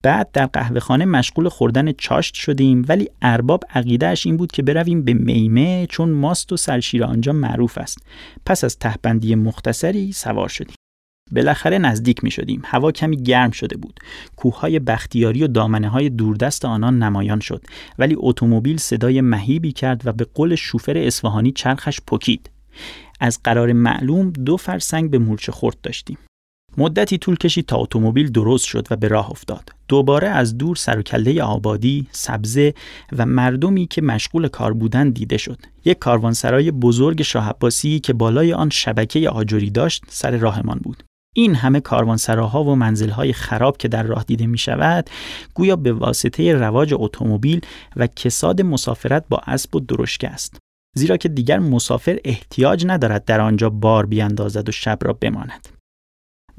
بعد 0.04 0.32
در 0.34 0.46
قهوه 0.46 0.80
خانه 0.80 1.06
مشغول 1.06 1.50
خوردن 1.50 1.92
چاشت 1.92 2.34
شدیم 2.34 2.86
ولی 2.88 3.10
ارباب 3.22 3.64
عقیدهش 3.70 4.26
این 4.26 4.38
بود 4.38 4.52
که 4.52 4.64
برویم 4.64 5.04
به 5.04 5.14
میمه 5.14 5.88
چون 5.90 6.10
ماست 6.10 6.54
و 6.54 6.58
سرشیر 6.58 7.04
آنجا 7.04 7.34
معروف 7.34 7.78
است 7.78 7.98
پس 8.46 8.64
از 8.64 8.78
تهبندی 8.78 9.36
مختصری 9.36 10.12
سوار 10.12 10.50
شدیم 10.50 10.76
بالاخره 11.32 11.78
نزدیک 11.78 12.24
می 12.24 12.32
شدیم. 12.32 12.62
هوا 12.66 12.92
کمی 12.92 13.18
گرم 13.18 13.52
شده 13.52 13.78
بود. 13.78 14.00
کوههای 14.36 14.80
بختیاری 14.80 15.44
و 15.44 15.48
دامنه 15.48 15.90
های 15.90 16.10
دوردست 16.10 16.66
آنان 16.66 17.04
نمایان 17.04 17.40
شد. 17.40 17.64
ولی 18.00 18.16
اتومبیل 18.18 18.78
صدای 18.78 19.22
مهیبی 19.22 19.72
کرد 19.72 20.02
و 20.08 20.12
به 20.12 20.26
قول 20.34 20.56
شوفر 20.56 20.98
اصفهانی 20.98 21.52
چرخش 21.52 22.00
پکید. 22.08 22.50
از 23.20 23.40
قرار 23.44 23.74
معلوم 23.74 24.30
دو 24.30 24.58
فرسنگ 24.58 25.12
به 25.12 25.18
مورچه 25.18 25.52
خورد 25.52 25.78
داشتیم. 25.84 26.18
مدتی 26.80 27.18
طول 27.18 27.36
کشید 27.36 27.66
تا 27.66 27.78
اتومبیل 27.78 28.32
درست 28.32 28.66
شد 28.66 28.88
و 28.92 28.96
به 28.96 29.08
راه 29.08 29.32
افتاد. 29.32 29.70
دوباره 29.88 30.28
از 30.28 30.58
دور 30.58 30.76
سر 30.76 31.00
و 31.00 31.02
کله 31.02 31.44
آبادی، 31.44 32.08
سبزه 32.12 32.74
و 33.18 33.26
مردمی 33.26 33.88
که 33.88 34.02
مشغول 34.02 34.48
کار 34.48 34.74
بودند 34.74 35.14
دیده 35.14 35.38
شد. 35.38 35.58
یک 35.86 36.00
کاروانسرای 36.00 36.72
بزرگ 36.72 37.22
شاه 37.22 37.56
که 38.04 38.14
بالای 38.14 38.54
آن 38.54 38.70
شبکه 38.70 39.30
آجری 39.30 39.70
داشت 39.70 40.04
سر 40.08 40.38
راهمان 40.38 40.80
بود. 40.84 41.04
این 41.36 41.56
همه 41.56 41.80
کاروانسراها 41.80 42.64
و 42.64 42.76
منزلهای 42.76 43.34
خراب 43.34 43.78
که 43.78 43.88
در 43.88 44.04
راه 44.04 44.24
دیده 44.24 44.48
می 44.48 44.58
شود 44.58 45.10
گویا 45.54 45.76
به 45.76 45.94
واسطه 45.94 46.54
رواج 46.54 46.94
اتومبیل 46.98 47.62
و 47.96 48.08
کساد 48.08 48.62
مسافرت 48.62 49.26
با 49.30 49.42
اسب 49.48 49.76
و 49.76 49.80
درشکه 49.80 50.30
است. 50.30 50.58
زیرا 50.96 51.18
که 51.18 51.30
دیگر 51.30 51.60
مسافر 51.60 52.18
احتیاج 52.26 52.86
ندارد 52.88 53.26
در 53.26 53.42
آنجا 53.42 53.70
بار 53.70 54.06
بیاندازد 54.06 54.70
و 54.70 54.72
شب 54.72 55.00
را 55.02 55.14
بماند. 55.14 55.79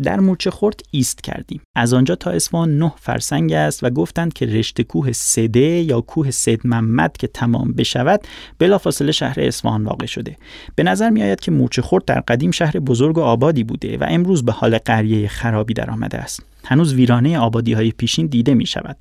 در 0.03 0.21
مورچه 0.21 0.51
خورد 0.51 0.81
ایست 0.91 1.23
کردیم 1.23 1.61
از 1.75 1.93
آنجا 1.93 2.15
تا 2.15 2.31
اصفهان 2.31 2.79
نه 2.79 2.93
فرسنگ 3.01 3.53
است 3.53 3.85
و 3.85 3.91
گفتند 3.91 4.33
که 4.33 4.47
رشته 4.47 4.85
کوه 4.85 5.13
سده 5.13 5.61
یا 5.61 6.01
کوه 6.01 6.31
سید 6.31 6.61
محمد 6.65 7.17
که 7.17 7.27
تمام 7.27 7.73
بشود 7.73 8.21
بلافاصله 8.59 9.13
شهر 9.13 9.41
اصفهان 9.41 9.85
واقع 9.85 10.07
شده 10.07 10.37
به 10.75 10.83
نظر 10.83 11.11
می 11.11 11.23
آید 11.23 11.41
که 11.41 11.51
مورچه 11.51 11.83
خورد 11.83 12.05
در 12.05 12.21
قدیم 12.21 12.51
شهر 12.51 12.79
بزرگ 12.79 13.19
و 13.19 13.21
آبادی 13.21 13.65
بوده 13.65 13.99
و 13.99 14.07
امروز 14.09 14.45
به 14.45 14.53
حال 14.53 14.79
قریه 14.79 15.29
خرابی 15.29 15.75
در 15.75 15.91
آمده 15.91 16.19
است 16.19 16.43
هنوز 16.65 16.95
ویرانه 16.95 17.39
آبادی 17.39 17.73
های 17.73 17.91
پیشین 17.91 18.27
دیده 18.27 18.55
می 18.55 18.67
شود. 18.67 18.97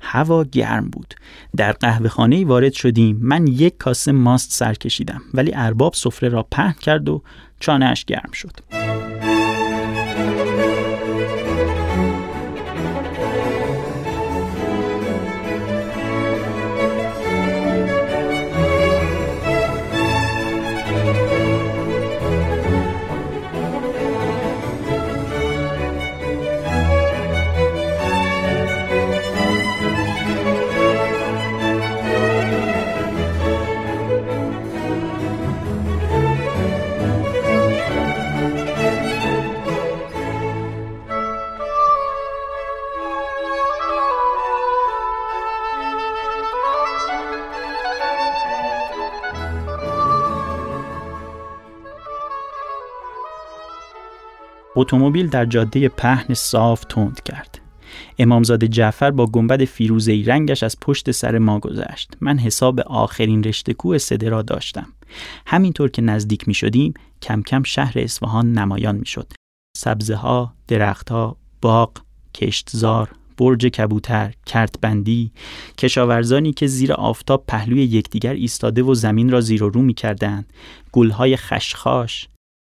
هوا 0.00 0.44
گرم 0.44 0.88
بود. 0.88 1.14
در 1.56 1.72
قهوه 1.72 2.08
خانه 2.08 2.44
وارد 2.44 2.72
شدیم. 2.72 3.18
من 3.20 3.46
یک 3.46 3.76
کاسه 3.78 4.12
ماست 4.12 4.52
سر 4.52 4.74
کشیدم 4.74 5.22
ولی 5.34 5.52
ارباب 5.54 5.94
سفره 5.94 6.28
را 6.28 6.42
پهن 6.50 6.74
کرد 6.80 7.08
و 7.08 7.22
چانهش 7.60 8.04
گرم 8.04 8.30
شد. 8.32 8.83
اتومبیل 54.84 55.28
در 55.28 55.46
جاده 55.46 55.88
پهن 55.88 56.34
صاف 56.34 56.84
تند 56.84 57.22
کرد. 57.22 57.60
امامزاده 58.18 58.68
جعفر 58.68 59.10
با 59.10 59.26
گنبد 59.26 59.64
فیروزه‌ای 59.64 60.22
رنگش 60.22 60.62
از 60.62 60.76
پشت 60.80 61.10
سر 61.10 61.38
ما 61.38 61.58
گذشت. 61.58 62.16
من 62.20 62.38
حساب 62.38 62.80
آخرین 62.80 63.44
رشته 63.44 63.74
کوه 63.74 63.98
سده 63.98 64.28
را 64.28 64.42
داشتم. 64.42 64.86
همینطور 65.46 65.90
که 65.90 66.02
نزدیک 66.02 66.48
می 66.48 66.54
شدیم 66.54 66.94
کم 67.22 67.42
کم 67.42 67.62
شهر 67.62 67.98
اصفهان 67.98 68.52
نمایان 68.52 68.96
می 68.96 69.06
شد. 69.06 69.32
سبزه 69.76 70.14
ها، 70.14 70.54
درخت 70.68 71.10
ها، 71.10 71.36
باغ، 71.62 71.92
کشتزار، 72.34 73.10
برج 73.38 73.66
کبوتر، 73.66 74.34
کرتبندی، 74.46 75.32
کشاورزانی 75.78 76.52
که 76.52 76.66
زیر 76.66 76.92
آفتاب 76.92 77.44
پهلوی 77.48 77.82
یکدیگر 77.82 78.32
ایستاده 78.32 78.82
و 78.82 78.94
زمین 78.94 79.30
را 79.30 79.40
زیر 79.40 79.64
و 79.64 79.68
رو 79.68 79.82
می 79.82 79.94
کردن، 79.94 80.44
گلهای 80.92 81.36
خشخاش. 81.36 82.28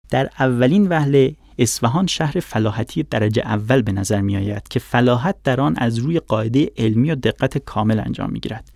در 0.09 0.29
اولین 0.39 0.87
وهله 0.87 1.35
اصفهان 1.57 2.07
شهر 2.07 2.39
فلاحتی 2.39 3.03
درجه 3.03 3.41
اول 3.45 3.81
به 3.81 3.91
نظر 3.91 4.21
می 4.21 4.37
آید 4.37 4.67
که 4.67 4.79
فلاحت 4.79 5.35
در 5.43 5.61
آن 5.61 5.75
از 5.77 5.97
روی 5.97 6.19
قاعده 6.19 6.71
علمی 6.77 7.11
و 7.11 7.15
دقت 7.15 7.57
کامل 7.57 7.99
انجام 7.99 8.31
می 8.31 8.39
گیرد 8.39 8.71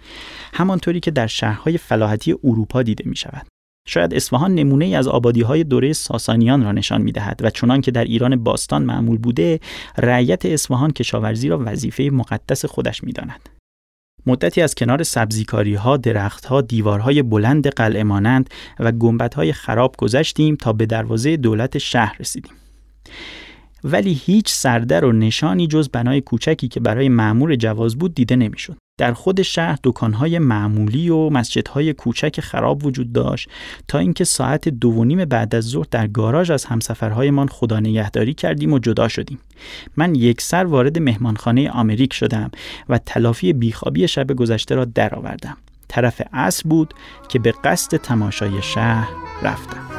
همانطوری 0.54 1.00
که 1.00 1.12
در 1.12 1.28
شهرهای 1.28 1.78
فلاحتی 1.78 2.36
اروپا 2.44 2.84
دیده 2.84 3.10
می 3.10 3.16
شود 3.16 3.48
شاید 3.88 4.14
اصفهان 4.14 4.56
نمونه 4.56 4.86
ای 4.86 4.96
از 4.96 5.08
آبادی 5.08 5.42
های 5.42 5.64
دوره 5.64 5.94
ساسانیان 5.94 6.64
را 6.64 6.72
نشان 6.72 7.02
می 7.02 7.12
دهد 7.12 7.40
و 7.44 7.50
چنان 7.50 7.82
که 7.82 7.92
در 7.92 8.04
ایران 8.04 8.44
باستان 8.44 8.84
معمول 8.84 9.18
بوده 9.18 9.60
رعیت 9.98 10.46
اصفهان 10.46 10.92
کشاورزی 10.92 11.50
را 11.50 11.62
وظیفه 11.66 12.04
مقدس 12.04 12.66
خودش 12.66 13.04
می 13.04 13.12
داند. 13.12 13.50
مدتی 14.26 14.62
از 14.62 14.76
کنار 14.76 15.04
سبزیکاری 15.04 15.76
ها، 15.76 15.98
درخت 15.98 16.46
ها، 16.46 16.62
دیوارهای 16.62 17.22
بلند 17.22 17.68
قلعه 17.68 18.04
مانند 18.04 18.50
و 18.80 18.92
گنبدهای 18.92 19.54
خراب 19.54 19.96
گذشتیم 19.98 20.56
تا 20.56 20.74
به 20.74 20.86
دروازه 20.86 21.38
دولت 21.38 21.78
شهر 21.78 22.16
رسیدیم. 22.20 22.54
ولی 23.84 24.14
هیچ 24.14 24.50
سردر 24.50 25.06
و 25.06 25.12
نشانی 25.12 25.68
جز 25.68 25.90
بنای 25.90 26.22
کوچکی 26.22 26.68
که 26.68 26.80
برای 26.80 27.10
معمور 27.10 27.56
جواز 27.56 27.98
بود 27.98 28.16
دیده 28.16 28.36
نمی‌شد. 28.36 28.78
در 28.98 29.14
خود 29.14 29.42
شهر 29.42 29.78
دکانهای 29.84 30.40
معمولی 30.40 31.10
و 31.10 31.30
مسجدهای 31.30 31.94
کوچک 31.94 32.42
خراب 32.42 32.86
وجود 32.86 33.14
داشت 33.14 33.50
تا 33.88 34.00
اینکه 34.00 34.24
ساعت 34.24 34.70
دو 34.70 34.90
و 34.90 35.04
نیم 35.04 35.26
بعد 35.26 35.56
از 35.56 35.64
ظهر 35.64 35.86
در 35.92 36.08
گاراژ 36.08 36.52
از 36.52 36.66
همسفرهایمان 36.66 37.48
خدا 37.48 37.80
نگهداری 37.80 38.34
کردیم 38.34 38.74
و 38.74 38.80
جدا 38.80 39.08
شدیم. 39.08 39.40
من 39.98 40.16
یک 40.16 40.42
سر 40.42 40.66
وارد 40.66 41.00
مهمانخانه 41.00 41.70
آمریک 41.70 42.14
شدم 42.14 42.52
و 42.90 42.98
تلافی 42.98 43.54
بیخوابی 43.54 44.08
شب 44.08 44.34
گذشته 44.34 44.76
را 44.76 44.86
درآوردم. 44.86 45.58
طرف 45.88 46.22
عصر 46.34 46.64
بود 46.70 46.94
که 47.30 47.40
به 47.40 47.54
قصد 47.64 47.98
تماشای 47.98 48.62
شهر 48.62 49.10
رفتم. 49.44 49.97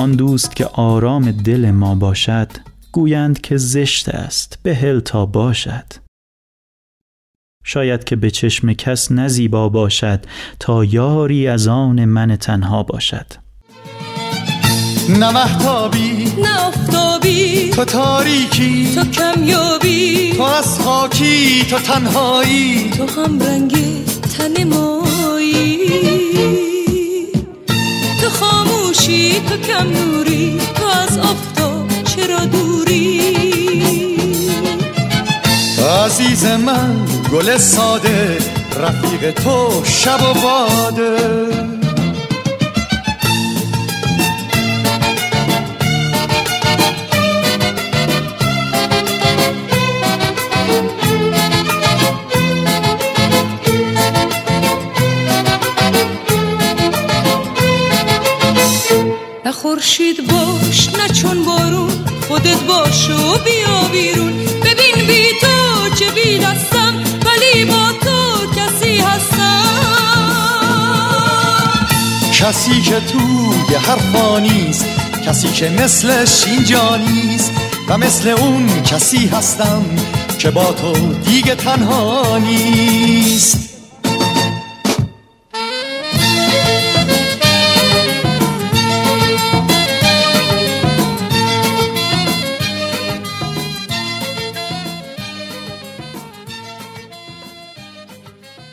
آن 0.00 0.12
دوست 0.12 0.56
که 0.56 0.66
آرام 0.66 1.30
دل 1.30 1.70
ما 1.70 1.94
باشد 1.94 2.48
گویند 2.92 3.40
که 3.40 3.56
زشت 3.56 4.08
است 4.08 4.58
بهل 4.62 5.00
تا 5.00 5.26
باشد. 5.26 5.84
شاید 7.64 8.04
که 8.04 8.16
به 8.16 8.30
چشم 8.30 8.72
کس 8.72 9.12
نزیبا 9.12 9.68
باشد 9.68 10.20
تا 10.60 10.84
یاری 10.84 11.48
از 11.48 11.68
آن 11.68 12.04
من 12.04 12.36
تنها 12.36 12.82
باشد. 12.82 13.26
نه 15.08 15.30
محتابی 15.30 16.32
نه 16.42 16.66
افتابی 16.66 17.70
تو 17.70 17.84
تاریکی 17.84 18.94
تو 18.94 19.04
کمیابی 19.04 20.32
تو 20.36 20.42
از 20.42 20.78
خاکی 20.78 21.64
تو 21.70 21.78
تنهایی. 21.78 22.90
تو 22.90 23.06
هم 23.06 23.40
رنگ 23.40 23.76
تن 24.38 24.64
مایی. 24.64 26.69
تو 28.20 28.28
خاموشی 28.28 29.40
تو 29.48 29.56
کم 29.56 29.88
نوری 29.88 30.60
تو 30.74 30.86
از 30.86 31.18
آفتاب 31.18 31.88
چرا 32.04 32.44
دوری؟ 32.44 33.20
عزیز 36.04 36.44
من 36.44 36.96
گل 37.32 37.58
ساده 37.58 38.38
رفیق 38.76 39.30
تو 39.30 39.84
شب 39.84 40.20
و 40.22 40.40
باده. 40.40 41.69
نه 59.44 59.52
خورشید 59.52 60.16
باش 60.26 60.88
نه 60.88 61.08
چون 61.08 61.44
بارون 61.44 61.90
خودت 62.28 62.60
باش 62.62 63.10
و 63.10 63.38
بیا 63.44 63.88
بیرون. 63.92 64.32
ببین 64.36 65.06
بی 65.06 65.24
تو 65.40 65.94
چه 65.98 66.10
بی 66.10 66.38
دستم 66.38 66.94
ولی 67.26 67.64
با 67.64 67.92
تو 68.00 68.46
کسی 68.60 68.96
هستم. 68.96 69.64
کسی 72.32 72.80
که 72.82 73.00
توی 73.00 73.74
هر 73.74 74.40
نیست 74.40 74.84
کسی 75.26 75.48
که 75.48 75.68
مثلش 75.68 76.46
اینجا 76.46 76.96
نیست. 76.96 77.52
و 77.88 77.98
مثل 77.98 78.28
اون 78.28 78.82
کسی 78.82 79.26
هستم 79.26 79.84
که 80.38 80.50
با 80.50 80.72
تو 80.72 81.12
دیگه 81.12 81.54
تنها 81.54 82.38
نیست. 82.38 83.79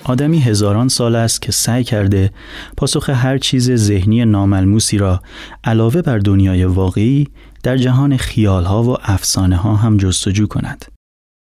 آدمی 0.07 0.39
هزاران 0.39 0.87
سال 0.87 1.15
است 1.15 1.41
که 1.41 1.51
سعی 1.51 1.83
کرده 1.83 2.31
پاسخ 2.77 3.09
هر 3.09 3.37
چیز 3.37 3.71
ذهنی 3.71 4.25
ناملموسی 4.25 4.97
را 4.97 5.21
علاوه 5.63 6.01
بر 6.01 6.17
دنیای 6.17 6.65
واقعی 6.65 7.27
در 7.63 7.77
جهان 7.77 8.17
خیالها 8.17 8.83
و 8.83 8.97
افسانه 9.01 9.55
ها 9.55 9.75
هم 9.75 9.97
جستجو 9.97 10.47
کند. 10.47 10.85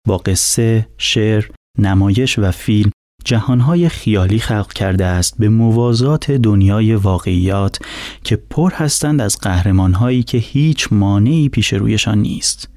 با 0.07 0.17
قصه، 0.17 0.87
شعر، 0.97 1.45
نمایش 1.79 2.39
و 2.39 2.51
فیلم 2.51 2.91
جهانهای 3.27 3.89
خیالی 3.89 4.39
خلق 4.39 4.73
کرده 4.73 5.05
است 5.05 5.35
به 5.39 5.49
موازات 5.49 6.31
دنیای 6.31 6.95
واقعیات 6.95 7.79
که 8.23 8.35
پر 8.49 8.73
هستند 8.73 9.21
از 9.21 9.37
قهرمانهایی 9.41 10.23
که 10.23 10.37
هیچ 10.37 10.87
مانعی 10.91 11.49
پیش 11.49 11.73
رویشان 11.73 12.17
نیست. 12.17 12.69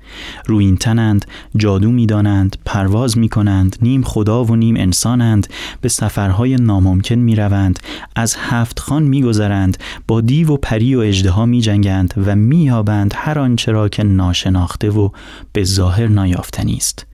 روی 0.46 0.64
این 0.64 0.76
تنند، 0.76 1.24
جادو 1.56 1.90
می‌دانند، 1.90 2.56
پرواز 2.64 3.18
می 3.18 3.28
کنند، 3.28 3.76
نیم 3.82 4.02
خدا 4.02 4.44
و 4.44 4.56
نیم 4.56 4.76
انسانند، 4.76 5.46
به 5.80 5.88
سفرهای 5.88 6.56
ناممکن 6.56 7.14
می 7.14 7.36
روند، 7.36 7.78
از 8.16 8.36
هفت 8.38 8.78
خان 8.78 9.02
می 9.02 9.22
گذرند، 9.22 9.78
با 10.06 10.20
دیو 10.20 10.52
و 10.52 10.56
پری 10.56 10.94
و 10.94 11.00
اجده 11.00 11.44
می 11.44 11.60
جنگند 11.60 12.14
و 12.26 12.36
می 12.36 12.68
هر 13.14 13.38
آنچه 13.38 13.72
را 13.72 13.88
که 13.88 14.02
ناشناخته 14.02 14.90
و 14.90 15.08
به 15.52 15.64
ظاهر 15.64 16.06
نایافتنی 16.06 16.76
است. 16.76 17.09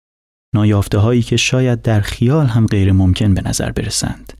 نایافته 0.54 0.98
هایی 0.98 1.22
که 1.22 1.36
شاید 1.36 1.82
در 1.82 2.00
خیال 2.00 2.46
هم 2.46 2.66
غیر 2.66 2.92
ممکن 2.92 3.34
به 3.34 3.42
نظر 3.48 3.72
برسند. 3.72 4.32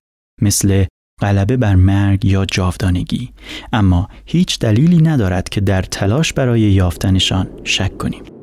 مثل 0.43 0.85
غلبه 1.21 1.57
بر 1.57 1.75
مرگ 1.75 2.25
یا 2.25 2.45
جاودانگی 2.45 3.33
اما 3.73 4.09
هیچ 4.27 4.59
دلیلی 4.59 5.03
ندارد 5.03 5.49
که 5.49 5.61
در 5.61 5.83
تلاش 5.83 6.33
برای 6.33 6.61
یافتنشان 6.61 7.49
شک 7.65 7.99
کنیم. 7.99 8.36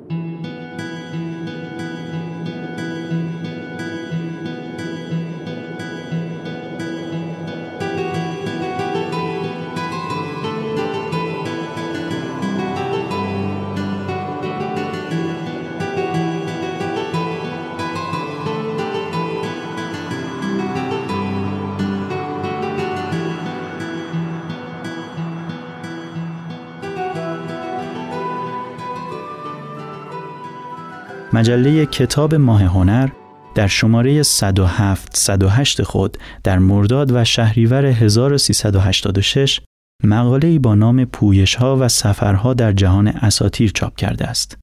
مجله 31.44 31.86
کتاب 31.86 32.36
ماه 32.36 32.64
هنر 32.64 33.10
در 33.56 33.68
شماره 33.68 34.24
107 34.24 35.18
108 35.18 35.84
خود 35.84 36.18
در 36.44 36.60
مرداد 36.60 37.12
و 37.12 37.24
شهریور 37.24 37.86
1386 37.86 39.62
مقاله 40.04 40.60
با 40.60 40.76
نام 40.76 41.06
پویش 41.06 41.56
ها 41.56 41.78
و 41.80 41.88
سفرها 41.88 42.54
در 42.54 42.72
جهان 42.72 43.08
اساتیر 43.08 43.72
چاپ 43.72 43.96
کرده 43.96 44.28
است. 44.28 44.58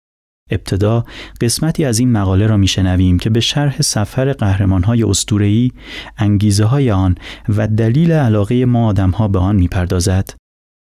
ابتدا 0.50 1.04
قسمتی 1.40 1.84
از 1.84 1.98
این 1.98 2.12
مقاله 2.12 2.46
را 2.46 2.56
میشنویم 2.56 3.18
که 3.18 3.30
به 3.30 3.40
شرح 3.40 3.82
سفر 3.82 4.32
قهرمان 4.32 4.82
های 4.82 5.02
اسطوره‌ای، 5.02 5.70
انگیزه 6.18 6.64
های 6.64 6.90
آن 6.90 7.14
و 7.48 7.68
دلیل 7.68 8.12
علاقه 8.12 8.64
ما 8.64 8.86
آدم 8.86 9.10
ها 9.10 9.28
به 9.28 9.38
آن 9.38 9.56
می‌پردازد. 9.56 10.30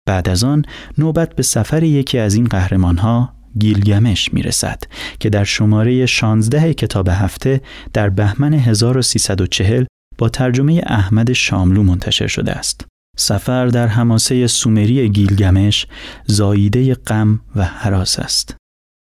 بعد 0.08 0.30
از 0.30 0.44
آن 0.44 0.66
نوبت 0.98 1.36
به 1.36 1.44
سفر 1.44 1.84
یکی 1.84 2.18
از 2.18 2.36
این 2.36 2.46
قهرمان 2.46 2.98
ها 2.98 3.35
گیلگمش 3.60 4.34
می‌رسد 4.34 4.84
که 5.20 5.30
در 5.30 5.44
شماره 5.44 6.06
16 6.06 6.74
کتاب 6.74 7.08
هفته 7.08 7.62
در 7.94 8.10
بهمن 8.10 8.54
1340 8.54 9.86
با 10.18 10.30
ترجمه 10.30 10.82
احمد 10.86 11.34
شاملو 11.34 11.84
منتشر 11.84 12.28
شده 12.28 12.52
است. 12.52 12.86
سفر 13.18 13.68
در 13.68 13.88
حماسه 13.88 14.48
سومری 14.48 15.10
گیلگمش 15.10 15.88
زاییده 16.26 16.96
غم 16.96 17.40
و 17.56 17.64
حراس 17.64 18.20
است. 18.20 18.56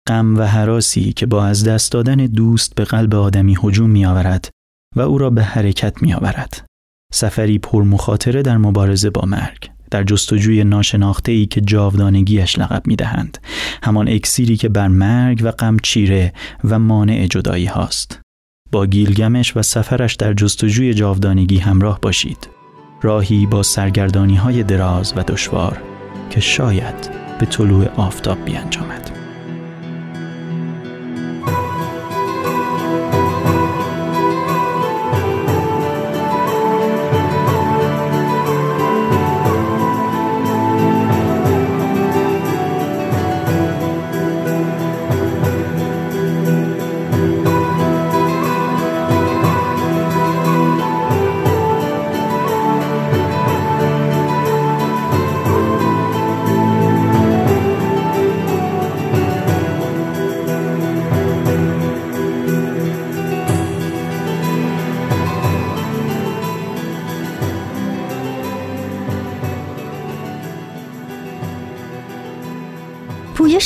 غم 0.09 0.37
و 0.37 0.41
حراسی 0.41 1.13
که 1.13 1.25
با 1.25 1.45
از 1.45 1.63
دست 1.63 1.91
دادن 1.91 2.15
دوست 2.15 2.75
به 2.75 2.83
قلب 2.83 3.15
آدمی 3.15 3.57
هجوم 3.63 3.89
می 3.89 4.05
آورد 4.05 4.49
و 4.95 5.01
او 5.01 5.17
را 5.17 5.29
به 5.29 5.43
حرکت 5.43 6.01
می 6.01 6.13
آورد. 6.13 6.65
سفری 7.13 7.59
پر 7.59 7.83
مخاطره 7.83 8.41
در 8.41 8.57
مبارزه 8.57 9.09
با 9.09 9.21
مرگ. 9.25 9.78
در 9.91 10.03
جستجوی 10.03 10.63
ناشناخته 10.63 11.31
ای 11.31 11.45
که 11.45 11.61
جاودانگیش 11.61 12.59
لقب 12.59 12.87
می 12.87 12.95
دهند. 12.95 13.37
همان 13.83 14.07
اکسیری 14.07 14.57
که 14.57 14.69
بر 14.69 14.87
مرگ 14.87 15.41
و 15.43 15.51
غم 15.51 15.77
چیره 15.83 16.33
و 16.63 16.79
مانع 16.79 17.27
جدایی 17.27 17.65
هاست. 17.65 18.19
با 18.71 18.85
گیلگمش 18.85 19.57
و 19.57 19.61
سفرش 19.61 20.15
در 20.15 20.33
جستجوی 20.33 20.93
جاودانگی 20.93 21.57
همراه 21.57 21.99
باشید. 22.01 22.49
راهی 23.01 23.45
با 23.45 23.63
سرگردانی 23.63 24.35
های 24.35 24.63
دراز 24.63 25.13
و 25.15 25.23
دشوار 25.23 25.81
که 26.29 26.39
شاید 26.39 27.11
به 27.39 27.45
طلوع 27.45 27.87
آفتاب 27.95 28.45
بیانجامد. 28.45 29.18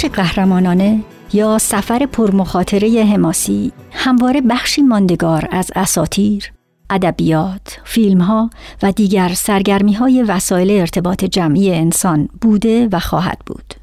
قهرمانانه 0.05 0.99
یا 1.33 1.57
سفر 1.57 2.05
پرمخاطره 2.05 3.03
حماسی 3.03 3.71
همواره 3.91 4.41
بخشی 4.41 4.81
ماندگار 4.81 5.47
از 5.51 5.71
اساتیر، 5.75 6.53
ادبیات، 6.89 7.79
فیلمها 7.83 8.49
و 8.83 8.91
دیگر 8.91 9.33
سرگرمی 9.33 9.93
های 9.93 10.23
وسایل 10.23 10.71
ارتباط 10.71 11.25
جمعی 11.25 11.71
انسان 11.71 12.29
بوده 12.41 12.87
و 12.91 12.99
خواهد 12.99 13.39
بود. 13.45 13.73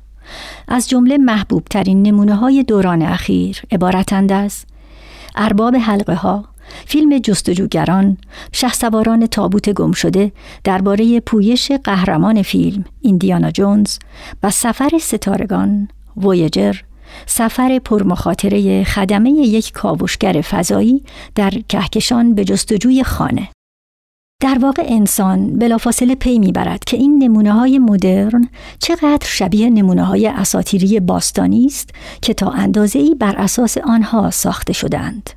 از 0.69 0.89
جمله 0.89 1.19
محبوب 1.19 1.65
ترین 1.65 2.03
نمونه 2.03 2.35
های 2.35 2.63
دوران 2.63 3.03
اخیر 3.03 3.63
عبارتند 3.73 4.33
از 4.33 4.65
ارباب 5.37 5.77
حلقه 5.77 6.15
ها، 6.15 6.45
فیلم 6.87 7.19
جستجوگران، 7.19 8.17
شهسواران 8.53 9.27
تابوت 9.27 9.71
گم 9.71 9.93
شده 9.93 10.33
درباره 10.65 11.21
پویش 11.21 11.73
قهرمان 11.73 12.43
فیلم 12.43 12.85
ایندیانا 13.01 13.51
جونز 13.51 13.99
و 14.43 14.51
سفر 14.51 14.91
ستارگان 15.01 15.89
وویجر 16.17 16.77
سفر 17.27 17.79
پرمخاطره 17.79 18.85
خدمه 18.85 19.31
یک 19.31 19.73
کاوشگر 19.73 20.41
فضایی 20.41 21.05
در 21.35 21.51
کهکشان 21.69 22.35
به 22.35 22.45
جستجوی 22.45 23.05
خانه 23.05 23.49
در 24.43 24.59
واقع 24.63 24.83
انسان 24.87 25.59
بلافاصله 25.59 26.15
پی 26.15 26.39
می‌برد 26.39 26.85
که 26.85 26.97
این 26.97 27.23
نمونه 27.23 27.53
های 27.53 27.79
مدرن 27.79 28.49
چقدر 28.79 29.27
شبیه 29.27 29.71
نمونه 29.71 30.05
های 30.05 30.27
اساتیری 30.27 31.01
باستانی 31.01 31.67
است 31.67 31.91
که 32.23 32.35
تا 32.35 32.51
اندازه 32.51 32.99
ای 32.99 33.15
بر 33.15 33.37
اساس 33.37 33.79
آنها 33.79 34.31
ساخته 34.31 34.73
شدند. 34.73 35.31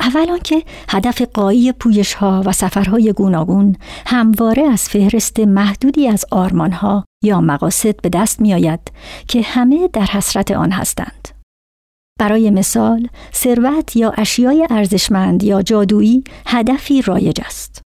اول 0.00 0.38
که 0.38 0.62
هدف 0.88 1.22
قایی 1.22 1.72
پویش 1.72 2.14
ها 2.14 2.42
و 2.46 2.52
سفرهای 2.52 3.12
گوناگون 3.12 3.76
همواره 4.06 4.62
از 4.62 4.88
فهرست 4.88 5.40
محدودی 5.40 6.08
از 6.08 6.24
آرمان 6.30 6.72
ها 6.72 7.04
یا 7.24 7.40
مقاصد 7.40 8.00
به 8.00 8.08
دست 8.08 8.40
می 8.40 8.54
آید 8.54 8.80
که 9.28 9.42
همه 9.42 9.88
در 9.88 10.04
حسرت 10.04 10.50
آن 10.50 10.70
هستند. 10.70 11.28
برای 12.20 12.50
مثال، 12.50 13.08
ثروت 13.34 13.96
یا 13.96 14.10
اشیای 14.10 14.66
ارزشمند 14.70 15.42
یا 15.42 15.62
جادویی 15.62 16.24
هدفی 16.46 17.02
رایج 17.02 17.40
است. 17.44 17.82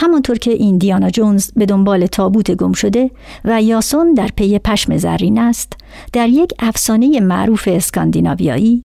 همانطور 0.00 0.38
که 0.38 0.50
ایندیانا 0.50 1.10
جونز 1.10 1.52
به 1.52 1.66
دنبال 1.66 2.06
تابوت 2.06 2.50
گم 2.50 2.72
شده 2.72 3.10
و 3.44 3.62
یاسون 3.62 4.14
در 4.14 4.28
پی 4.36 4.58
پشم 4.58 4.96
زرین 4.96 5.38
است 5.38 5.72
در 6.12 6.28
یک 6.28 6.52
افسانه 6.58 7.20
معروف 7.20 7.68
اسکاندیناویایی 7.72 8.82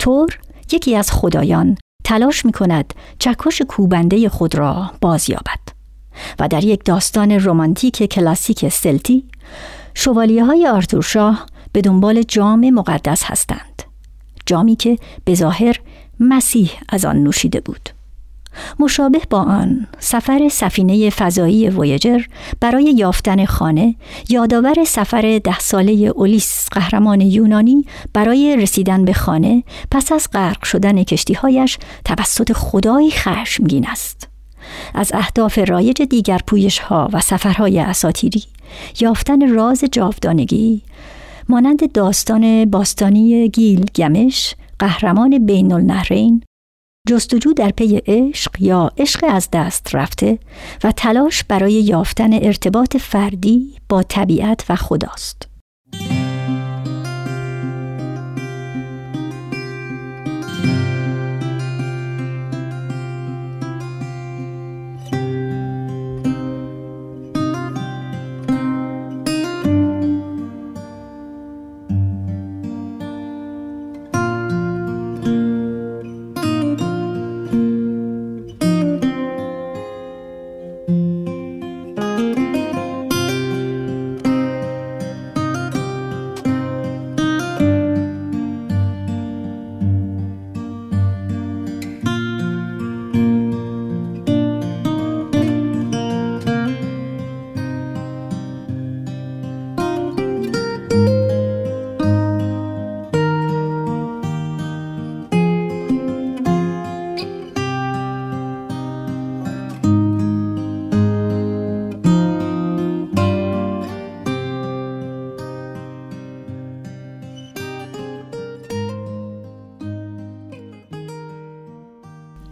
تور 0.00 0.38
یکی 0.72 0.96
از 0.96 1.12
خدایان 1.12 1.78
تلاش 2.04 2.44
می 2.44 2.52
کند 2.52 2.94
چکش 3.18 3.62
کوبنده 3.62 4.28
خود 4.28 4.54
را 4.54 4.90
بازیابد. 5.00 5.60
و 6.38 6.48
در 6.48 6.64
یک 6.64 6.84
داستان 6.84 7.30
رمانتیک 7.30 8.02
کلاسیک 8.02 8.68
سلتی 8.68 9.24
شوالیه 9.94 10.44
های 10.44 10.66
آرتورشاه 10.66 11.46
به 11.72 11.80
دنبال 11.80 12.22
جام 12.22 12.70
مقدس 12.70 13.24
هستند. 13.24 13.82
جامی 14.46 14.76
که 14.76 14.98
به 15.24 15.34
ظاهر 15.34 15.80
مسیح 16.20 16.70
از 16.88 17.04
آن 17.04 17.16
نوشیده 17.16 17.60
بود. 17.60 17.97
مشابه 18.78 19.20
با 19.30 19.38
آن 19.38 19.86
سفر 19.98 20.48
سفینه 20.48 21.10
فضایی 21.10 21.68
وویجر 21.68 22.22
برای 22.60 22.84
یافتن 22.96 23.44
خانه 23.44 23.94
یادآور 24.28 24.84
سفر 24.86 25.40
ده 25.44 25.58
ساله 25.58 25.92
اولیس 25.92 26.66
قهرمان 26.72 27.20
یونانی 27.20 27.84
برای 28.12 28.56
رسیدن 28.56 29.04
به 29.04 29.12
خانه 29.12 29.62
پس 29.90 30.12
از 30.12 30.28
غرق 30.32 30.64
شدن 30.64 31.02
کشتیهایش 31.02 31.78
توسط 32.04 32.52
خدایی 32.52 33.10
خشمگین 33.10 33.86
است. 33.88 34.28
از 34.94 35.10
اهداف 35.14 35.58
رایج 35.58 36.02
دیگر 36.02 36.40
پویش 36.46 36.78
ها 36.78 37.08
و 37.12 37.20
سفرهای 37.20 37.78
اساتیری 37.78 38.42
یافتن 39.00 39.54
راز 39.54 39.84
جاودانگی 39.92 40.82
مانند 41.48 41.92
داستان 41.92 42.64
باستانی 42.64 43.48
گیل 43.48 43.86
گمش 43.94 44.54
قهرمان 44.78 45.46
بین 45.46 45.72
النهرین 45.72 46.42
جستجو 47.08 47.52
در 47.52 47.70
پی 47.70 48.00
عشق 48.06 48.50
یا 48.58 48.90
عشق 48.98 49.24
از 49.28 49.48
دست 49.52 49.94
رفته 49.94 50.38
و 50.84 50.92
تلاش 50.92 51.44
برای 51.44 51.72
یافتن 51.72 52.32
ارتباط 52.32 52.96
فردی 52.96 53.76
با 53.88 54.02
طبیعت 54.02 54.64
و 54.68 54.76
خداست. 54.76 55.57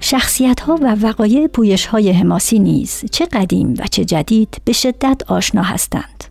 شخصیت 0.09 0.61
ها 0.61 0.79
و 0.83 0.95
وقایع 0.95 1.47
پویش 1.47 1.87
های 1.87 2.13
حماسی 2.13 2.59
نیز 2.59 3.05
چه 3.11 3.27
قدیم 3.27 3.75
و 3.79 3.87
چه 3.91 4.05
جدید 4.05 4.57
به 4.65 4.73
شدت 4.73 5.23
آشنا 5.27 5.63
هستند. 5.63 6.25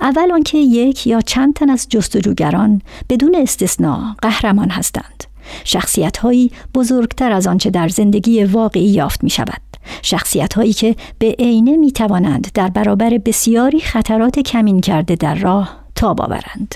اول 0.00 0.32
آنکه 0.32 0.58
یک 0.58 1.06
یا 1.06 1.20
چند 1.20 1.54
تن 1.54 1.70
از 1.70 1.86
جستجوگران 1.88 2.82
بدون 3.08 3.36
استثنا 3.38 4.16
قهرمان 4.22 4.70
هستند. 4.70 5.24
شخصیت 5.64 6.16
هایی 6.16 6.50
بزرگتر 6.74 7.32
از 7.32 7.46
آنچه 7.46 7.70
در 7.70 7.88
زندگی 7.88 8.44
واقعی 8.44 8.88
یافت 8.88 9.24
می 9.24 9.30
شود. 9.30 9.62
شخصیت 10.02 10.54
هایی 10.54 10.72
که 10.72 10.96
به 11.18 11.36
عینه 11.38 11.76
می 11.76 11.92
توانند 11.92 12.50
در 12.54 12.68
برابر 12.68 13.18
بسیاری 13.18 13.80
خطرات 13.80 14.38
کمین 14.38 14.80
کرده 14.80 15.14
در 15.14 15.34
راه 15.34 15.76
تاب 15.94 16.20
آورند. 16.20 16.74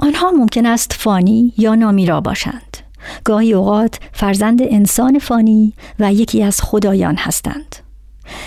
آنها 0.00 0.30
ممکن 0.30 0.66
است 0.66 0.92
فانی 0.92 1.52
یا 1.58 1.74
نامیرا 1.74 2.20
باشند. 2.20 2.89
گاهی 3.24 3.52
اوقات 3.52 3.98
فرزند 4.12 4.62
انسان 4.62 5.18
فانی 5.18 5.74
و 5.98 6.12
یکی 6.12 6.42
از 6.42 6.60
خدایان 6.60 7.16
هستند. 7.16 7.76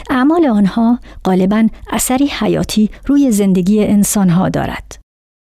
اعمال 0.09 0.45
آنها 0.45 0.99
غالبا 1.25 1.67
اثری 1.91 2.27
حیاتی 2.27 2.89
روی 3.05 3.31
زندگی 3.31 3.83
انسانها 3.83 4.49
دارد. 4.49 4.95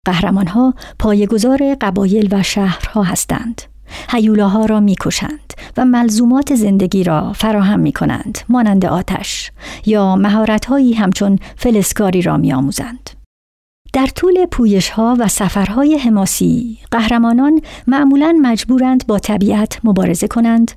قهرمانها 0.06 0.74
پایگزار 0.98 1.76
قبایل 1.80 2.28
و 2.34 2.42
شهرها 2.42 3.02
هستند. 3.02 3.62
هیولاها 4.10 4.64
را 4.64 4.80
می‌کشند 4.80 5.52
و 5.76 5.84
ملزومات 5.84 6.54
زندگی 6.54 7.04
را 7.04 7.32
فراهم 7.32 7.80
می 7.80 7.92
کنند 7.92 8.38
مانند 8.48 8.86
آتش 8.86 9.50
یا 9.86 10.16
مهارتهایی 10.16 10.92
همچون 10.92 11.38
فلسکاری 11.56 12.22
را 12.22 12.36
میآموزند. 12.36 13.10
در 13.96 14.06
طول 14.06 14.46
پویش 14.46 14.88
ها 14.88 15.16
و 15.18 15.28
سفرهای 15.28 15.98
حماسی 15.98 16.78
قهرمانان 16.90 17.60
معمولا 17.86 18.38
مجبورند 18.42 19.06
با 19.06 19.18
طبیعت 19.18 19.80
مبارزه 19.84 20.28
کنند 20.28 20.70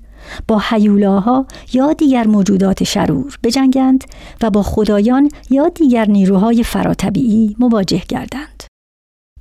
با 0.47 0.61
حیولاها 0.70 1.45
یا 1.74 1.93
دیگر 1.93 2.28
موجودات 2.28 2.84
شرور 2.84 3.38
بجنگند 3.43 4.03
و 4.41 4.49
با 4.49 4.63
خدایان 4.63 5.30
یا 5.49 5.70
دیگر 5.70 6.05
نیروهای 6.05 6.63
فراتبیعی 6.63 7.55
مواجه 7.59 8.01
گردند. 8.09 8.63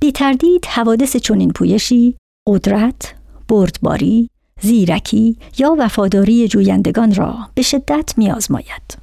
بی 0.01 0.11
تردید 0.11 0.65
حوادث 0.65 1.17
چنین 1.17 1.51
پویشی 1.51 2.17
قدرت، 2.47 3.15
بردباری، 3.47 4.29
زیرکی 4.61 5.37
یا 5.57 5.75
وفاداری 5.79 6.47
جویندگان 6.47 7.15
را 7.15 7.35
به 7.55 7.61
شدت 7.61 8.13
میآزماید. 8.17 8.97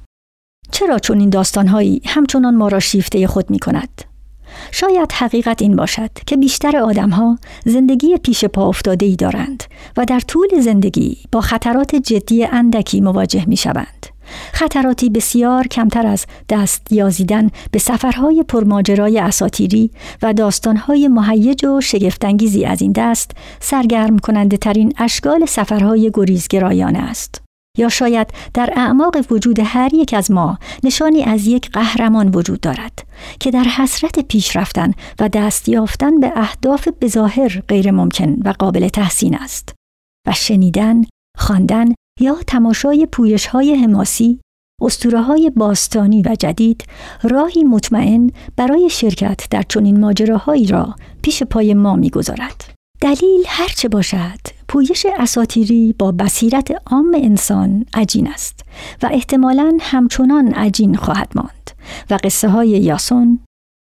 چرا 0.71 0.99
چنین 0.99 1.29
داستانهایی 1.29 2.01
همچنان 2.05 2.55
ما 2.55 2.67
را 2.67 2.79
شیفته 2.79 3.27
خود 3.27 3.49
می 3.49 3.59
کند؟ 3.59 4.06
شاید 4.71 5.11
حقیقت 5.11 5.61
این 5.61 5.75
باشد 5.75 6.11
که 6.27 6.37
بیشتر 6.37 6.77
آدمها 6.77 7.37
زندگی 7.65 8.17
پیش 8.17 8.45
پا 8.45 8.67
افتاده 8.67 9.05
ای 9.05 9.15
دارند 9.15 9.63
و 9.97 10.05
در 10.05 10.19
طول 10.19 10.59
زندگی 10.59 11.17
با 11.31 11.41
خطرات 11.41 11.95
جدی 11.95 12.45
اندکی 12.45 13.01
مواجه 13.01 13.45
می 13.47 13.57
شوند. 13.57 14.07
خطراتی 14.53 15.09
بسیار 15.09 15.67
کمتر 15.67 16.07
از 16.07 16.25
دست 16.49 16.91
یازیدن 16.91 17.49
به 17.71 17.79
سفرهای 17.79 18.43
پرماجرای 18.43 19.19
اساتیری 19.19 19.91
و 20.21 20.33
داستانهای 20.33 21.07
مهیج 21.07 21.65
و 21.65 21.81
شگفتانگیزی 21.81 22.65
از 22.65 22.81
این 22.81 22.91
دست 22.91 23.31
سرگرم 23.59 24.19
کننده 24.19 24.57
ترین 24.57 24.93
اشکال 24.97 25.45
سفرهای 25.45 26.11
گریزگرایانه 26.13 26.99
است. 26.99 27.46
یا 27.77 27.89
شاید 27.89 28.27
در 28.53 28.73
اعماق 28.75 29.17
وجود 29.31 29.59
هر 29.59 29.93
یک 29.93 30.13
از 30.13 30.31
ما 30.31 30.59
نشانی 30.83 31.23
از 31.23 31.47
یک 31.47 31.71
قهرمان 31.71 32.27
وجود 32.27 32.59
دارد 32.59 33.05
که 33.39 33.51
در 33.51 33.63
حسرت 33.63 34.19
پیش 34.19 34.55
رفتن 34.55 34.91
و 35.19 35.29
دست 35.29 35.69
یافتن 35.69 36.19
به 36.19 36.31
اهداف 36.35 36.87
بظاهر 37.01 37.63
غیر 37.67 37.91
ممکن 37.91 38.37
و 38.45 38.53
قابل 38.59 38.87
تحسین 38.87 39.35
است 39.35 39.73
و 40.27 40.33
شنیدن، 40.33 41.01
خواندن 41.37 41.93
یا 42.19 42.37
تماشای 42.47 43.05
پویش 43.05 43.45
های 43.45 43.75
حماسی 43.75 44.39
استوره 44.81 45.21
های 45.21 45.49
باستانی 45.49 46.21
و 46.21 46.35
جدید 46.39 46.83
راهی 47.23 47.63
مطمئن 47.63 48.31
برای 48.55 48.89
شرکت 48.89 49.47
در 49.49 49.63
چنین 49.69 49.99
ماجراهایی 49.99 50.67
را 50.67 50.95
پیش 51.21 51.43
پای 51.43 51.73
ما 51.73 51.95
می‌گذارد. 51.95 52.76
دلیل 53.01 53.43
هرچه 53.47 53.89
باشد 53.89 54.39
پویش 54.67 55.05
اساتیری 55.19 55.95
با 55.99 56.11
بصیرت 56.11 56.81
عام 56.85 57.15
انسان 57.15 57.85
عجین 57.93 58.27
است 58.27 58.59
و 59.03 59.09
احتمالا 59.11 59.77
همچنان 59.81 60.53
عجین 60.53 60.95
خواهد 60.95 61.31
ماند 61.35 61.71
و 62.09 62.19
قصه 62.23 62.49
های 62.49 62.69
یاسون، 62.69 63.39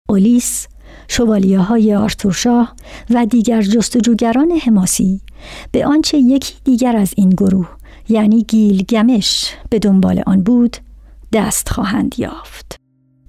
اولیس، 0.09 0.67
شوالیه 1.09 1.59
های 1.59 1.95
آرتورشاه 1.95 2.75
و 3.11 3.27
دیگر 3.27 3.63
جستجوگران 3.63 4.51
حماسی 4.51 5.21
به 5.73 5.87
آنچه 5.87 6.19
یکی 6.19 6.55
دیگر 6.65 6.97
از 6.97 7.13
این 7.17 7.31
گروه 7.31 7.69
یعنی 8.09 8.43
گیل 8.43 8.83
گمش 8.83 9.55
به 9.71 9.79
دنبال 9.79 10.23
آن 10.27 10.43
بود 10.43 10.77
دست 11.33 11.69
خواهند 11.69 12.15
یافت. 12.19 12.77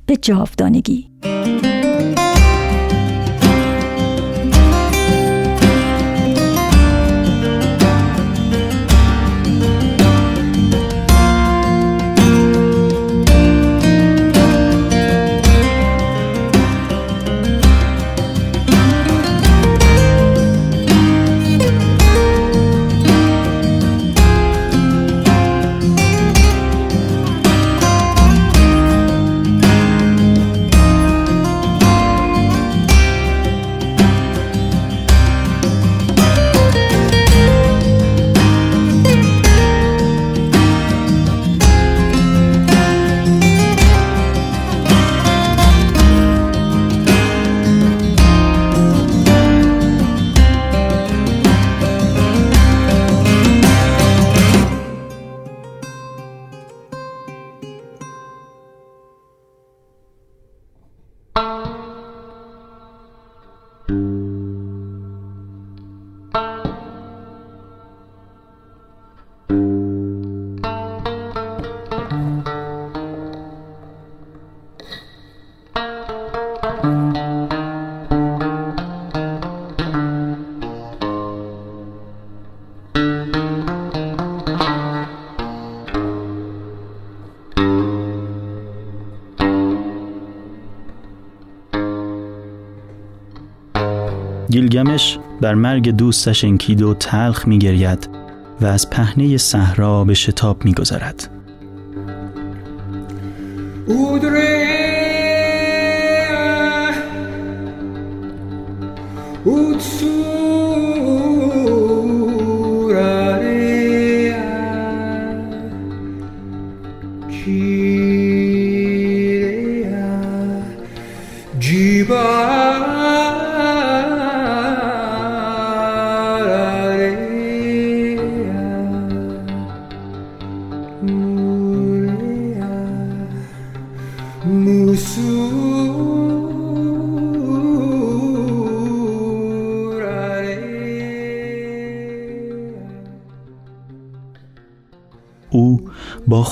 به 0.05 0.17
جاودانگی. 0.17 1.09
بر 95.41 95.53
مرگ 95.53 95.89
دوستش 95.89 96.43
انکیدو 96.43 96.93
تلخ 96.93 97.47
می 97.47 97.59
گرید 97.59 98.09
و 98.61 98.65
از 98.65 98.89
پهنه 98.89 99.37
صحرا 99.37 100.03
به 100.03 100.13
شتاب 100.13 100.65
می 100.65 100.73
گذارد. 100.73 101.29
او 103.87 104.19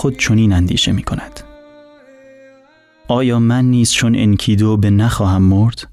خود 0.07 0.17
چنین 0.17 0.53
اندیشه 0.53 0.91
می 0.91 1.03
کند. 1.03 1.39
آیا 3.07 3.39
من 3.39 3.65
نیز 3.65 3.91
چون 3.91 4.15
انکیدو 4.15 4.77
به 4.77 4.89
نخواهم 4.89 5.41
مرد؟ 5.41 5.87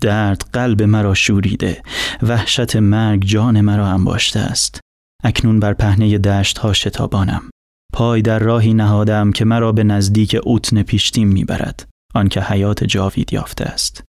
درد 0.00 0.44
قلب 0.52 0.82
مرا 0.82 1.14
شوریده 1.14 1.82
وحشت 2.22 2.76
مرگ 2.76 3.24
جان 3.24 3.60
مرا 3.60 3.86
انباشته 3.86 4.40
است. 4.40 4.80
اکنون 5.24 5.60
بر 5.60 5.74
پهنه 5.74 6.18
دشت 6.18 6.58
ها 6.58 6.72
شتابانم. 6.72 7.42
پای 7.92 8.22
در 8.22 8.38
راهی 8.38 8.74
نهادم 8.74 9.32
که 9.32 9.44
مرا 9.44 9.72
به 9.72 9.84
نزدیک 9.84 10.36
اوتن 10.42 10.82
پیشتیم 10.82 11.28
می‌برد. 11.28 11.88
آنکه 12.14 12.40
حیات 12.40 12.84
جاوید 12.84 13.32
یافته 13.32 13.64
است. 13.64 14.04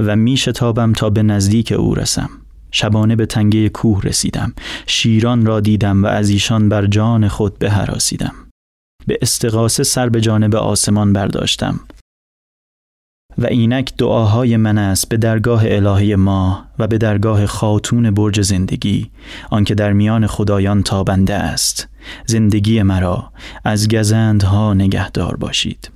و 0.00 0.16
می 0.16 0.36
شتابم 0.36 0.92
تا 0.92 1.10
به 1.10 1.22
نزدیک 1.22 1.72
او 1.72 1.94
رسم. 1.94 2.30
شبانه 2.72 3.16
به 3.16 3.26
تنگه 3.26 3.68
کوه 3.68 4.02
رسیدم. 4.02 4.52
شیران 4.86 5.46
را 5.46 5.60
دیدم 5.60 6.04
و 6.04 6.06
از 6.06 6.30
ایشان 6.30 6.68
بر 6.68 6.86
جان 6.86 7.28
خود 7.28 7.58
بهراسیدم. 7.58 8.34
به 9.06 9.18
استقاسه 9.22 9.82
سر 9.82 10.08
به 10.08 10.20
جانب 10.20 10.54
آسمان 10.54 11.12
برداشتم. 11.12 11.80
و 13.38 13.46
اینک 13.46 13.92
دعاهای 13.98 14.56
من 14.56 14.78
است 14.78 15.08
به 15.08 15.16
درگاه 15.16 15.62
الهی 15.66 16.14
ما 16.14 16.64
و 16.78 16.86
به 16.86 16.98
درگاه 16.98 17.46
خاتون 17.46 18.10
برج 18.10 18.40
زندگی 18.40 19.10
آنکه 19.50 19.74
در 19.74 19.92
میان 19.92 20.26
خدایان 20.26 20.82
تابنده 20.82 21.34
است. 21.34 21.88
زندگی 22.26 22.82
مرا 22.82 23.32
از 23.64 23.88
گزندها 23.88 24.74
نگهدار 24.74 25.36
باشید. 25.36 25.90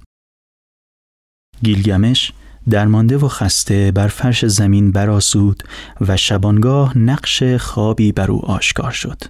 گیلگمش 1.62 2.32
درمانده 2.70 3.16
و 3.16 3.28
خسته 3.28 3.92
بر 3.94 4.08
فرش 4.08 4.46
زمین 4.46 4.92
براسود 4.92 5.62
و 6.00 6.16
شبانگاه 6.16 6.98
نقش 6.98 7.42
خوابی 7.42 8.12
بر 8.12 8.30
او 8.30 8.46
آشکار 8.46 8.90
شد. 8.90 9.22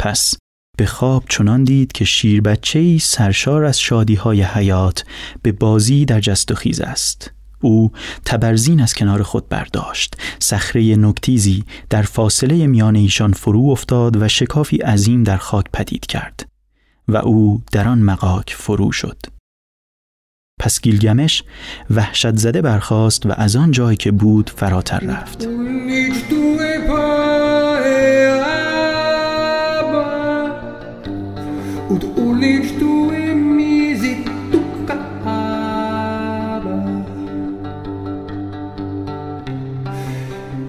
پس 0.00 0.34
به 0.80 0.86
خواب 0.86 1.24
چنان 1.28 1.64
دید 1.64 1.92
که 1.92 2.04
شیر 2.04 2.40
بچه 2.40 2.98
سرشار 2.98 3.64
از 3.64 3.80
شادی 3.80 4.14
های 4.14 4.42
حیات 4.42 5.04
به 5.42 5.52
بازی 5.52 6.04
در 6.04 6.20
جست 6.20 6.52
و 6.52 6.54
خیز 6.54 6.80
است. 6.80 7.30
او 7.60 7.92
تبرزین 8.24 8.80
از 8.80 8.94
کنار 8.94 9.22
خود 9.22 9.48
برداشت. 9.48 10.16
صخره 10.38 10.96
نکتیزی 10.96 11.64
در 11.90 12.02
فاصله 12.02 12.66
میان 12.66 12.96
ایشان 12.96 13.32
فرو 13.32 13.60
افتاد 13.60 14.22
و 14.22 14.28
شکافی 14.28 14.76
عظیم 14.76 15.22
در 15.22 15.36
خاک 15.36 15.64
پدید 15.72 16.06
کرد 16.06 16.48
و 17.08 17.16
او 17.16 17.62
در 17.72 17.88
آن 17.88 17.98
مقاک 17.98 18.54
فرو 18.58 18.92
شد. 18.92 19.18
پس 20.60 20.80
گیلگمش 20.80 21.44
وحشت 21.90 22.36
زده 22.36 22.62
برخاست 22.62 23.26
و 23.26 23.32
از 23.36 23.56
آن 23.56 23.70
جایی 23.70 23.96
که 23.96 24.10
بود 24.10 24.50
فراتر 24.56 24.98
رفت. 24.98 25.48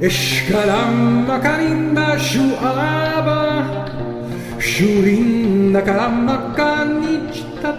Eshkalamba 0.01 1.35
karinda 1.45 2.17
shuaba 2.17 3.39
Shurinda 4.57 5.81
kalamba 5.85 6.35
kanichta 6.57 7.71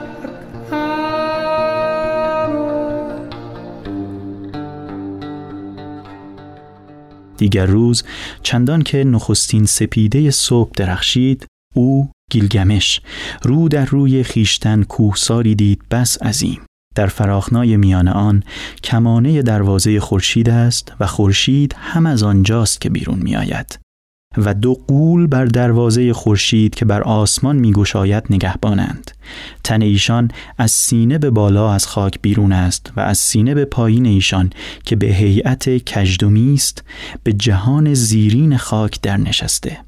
دیگر 7.37 7.67
روز 7.67 8.03
چندان 8.43 8.83
که 8.83 9.05
نخستین 9.05 9.65
سپیده 9.65 10.31
صبح 10.31 10.71
درخشید 10.77 11.47
او 11.75 12.11
گیلگمش 12.31 13.01
رو 13.43 13.69
در 13.69 13.85
روی 13.85 14.23
خیشتن 14.23 14.83
کوهساری 14.83 15.55
دید 15.55 15.83
بس 15.91 16.23
عظیم. 16.23 16.61
در 16.95 17.07
فراخنای 17.07 17.77
میان 17.77 18.09
آن 18.09 18.43
کمانه 18.85 19.43
دروازه 19.43 20.01
خورشید 20.01 20.51
است 20.51 20.93
و 21.01 21.07
خورشید 21.07 21.77
هم 21.79 22.07
از 22.07 22.23
آنجاست 22.23 22.81
که 22.81 22.91
بیرون 22.91 23.19
می 23.19 23.37
آید 23.37 23.79
و 24.37 24.55
دو 24.55 24.75
قول 24.75 25.27
بر 25.27 25.45
دروازه 25.45 26.13
خورشید 26.13 26.75
که 26.75 26.85
بر 26.85 27.03
آسمان 27.03 27.57
میگشاید 27.57 28.25
نگهبانند. 28.31 29.11
تن 29.65 29.83
ایشان 29.83 30.31
از 30.59 30.71
سینه 30.71 31.19
به 31.19 31.31
بالا 31.31 31.73
از 31.73 31.87
خاک 31.87 32.19
بیرون 32.23 32.53
است 32.53 32.93
و 32.97 33.01
از 33.01 33.19
سینه 33.19 33.55
به 33.55 33.65
پایین 33.65 34.07
ایشان 34.07 34.51
که 34.85 34.97
به 34.97 35.07
هیئت 35.07 35.69
کژدمی 35.69 36.55
است 36.55 36.85
به 37.23 37.33
جهان 37.33 37.95
زیرین 37.95 38.57
خاک 38.57 39.01
در 39.01 39.17
نشسته. 39.17 39.79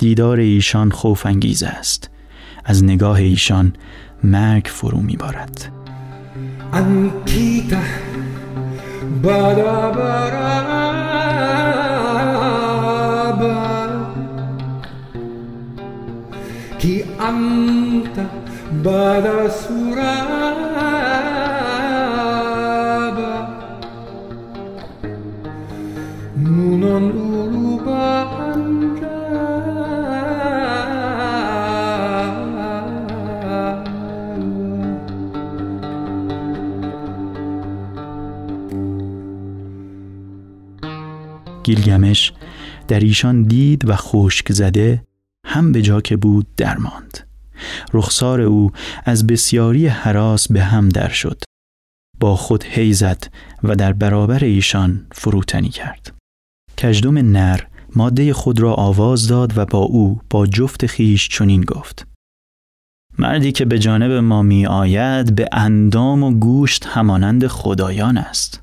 دیدار 0.00 0.38
ایشان 0.38 0.90
خوف 0.90 1.26
انگیز 1.26 1.62
است. 1.62 2.10
از 2.64 2.84
نگاه 2.84 3.16
ایشان 3.16 3.72
مرگ 4.24 4.66
فرو 4.66 5.00
میبارد. 5.00 5.79
Ankita 6.72 7.82
Barabaraba 9.22 10.70
Ki 16.78 17.02
Anta 17.18 18.24
Barasu 18.84 19.79
در 42.90 43.00
ایشان 43.00 43.42
دید 43.42 43.88
و 43.88 43.96
خشک 43.96 44.52
زده 44.52 45.04
هم 45.46 45.72
به 45.72 45.82
جا 45.82 46.00
که 46.00 46.16
بود 46.16 46.46
درماند. 46.56 47.28
رخسار 47.94 48.40
او 48.40 48.70
از 49.04 49.26
بسیاری 49.26 49.86
حراس 49.86 50.52
به 50.52 50.62
هم 50.62 50.88
در 50.88 51.08
شد. 51.08 51.42
با 52.20 52.36
خود 52.36 52.64
حیزت 52.64 53.30
و 53.62 53.76
در 53.76 53.92
برابر 53.92 54.44
ایشان 54.44 55.06
فروتنی 55.12 55.68
کرد. 55.68 56.14
کجدم 56.82 57.18
نر 57.18 57.60
ماده 57.96 58.32
خود 58.32 58.60
را 58.60 58.74
آواز 58.74 59.28
داد 59.28 59.58
و 59.58 59.64
با 59.64 59.78
او 59.78 60.20
با 60.30 60.46
جفت 60.46 60.86
خیش 60.86 61.28
چنین 61.28 61.60
گفت. 61.60 62.06
مردی 63.18 63.52
که 63.52 63.64
به 63.64 63.78
جانب 63.78 64.12
ما 64.12 64.42
می 64.42 64.66
آید 64.66 65.34
به 65.34 65.48
اندام 65.52 66.22
و 66.22 66.30
گوشت 66.30 66.86
همانند 66.86 67.46
خدایان 67.46 68.18
است. 68.18 68.62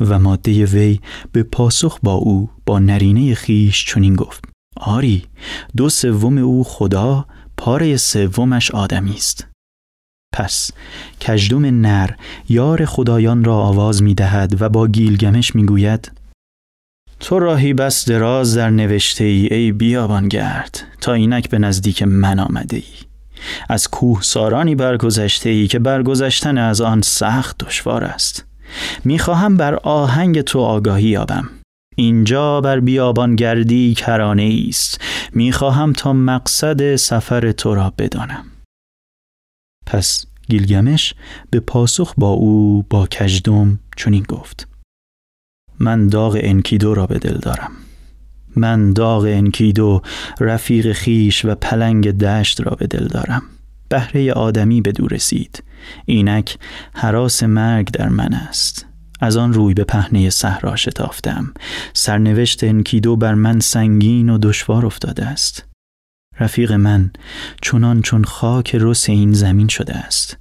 و 0.00 0.18
ماده 0.18 0.64
وی 0.64 1.00
به 1.32 1.42
پاسخ 1.42 1.98
با 2.02 2.12
او 2.12 2.50
با 2.66 2.78
نرینه 2.78 3.34
خیش 3.34 3.86
چنین 3.86 4.16
گفت. 4.16 4.44
آری 4.76 5.24
دو 5.76 5.88
سوم 5.88 6.38
او 6.38 6.64
خدا 6.64 7.26
پاره 7.56 7.96
سومش 7.96 8.70
آدمی 8.70 9.14
است. 9.14 9.46
پس 10.34 10.70
کجدم 11.20 11.80
نر 11.80 12.10
یار 12.48 12.84
خدایان 12.84 13.44
را 13.44 13.56
آواز 13.56 14.02
می 14.02 14.14
دهد 14.14 14.62
و 14.62 14.68
با 14.68 14.86
گیلگمش 14.88 15.54
می 15.54 15.66
گوید 15.66 16.12
تو 17.20 17.38
راهی 17.38 17.74
بس 17.74 18.08
دراز 18.08 18.56
در 18.56 18.70
نوشته 18.70 19.24
ای 19.24 19.54
ای 19.54 19.72
بیابان 19.72 20.28
گرد 20.28 20.82
تا 21.00 21.12
اینک 21.12 21.50
به 21.50 21.58
نزدیک 21.58 22.02
من 22.02 22.38
آمده 22.38 22.76
ای. 22.76 23.08
از 23.68 23.88
کوه 23.88 24.22
سارانی 24.22 24.74
برگذشته 24.74 25.50
ای 25.50 25.66
که 25.66 25.78
برگذشتن 25.78 26.58
از 26.58 26.80
آن 26.80 27.02
سخت 27.02 27.58
دشوار 27.58 28.04
است. 28.04 28.47
می‌خواهم 29.04 29.56
بر 29.56 29.74
آهنگ 29.74 30.40
تو 30.40 30.60
آگاهی 30.60 31.08
یابم. 31.08 31.50
اینجا 31.96 32.60
بر 32.60 32.80
بیابان 32.80 33.36
گردی 33.36 33.94
کرانه 33.94 34.64
است. 34.68 35.00
می‌خواهم 35.32 35.92
تا 35.92 36.12
مقصد 36.12 36.96
سفر 36.96 37.52
تو 37.52 37.74
را 37.74 37.92
بدانم. 37.98 38.44
پس 39.86 40.26
گیلگمش 40.48 41.14
به 41.50 41.60
پاسخ 41.60 42.14
با 42.16 42.30
او 42.30 42.84
با 42.90 43.06
کجدم 43.06 43.78
چنین 43.96 44.22
گفت. 44.22 44.68
من 45.78 46.08
داغ 46.08 46.38
انکیدو 46.40 46.94
را 46.94 47.06
به 47.06 47.18
دل 47.18 47.38
دارم. 47.38 47.72
من 48.56 48.92
داغ 48.92 49.24
انکیدو 49.24 50.02
رفیق 50.40 50.92
خیش 50.92 51.44
و 51.44 51.54
پلنگ 51.54 52.10
دشت 52.10 52.60
را 52.60 52.74
به 52.74 52.86
دل 52.86 53.08
دارم. 53.08 53.42
بهره 53.88 54.32
آدمی 54.32 54.80
به 54.80 54.92
دور 54.92 55.12
رسید. 55.12 55.62
اینک 56.04 56.58
حراس 56.94 57.42
مرگ 57.42 57.90
در 57.90 58.08
من 58.08 58.34
است. 58.34 58.86
از 59.20 59.36
آن 59.36 59.52
روی 59.52 59.74
به 59.74 59.84
پهنه 59.84 60.30
صحرا 60.30 60.76
شتافتم. 60.76 61.54
سرنوشت 61.92 62.64
انکیدو 62.64 63.16
بر 63.16 63.34
من 63.34 63.60
سنگین 63.60 64.30
و 64.30 64.38
دشوار 64.38 64.86
افتاده 64.86 65.26
است. 65.26 65.64
رفیق 66.40 66.72
من 66.72 67.10
چونان 67.62 68.02
چون 68.02 68.24
خاک 68.24 68.76
رس 68.80 69.08
این 69.08 69.32
زمین 69.32 69.68
شده 69.68 69.96
است. 69.96 70.38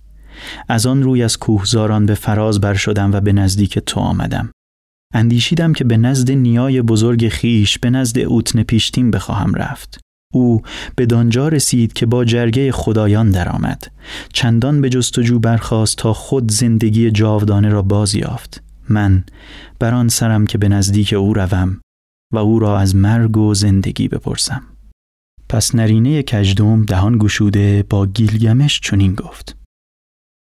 از 0.70 0.86
آن 0.86 1.04
روی 1.04 1.24
از 1.24 1.38
کوهزاران 1.38 2.06
به 2.06 2.14
فراز 2.14 2.62
بر 2.62 2.74
شدم 2.74 3.12
و 3.12 3.20
به 3.20 3.34
نزدیک 3.34 3.80
تو 3.80 4.00
آمدم. 4.00 4.50
اندیشیدم 5.14 5.74
که 5.74 5.84
به 5.84 5.98
نزد 5.98 6.32
نیای 6.32 6.82
بزرگ 6.82 7.30
خیش 7.30 7.80
به 7.80 7.90
نزد 7.90 8.20
اوتن 8.20 8.64
پیشتیم 8.64 9.12
بخواهم 9.12 9.56
رفت. 9.56 10.00
او 10.34 10.62
به 10.96 11.06
دانجا 11.06 11.48
رسید 11.48 11.94
که 11.94 12.06
با 12.06 12.26
جرگه 12.26 12.72
خدایان 12.72 13.32
درآمد. 13.32 13.92
چندان 14.34 14.82
به 14.82 14.90
جستجو 14.90 15.40
برخواست 15.40 15.98
تا 15.98 16.14
خود 16.14 16.52
زندگی 16.52 17.12
جاودانه 17.12 17.70
را 17.70 17.82
باز 17.82 18.16
یافت. 18.16 18.64
من 18.90 19.24
بر 19.80 19.94
آن 19.94 20.08
سرم 20.08 20.48
که 20.48 20.58
به 20.58 20.70
نزدیک 20.70 21.14
او 21.14 21.34
روم 21.34 21.82
و 22.34 22.38
او 22.38 22.60
را 22.60 22.80
از 22.80 22.96
مرگ 22.96 23.38
و 23.38 23.54
زندگی 23.54 24.08
بپرسم. 24.08 24.64
پس 25.50 25.76
نرینه 25.76 26.24
کجدوم 26.24 26.84
دهان 26.84 27.18
گشوده 27.18 27.84
با 27.90 28.06
گیلگمش 28.06 28.80
چنین 28.80 29.16
گفت. 29.16 29.58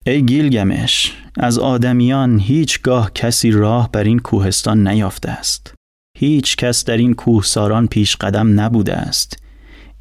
ای 0.05 0.25
گیلگمش 0.25 1.13
از 1.37 1.59
آدمیان 1.59 2.39
هیچگاه 2.39 3.11
کسی 3.13 3.51
راه 3.51 3.91
بر 3.91 4.03
این 4.03 4.19
کوهستان 4.19 4.87
نیافته 4.87 5.29
است. 5.29 5.73
هیچ 6.17 6.55
کس 6.55 6.85
در 6.85 6.97
این 6.97 7.13
کوهساران 7.13 7.87
پیش 7.87 8.15
قدم 8.15 8.59
نبوده 8.59 8.93
است. 8.93 9.43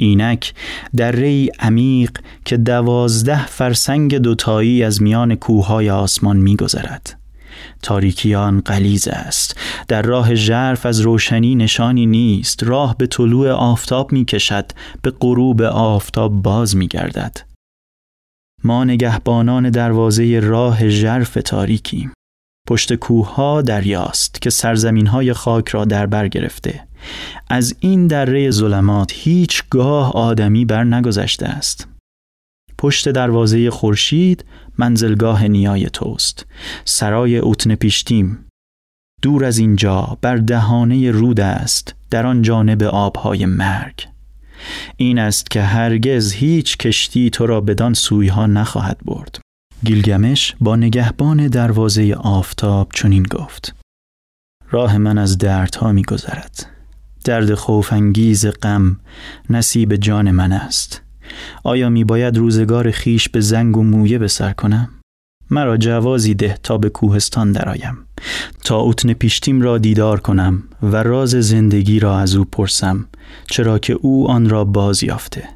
اینک 0.01 0.55
در 0.97 1.13
ری 1.13 1.51
عمیق 1.59 2.11
که 2.45 2.57
دوازده 2.57 3.47
فرسنگ 3.47 4.17
دوتایی 4.17 4.85
از 4.85 5.03
میان 5.03 5.35
کوههای 5.35 5.91
آسمان 5.91 6.37
میگذرد. 6.37 7.21
تاریکیان 7.83 8.61
قلیز 8.61 9.09
است. 9.09 9.57
در 9.89 10.03
راه 10.03 10.35
ژرف 10.35 10.87
از 10.87 11.01
روشنی 11.01 11.55
نشانی 11.55 12.07
نیست. 12.07 12.65
راه 12.65 12.97
به 12.99 13.07
طلوع 13.07 13.51
آفتاب 13.51 14.13
می 14.13 14.25
کشد 14.25 14.73
به 15.03 15.11
غروب 15.21 15.63
آفتاب 15.63 16.43
باز 16.43 16.77
می 16.77 16.89
گردد 16.89 17.37
ما 18.65 18.85
نگهبانان 18.85 19.71
دروازه 19.71 20.41
راه 20.41 20.89
ژرف 20.89 21.39
تاریکیم. 21.45 22.13
پشت 22.71 22.95
کوه 22.95 23.63
دریاست 23.63 24.43
که 24.43 24.51
سرزمین 24.51 25.07
های 25.07 25.33
خاک 25.33 25.69
را 25.69 25.85
در 25.85 26.07
بر 26.07 26.29
گرفته. 26.29 26.87
از 27.49 27.77
این 27.81 28.07
دره 28.07 28.51
ظلمات 28.51 29.13
هیچ 29.15 29.63
گاه 29.71 30.13
آدمی 30.13 30.65
بر 30.65 30.85
نگذشته 30.85 31.47
است. 31.47 31.89
پشت 32.79 33.09
دروازه 33.09 33.71
خورشید 33.71 34.45
منزلگاه 34.79 35.49
نیای 35.49 35.91
توست. 35.91 36.47
سرای 36.85 37.39
اوتن 37.39 37.75
پیشتیم. 37.75 38.47
دور 39.23 39.45
از 39.45 39.59
اینجا 39.59 40.19
بر 40.21 40.37
دهانه 40.37 41.11
رود 41.11 41.41
است 41.41 41.95
در 42.11 42.27
آن 42.27 42.43
جانب 42.43 42.83
آبهای 42.83 43.47
مرگ. 43.47 44.07
این 44.97 45.19
است 45.19 45.51
که 45.51 45.63
هرگز 45.63 46.33
هیچ 46.33 46.77
کشتی 46.77 47.31
تو 47.31 47.47
را 47.47 47.61
بدان 47.61 47.95
سویها 47.95 48.47
نخواهد 48.47 48.99
برد. 49.05 49.50
گیلگمش 49.85 50.55
با 50.61 50.77
نگهبان 50.77 51.49
دروازه 51.49 52.15
آفتاب 52.15 52.89
چنین 52.95 53.23
گفت 53.23 53.75
راه 54.71 54.99
من 54.99 55.19
از 55.19 55.39
دردها 55.39 55.93
می 55.93 56.03
گذرد 56.03 56.67
درد 57.25 57.55
خوفانگیز 57.55 58.47
غم 58.47 58.97
نصیب 59.51 59.97
جان 59.97 60.31
من 60.31 60.53
است. 60.53 61.03
آیا 61.65 61.89
می 61.89 62.05
باید 62.05 62.37
روزگار 62.37 62.91
خیش 62.91 63.29
به 63.29 63.41
زنگ 63.41 63.77
و 63.77 63.83
مویه 63.83 64.19
به 64.19 64.29
کنم؟ 64.57 64.89
مرا 65.51 65.77
جوازی 65.77 66.35
ده 66.35 66.59
تا 66.63 66.79
به 66.79 66.89
کوهستان 66.89 67.53
درآیم. 67.53 67.99
تا 68.65 68.77
اوتن 68.77 69.13
پیشتیم 69.13 69.63
را 69.63 69.79
دیدار 69.79 70.21
کنم 70.21 70.63
و 70.83 70.97
راز 70.97 71.31
زندگی 71.31 72.01
را 72.01 72.19
از 72.19 72.35
او 72.35 72.45
پرسم 72.45 73.07
چرا 73.51 73.79
که 73.79 73.93
او 73.93 74.31
آن 74.31 74.49
را 74.49 74.65
باز 74.65 75.03
یافته 75.03 75.49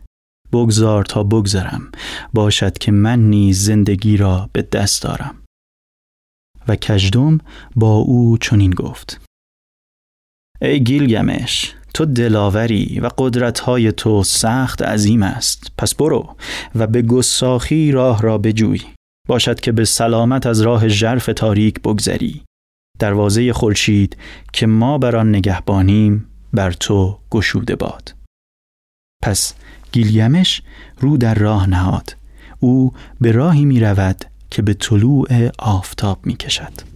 بگذار 0.54 1.04
تا 1.04 1.22
بگذرم. 1.22 1.92
باشد 2.32 2.78
که 2.78 2.92
من 2.92 3.18
نیز 3.18 3.64
زندگی 3.64 4.16
را 4.16 4.50
به 4.52 4.62
دست 4.62 5.02
دارم. 5.02 5.34
و 6.68 6.76
کجدم 6.76 7.38
با 7.76 7.94
او 7.96 8.38
چنین 8.38 8.70
گفت. 8.70 9.20
ای 10.62 10.84
گیلگمش 10.84 11.74
تو 11.94 12.04
دلاوری 12.04 13.00
و 13.00 13.10
قدرتهای 13.18 13.92
تو 13.92 14.22
سخت 14.22 14.82
عظیم 14.82 15.22
است. 15.22 15.72
پس 15.78 15.94
برو 15.94 16.36
و 16.74 16.86
به 16.86 17.02
گساخی 17.02 17.92
راه 17.92 18.22
را 18.22 18.38
بجوی. 18.38 18.82
باشد 19.28 19.60
که 19.60 19.72
به 19.72 19.84
سلامت 19.84 20.46
از 20.46 20.60
راه 20.60 20.88
ژرف 20.88 21.26
تاریک 21.26 21.80
بگذری. 21.80 22.42
دروازه 22.98 23.52
خورشید 23.52 24.16
که 24.52 24.66
ما 24.66 24.98
بر 24.98 25.16
آن 25.16 25.28
نگهبانیم 25.28 26.26
بر 26.52 26.72
تو 26.72 27.18
گشوده 27.30 27.76
باد. 27.76 28.14
پس 29.22 29.54
گیلیمش 29.94 30.62
رو 31.00 31.16
در 31.16 31.34
راه 31.34 31.66
نهاد. 31.66 32.16
او 32.60 32.92
به 33.20 33.32
راهی 33.32 33.64
می 33.64 33.80
رود 33.80 34.24
که 34.50 34.62
به 34.62 34.74
طلوع 34.74 35.50
آفتاب 35.58 36.26
می 36.26 36.36
کشد 36.36 36.93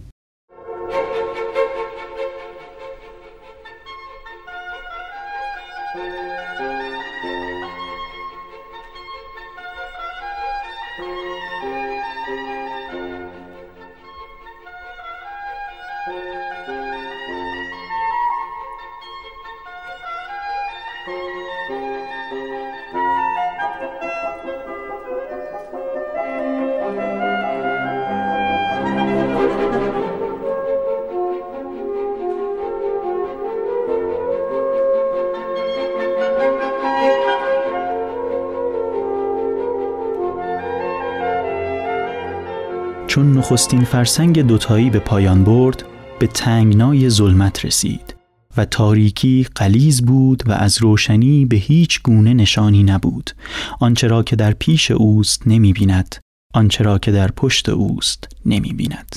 نخستین 43.39 43.83
فرسنگ 43.83 44.41
دوتایی 44.41 44.89
به 44.89 44.99
پایان 44.99 45.43
برد 45.43 45.83
به 46.19 46.27
تنگنای 46.27 47.09
ظلمت 47.09 47.65
رسید 47.65 48.15
و 48.57 48.65
تاریکی 48.65 49.47
قلیز 49.55 50.05
بود 50.05 50.43
و 50.49 50.51
از 50.51 50.81
روشنی 50.81 51.45
به 51.45 51.55
هیچ 51.55 52.01
گونه 52.03 52.33
نشانی 52.33 52.83
نبود. 52.83 53.31
آنچه 53.79 54.07
را 54.07 54.23
که 54.23 54.35
در 54.35 54.51
پیش 54.51 54.91
اوست 54.91 55.47
نمی 55.47 55.73
بیند 55.73 56.15
آنچه 56.53 56.83
را 56.83 56.99
که 56.99 57.11
در 57.11 57.31
پشت 57.31 57.69
اوست 57.69 58.27
نمی 58.45 58.73
بیند 58.73 59.15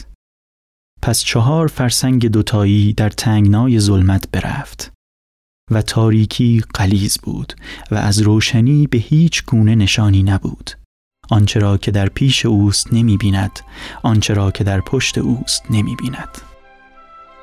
پس 1.03 1.20
چهار 1.20 1.66
فرسنگ 1.66 2.27
دوتایی 2.27 2.93
در 2.93 3.11
تنگنای 3.11 3.81
ظلمت 3.81 4.31
برفت 4.32 4.93
و 5.70 5.82
تاریکی 5.82 6.62
قلیز 6.74 7.19
بود 7.23 7.53
و 7.90 7.94
از 7.94 8.20
روشنی 8.20 8.86
به 8.86 8.99
هیچ 8.99 9.44
گونه 9.44 9.74
نشانی 9.74 10.23
نبود. 10.23 10.81
آنچه 11.32 11.60
را 11.60 11.76
که 11.76 11.90
در 11.90 12.09
پیش 12.09 12.46
اوست 12.46 12.92
نمی 12.92 13.16
بیند 13.16 13.60
آنچه 14.02 14.34
را 14.34 14.50
که 14.50 14.64
در 14.64 14.80
پشت 14.80 15.18
اوست 15.18 15.62
نمی 15.70 15.96
بیند 15.96 16.28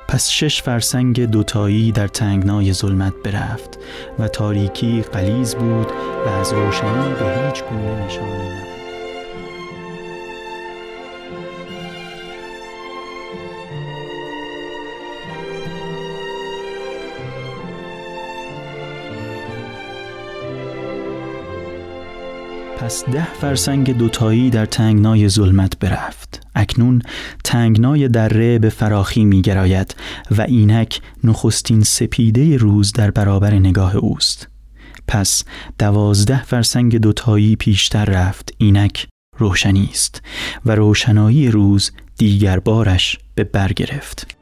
پس 0.08 0.28
شش 0.28 0.62
فرسنگ 0.62 1.24
دوتایی 1.24 1.92
در 1.92 2.08
تنگنای 2.08 2.72
ظلمت 2.72 3.12
برفت 3.24 3.78
و 4.18 4.28
تاریکی 4.28 5.02
قلیز 5.12 5.54
بود 5.54 5.86
و 6.26 6.28
از 6.28 6.52
روشنی 6.52 7.14
به 7.14 7.46
هیچ 7.46 7.64
گونه 7.64 8.04
نشانی 8.04 8.32
نبود. 8.32 8.79
پس 22.80 23.04
ده 23.04 23.34
فرسنگ 23.34 23.96
دوتایی 23.96 24.50
در 24.50 24.66
تنگنای 24.66 25.28
ظلمت 25.28 25.78
برفت. 25.78 26.46
اکنون 26.54 27.02
تنگنای 27.44 28.08
دره 28.08 28.58
به 28.58 28.68
فراخی 28.68 29.24
می 29.24 29.42
گراید 29.42 29.94
و 30.30 30.42
اینک 30.42 31.00
نخستین 31.24 31.82
سپیده 31.82 32.56
روز 32.56 32.92
در 32.92 33.10
برابر 33.10 33.54
نگاه 33.54 33.96
اوست. 33.96 34.48
پس 35.08 35.44
دوازده 35.78 36.42
فرسنگ 36.42 36.96
دوتایی 36.96 37.56
پیشتر 37.56 38.04
رفت. 38.04 38.54
اینک 38.58 39.06
روشنی 39.38 39.88
است 39.92 40.22
و 40.66 40.74
روشنایی 40.74 41.50
روز 41.50 41.90
دیگر 42.18 42.58
بارش 42.58 43.18
به 43.34 43.44
برگرفت 43.44 44.39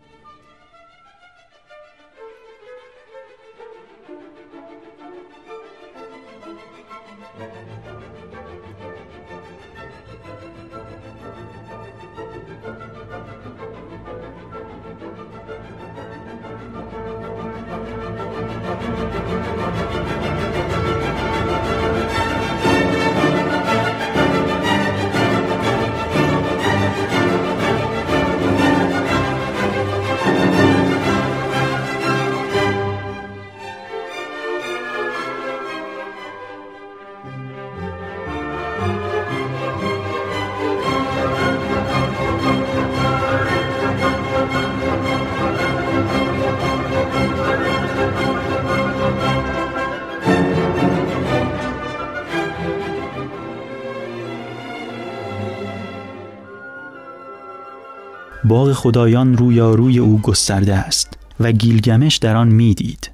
خدایان 58.78 59.36
روی 59.36 59.98
او 59.98 60.20
گسترده 60.20 60.74
است 60.74 61.18
و 61.40 61.52
گیلگمش 61.52 62.16
در 62.16 62.36
آن 62.36 62.48
می‌دید. 62.48 63.10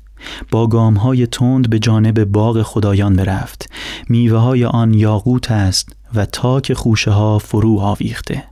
با 0.50 0.66
گام 0.66 0.94
های 0.94 1.26
تند 1.26 1.70
به 1.70 1.78
جانب 1.78 2.24
باغ 2.24 2.62
خدایان 2.62 3.16
برفت. 3.16 3.70
میوه 4.08 4.38
های 4.38 4.64
آن 4.64 4.94
یاقوت 4.94 5.50
است 5.50 5.96
و 6.14 6.26
تاک 6.26 6.72
خوشه 6.72 7.10
ها 7.10 7.38
فرو 7.38 7.78
آویخته. 7.78 8.44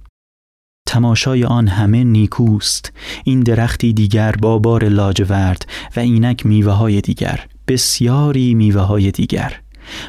تماشای 0.89 1.45
آن 1.45 1.69
همه 1.69 2.05
نیکوست. 2.05 2.93
این 3.25 3.41
درختی 3.41 3.93
دیگر 3.93 4.33
با 4.33 4.59
بار 4.59 4.89
لاجورد 4.89 5.67
و 5.97 6.01
اینک 6.01 6.47
میوه 6.47 6.73
های 6.73 7.01
دیگر. 7.01 7.47
بسیاری 7.69 8.55
میوه 8.55 8.81
های 8.81 9.11
دیگر. 9.11 9.61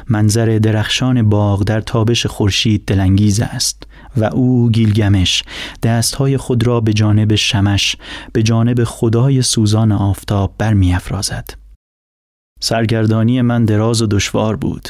منظر 0.08 0.58
درخشان 0.62 1.28
باغ 1.28 1.64
در 1.64 1.80
تابش 1.80 2.26
خورشید 2.26 2.84
دلانگیز 2.84 3.40
است 3.40 3.82
و 4.16 4.24
او 4.24 4.70
گیلگمش 4.70 5.42
دستهای 5.82 6.36
خود 6.36 6.66
را 6.66 6.80
به 6.80 6.92
جانب 6.92 7.34
شمش 7.34 7.96
به 8.32 8.42
جانب 8.42 8.84
خدای 8.84 9.42
سوزان 9.42 9.92
آفتاب 9.92 10.54
برمیافرازد. 10.58 11.64
سرگردانی 12.60 13.42
من 13.42 13.64
دراز 13.64 14.02
و 14.02 14.06
دشوار 14.06 14.56
بود. 14.56 14.88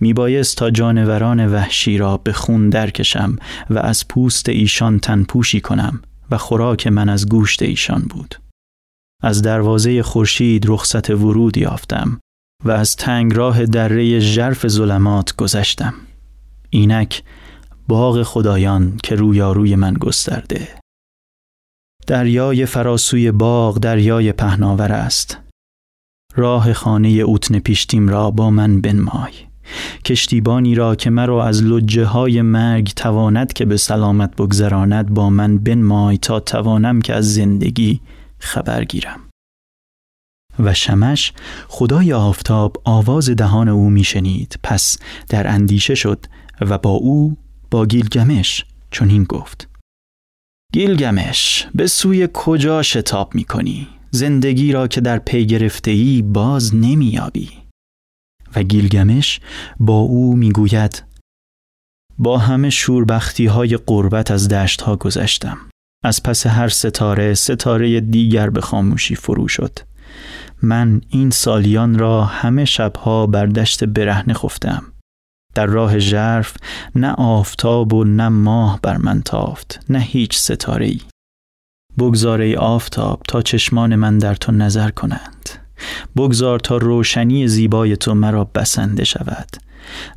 میبایست 0.00 0.56
تا 0.56 0.70
جانوران 0.70 1.46
وحشی 1.46 1.98
را 1.98 2.16
به 2.16 2.32
خون 2.32 2.70
درکشم 2.70 3.36
و 3.70 3.78
از 3.78 4.08
پوست 4.08 4.48
ایشان 4.48 4.98
تنپوشی 4.98 5.60
کنم 5.60 6.02
و 6.30 6.38
خوراک 6.38 6.86
من 6.86 7.08
از 7.08 7.28
گوشت 7.28 7.62
ایشان 7.62 8.02
بود. 8.10 8.34
از 9.22 9.42
دروازه 9.42 10.02
خورشید 10.02 10.64
رخصت 10.68 11.10
ورود 11.10 11.56
یافتم. 11.56 12.20
و 12.64 12.70
از 12.70 12.96
تنگ 12.96 13.34
راه 13.34 13.66
دره 13.66 14.18
ژرف 14.18 14.68
ظلمات 14.68 15.36
گذشتم. 15.36 15.94
اینک 16.70 17.22
باغ 17.88 18.22
خدایان 18.22 18.96
که 19.02 19.14
رویاروی 19.14 19.76
من 19.76 19.94
گسترده. 19.94 20.68
دریای 22.06 22.66
فراسوی 22.66 23.32
باغ 23.32 23.78
دریای 23.78 24.32
پهناور 24.32 24.92
است. 24.92 25.38
راه 26.34 26.72
خانه 26.72 27.08
اوتن 27.08 27.58
پیشتیم 27.58 28.08
را 28.08 28.30
با 28.30 28.50
من 28.50 28.80
بنمای. 28.80 29.32
کشتیبانی 30.04 30.74
را 30.74 30.94
که 30.94 31.10
مرا 31.10 31.44
از 31.44 31.62
لجه 31.62 32.04
های 32.04 32.42
مرگ 32.42 32.92
تواند 32.96 33.52
که 33.52 33.64
به 33.64 33.76
سلامت 33.76 34.36
بگذراند 34.36 35.14
با 35.14 35.30
من 35.30 35.58
بنمای 35.58 36.18
تا 36.18 36.40
توانم 36.40 37.00
که 37.00 37.14
از 37.14 37.34
زندگی 37.34 38.00
خبر 38.38 38.84
گیرم. 38.84 39.20
و 40.58 40.74
شمش 40.74 41.32
خدای 41.68 42.12
آفتاب 42.12 42.82
آواز 42.84 43.30
دهان 43.30 43.68
او 43.68 43.90
میشنید. 43.90 44.58
پس 44.62 44.98
در 45.28 45.48
اندیشه 45.48 45.94
شد 45.94 46.26
و 46.60 46.78
با 46.78 46.90
او 46.90 47.36
با 47.70 47.86
گیلگمش 47.86 48.64
چنین 48.90 49.24
گفت. 49.24 49.68
گیلگمش 50.72 51.66
به 51.74 51.86
سوی 51.86 52.28
کجا 52.32 52.82
شتاب 52.82 53.34
می 53.34 53.44
کنی؟ 53.44 53.88
زندگی 54.10 54.72
را 54.72 54.88
که 54.88 55.00
در 55.00 55.18
پی 55.18 55.46
گرفته 55.46 55.90
ای 55.90 56.22
باز 56.22 56.74
نمییابی. 56.74 57.50
و 58.56 58.62
گیلگمش 58.62 59.40
با 59.80 59.98
او 59.98 60.36
می‌گوید 60.36 61.02
با 62.18 62.38
همه 62.38 62.70
شوربختی 62.70 63.46
های 63.46 63.76
قربت 63.76 64.30
از 64.30 64.48
دشت 64.48 64.80
ها 64.82 64.96
گذشتم. 64.96 65.58
از 66.04 66.22
پس 66.22 66.46
هر 66.46 66.68
ستاره 66.68 67.34
ستاره 67.34 68.00
دیگر 68.00 68.50
به 68.50 68.60
خاموشی 68.60 69.14
فرو 69.14 69.48
شد. 69.48 69.78
من 70.62 71.00
این 71.08 71.30
سالیان 71.30 71.98
را 71.98 72.24
همه 72.24 72.64
شبها 72.64 73.26
بر 73.26 73.46
دشت 73.46 73.84
برهنه 73.84 74.34
خفتم. 74.34 74.82
در 75.54 75.66
راه 75.66 75.98
ژرف 75.98 76.56
نه 76.94 77.12
آفتاب 77.12 77.94
و 77.94 78.04
نه 78.04 78.28
ماه 78.28 78.80
بر 78.82 78.96
من 78.96 79.22
تافت 79.22 79.80
نه 79.88 79.98
هیچ 79.98 80.38
ستاره 80.38 80.86
ای 80.86 81.00
بگذار 81.98 82.56
آفتاب 82.56 83.22
تا 83.28 83.42
چشمان 83.42 83.96
من 83.96 84.18
در 84.18 84.34
تو 84.34 84.52
نظر 84.52 84.90
کنند. 84.90 85.48
بگذار 86.16 86.58
تا 86.60 86.76
روشنی 86.76 87.48
زیبای 87.48 87.96
تو 87.96 88.14
مرا 88.14 88.44
بسنده 88.44 89.04
شود. 89.04 89.48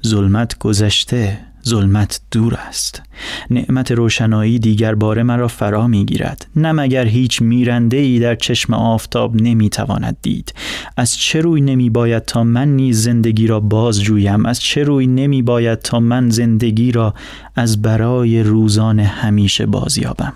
ظلمت 0.07 0.57
گذشته 0.59 1.39
ظلمت 1.67 2.21
دور 2.31 2.53
است. 2.53 3.01
نعمت 3.49 3.91
روشنایی 3.91 4.59
دیگر 4.59 4.95
باره 4.95 5.23
مرا 5.23 5.47
فرا 5.47 5.87
می‌گیرد. 5.87 6.47
نه 6.55 6.71
مگر 6.71 7.05
هیچ 7.05 7.41
میرنده 7.41 7.97
ای 7.97 8.19
در 8.19 8.35
چشم 8.35 8.73
آفتاب 8.73 9.41
نمی‌تواند 9.41 10.17
دید. 10.21 10.53
از 10.97 11.17
چه 11.17 11.41
روی 11.41 11.61
نمی 11.61 11.89
باید 11.89 12.25
تا 12.25 12.43
من 12.43 12.75
نیز 12.75 13.03
زندگی 13.03 13.47
را 13.47 13.59
باز 13.59 14.01
جویم 14.01 14.45
از 14.45 14.59
چه 14.59 14.83
روی 14.83 15.07
نمی 15.07 15.41
باید 15.41 15.79
تا 15.79 15.99
من 15.99 16.29
زندگی 16.29 16.91
را 16.91 17.13
از 17.55 17.81
برای 17.81 18.43
روزان 18.43 18.99
همیشه 18.99 19.65
بازیابم؟ 19.65 20.33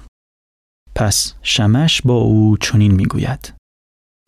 پس 0.95 1.33
شمش 1.41 2.01
با 2.01 2.13
او 2.13 2.57
چنین 2.57 2.91
می‌گوید. 2.91 3.53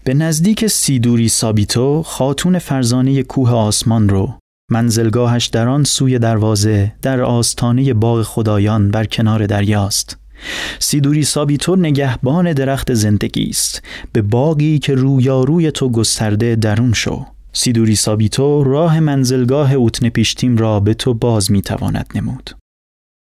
به 0.04 0.14
نزدیک 0.14 0.68
سیدوری 0.68 1.30
سابیتو 1.30 2.04
خاتون 2.04 2.60
فرزانه 2.60 3.24
کوه 3.24 3.52
آسمان 3.52 4.10
رو 4.10 4.41
منزلگاهش 4.72 5.46
در 5.46 5.68
آن 5.68 5.84
سوی 5.84 6.20
دروازه 6.20 6.94
در 7.02 7.22
آستانه 7.22 7.94
باغ 7.94 8.22
خدایان 8.24 8.92
بر 8.92 9.06
کنار 9.06 9.46
دریاست. 9.46 10.18
سیدوری 10.80 11.24
سابیتور 11.24 11.80
نگهبان 11.80 12.54
درخت 12.54 12.94
زندگی 12.94 13.50
است. 13.50 13.82
به 14.14 14.22
باقی 14.22 14.80
که 14.80 14.96
رویاروی 14.96 15.72
تو 15.72 15.90
گسترده 15.90 16.56
درون 16.56 16.94
شو. 16.94 17.26
سیدوری 17.54 17.96
سابیتو 17.96 18.64
راه 18.64 19.00
منزلگاه 19.00 19.74
اوتن 19.74 20.10
پیشتیم 20.10 20.58
را 20.58 20.80
به 20.80 20.94
تو 20.94 21.14
باز 21.14 21.52
می‌تواند 21.52 22.12
نمود. 22.16 22.50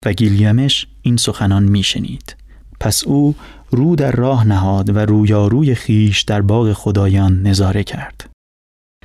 و 0.06 0.12
گیلیمش 0.12 0.86
این 1.02 1.16
سخنان 1.16 1.64
میشنید. 1.64 2.36
پس 2.80 3.04
او 3.04 3.34
رو 3.70 3.96
در 3.96 4.12
راه 4.12 4.46
نهاد 4.46 4.96
و 4.96 4.98
رویاروی 4.98 5.74
خیش 5.74 6.22
در 6.22 6.42
باغ 6.42 6.72
خدایان 6.72 7.42
نظاره 7.42 7.84
کرد. 7.84 8.30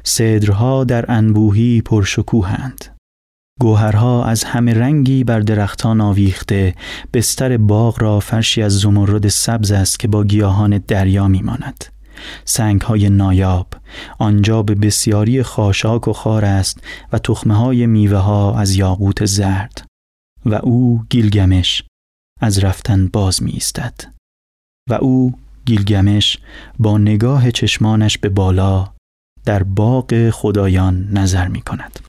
صدرها 0.04 0.84
در 0.84 1.12
انبوهی 1.12 1.82
پرشکوهند. 1.82 2.86
گوهرها 3.60 4.26
از 4.26 4.44
همه 4.44 4.74
رنگی 4.74 5.24
بر 5.24 5.40
درختان 5.40 6.02
آویخته 6.02 6.76
بستر 7.14 7.58
باغ 7.58 8.02
را 8.02 8.20
فرشی 8.20 8.62
از 8.62 8.80
زمرد 8.80 9.28
سبز 9.28 9.72
است 9.72 10.00
که 10.00 10.08
با 10.08 10.24
گیاهان 10.24 10.78
دریا 10.78 11.28
میماند. 11.28 11.86
سنگ 12.46 12.82
های 12.82 13.10
نایاب 13.10 13.68
آنجا 14.20 14.64
به 14.64 14.76
بسیاری 14.76 15.44
خاشاک 15.44 16.08
و 16.08 16.14
خار 16.14 16.46
است 16.46 16.84
و 17.12 17.20
تخمه 17.20 17.56
های 17.56 17.86
میوه 17.86 18.18
ها 18.18 18.60
از 18.60 18.76
یاقوت 18.76 19.26
زرد. 19.26 19.86
و 20.46 20.54
او 20.54 21.04
گیلگمش 21.10 21.84
از 22.42 22.60
رفتن 22.60 23.08
باز 23.08 23.44
می 23.44 23.54
استد. 23.58 24.02
و 24.90 24.94
او 24.94 25.34
گیلگمش 25.66 26.38
با 26.80 26.98
نگاه 26.98 27.52
چشمانش 27.52 28.18
به 28.18 28.30
بالا 28.30 28.94
در 29.50 29.64
باغ 29.64 30.30
خدایان 30.30 31.08
نظر 31.12 31.48
می 31.48 31.62
کند. 31.62 32.00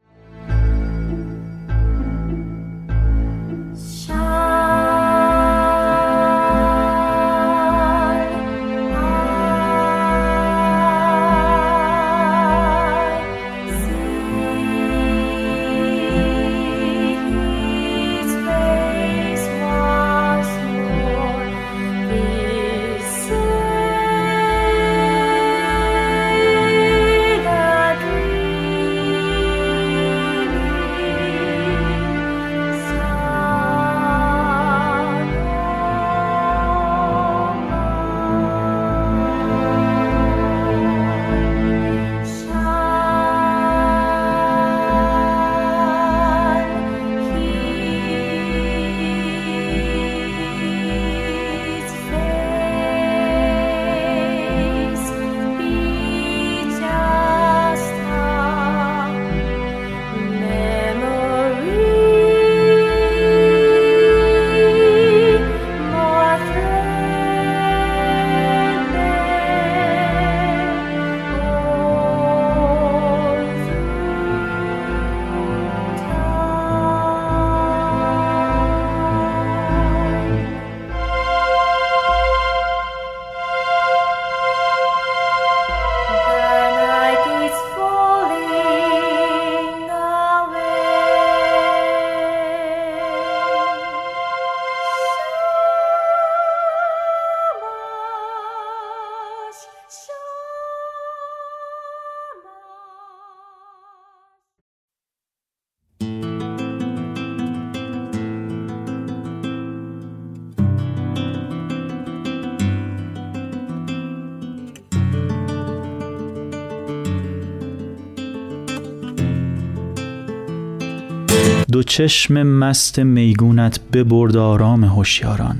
دو 121.81 121.85
چشم 121.85 122.43
مست 122.43 122.99
میگونت 122.99 123.81
ببرد 123.93 124.37
آرام 124.37 124.85
هوشیاران. 124.85 125.57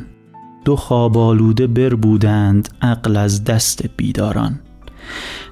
دو 0.65 0.77
خواب 0.77 1.19
آلوده 1.19 1.67
بربودند 1.67 2.69
عقل 2.83 3.17
از 3.17 3.45
دست 3.45 3.85
بیداران. 3.97 4.61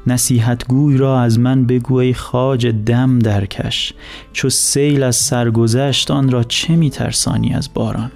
نصیحتگوی 0.07 0.97
را 0.97 1.20
از 1.20 1.39
من 1.39 1.66
بگو 1.66 1.95
ای 1.95 2.15
خاج 2.15 2.66
دم 2.66 3.19
درکش. 3.19 3.93
چو 4.32 4.51
سیل 4.51 5.03
از 5.03 5.16
سرگذشت 5.16 6.11
آن 6.11 6.31
را 6.31 6.45
چه 6.45 6.77
میترسانی 6.77 7.55
از 7.55 7.74
باران؟ 7.74 8.11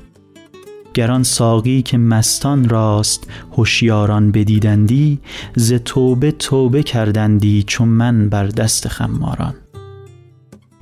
گران 0.95 1.23
ساقی 1.23 1.83
که 1.83 1.99
مستان 1.99 2.69
راست 2.69 3.31
هوشیاران 3.57 4.33
بدیدندی 4.33 5.21
ز 5.57 5.73
توبه 5.73 6.33
توبه 6.33 6.83
کردندی 6.83 7.65
چون 7.67 7.89
من 7.89 8.29
بر 8.29 8.47
دست 8.47 8.89
خماران. 8.89 9.55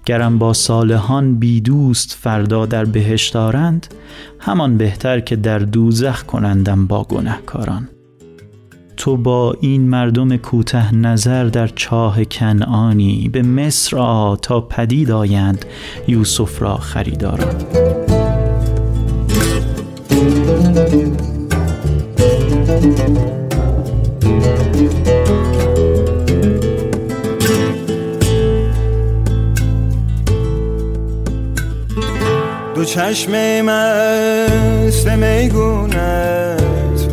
گرم 0.07 0.39
با 0.39 0.53
صالحان 0.53 1.39
بی 1.39 1.61
دوست 1.61 2.19
فردا 2.21 2.67
در 2.67 2.85
بهشت 2.85 3.35
دارند 3.35 3.87
همان 4.39 4.77
بهتر 4.77 5.21
که 5.21 5.37
در 5.37 5.59
دوزخ 5.59 6.23
کنندم 6.23 6.87
با 6.87 7.05
گنهکاران. 7.05 7.89
تو 8.97 9.17
با 9.17 9.57
این 9.61 9.89
مردم 9.89 10.37
کوته 10.37 10.95
نظر 10.95 11.45
در 11.45 11.69
چاه 11.69 12.25
کنعانی 12.25 13.29
به 13.29 13.43
مصر 13.43 13.99
آ 13.99 14.37
تا 14.37 14.61
پدید 14.61 15.11
آیند 15.11 15.65
یوسف 16.09 16.63
را 16.63 16.77
خریداران. 16.77 17.55
دو 32.81 32.87
چشم 32.87 33.61
مست 33.61 35.09
میگونت 35.09 36.61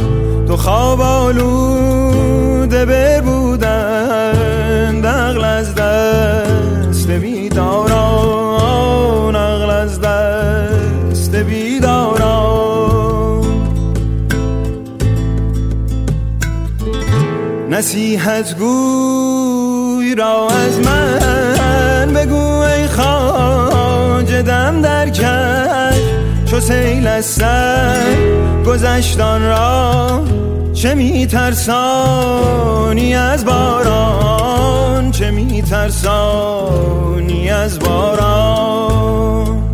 دو 0.45 0.57
خواب 0.57 1.01
آلوده 1.01 2.85
ببودند 2.85 3.85
عقل 5.05 5.43
از 5.43 5.76
دست 5.76 7.09
بیداران 7.09 7.76
عقل 9.35 9.69
از 9.69 10.01
دست 10.01 11.35
بیداران. 11.35 12.57
نصیحت 17.69 18.57
گوی 18.57 20.15
را 20.15 20.47
از 20.49 20.80
من 20.80 21.56
دم 24.41 24.81
در 24.81 25.09
کش 25.09 26.01
چو 26.45 26.59
سیل 26.59 27.07
از 27.07 27.26
سر 27.26 28.15
گذشتان 28.65 29.41
را 29.41 30.23
چه 30.73 30.95
می 30.95 31.27
ترسانی 31.27 33.15
از 33.15 33.45
باران؟ 33.45 35.11
چه 35.11 35.31
می 35.31 35.61
ترسانی 35.61 37.49
از 37.49 37.80
باران؟ 37.80 39.66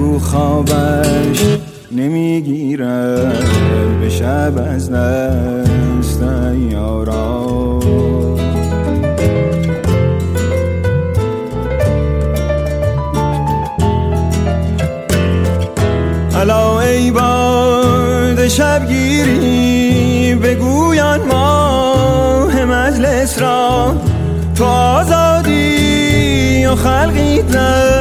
بگو 0.00 0.18
خوابش 0.18 1.44
نمی‌گیرد. 1.92 3.44
به 4.00 4.10
شب 4.10 4.52
از 4.74 4.90
دست 4.90 6.22
ایاران 6.22 7.80
الا 16.34 16.80
ای 16.80 17.10
باد 17.10 18.48
شبگیری 18.48 20.34
بگویان 20.34 21.20
ماه 21.20 22.64
مجلس 22.64 23.42
را. 23.42 23.96
تو 24.54 24.64
آزادی 24.64 26.66
و 26.66 26.74
خلقی 26.74 27.42
در 27.42 27.99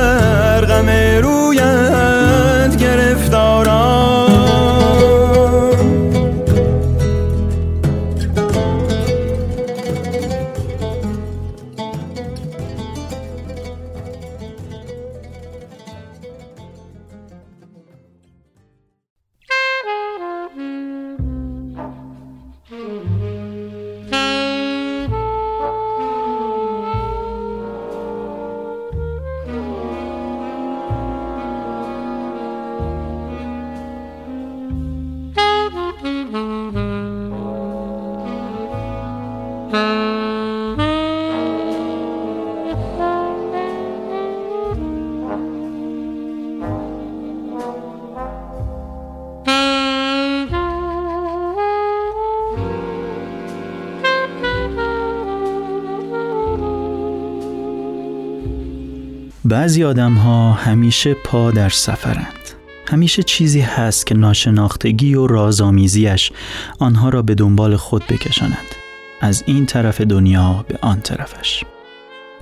بعضی 59.79 59.89
آدم 59.89 60.13
ها 60.13 60.53
همیشه 60.53 61.13
پا 61.13 61.51
در 61.51 61.69
سفرند. 61.69 62.49
همیشه 62.87 63.23
چیزی 63.23 63.61
هست 63.61 64.05
که 64.05 64.15
ناشناختگی 64.15 65.15
و 65.15 65.27
رازآمیزیش 65.27 66.31
آنها 66.79 67.09
را 67.09 67.21
به 67.21 67.35
دنبال 67.35 67.75
خود 67.75 68.03
بکشاند. 68.07 68.65
از 69.21 69.43
این 69.47 69.65
طرف 69.65 70.01
دنیا 70.01 70.65
به 70.67 70.79
آن 70.81 71.01
طرفش. 71.01 71.63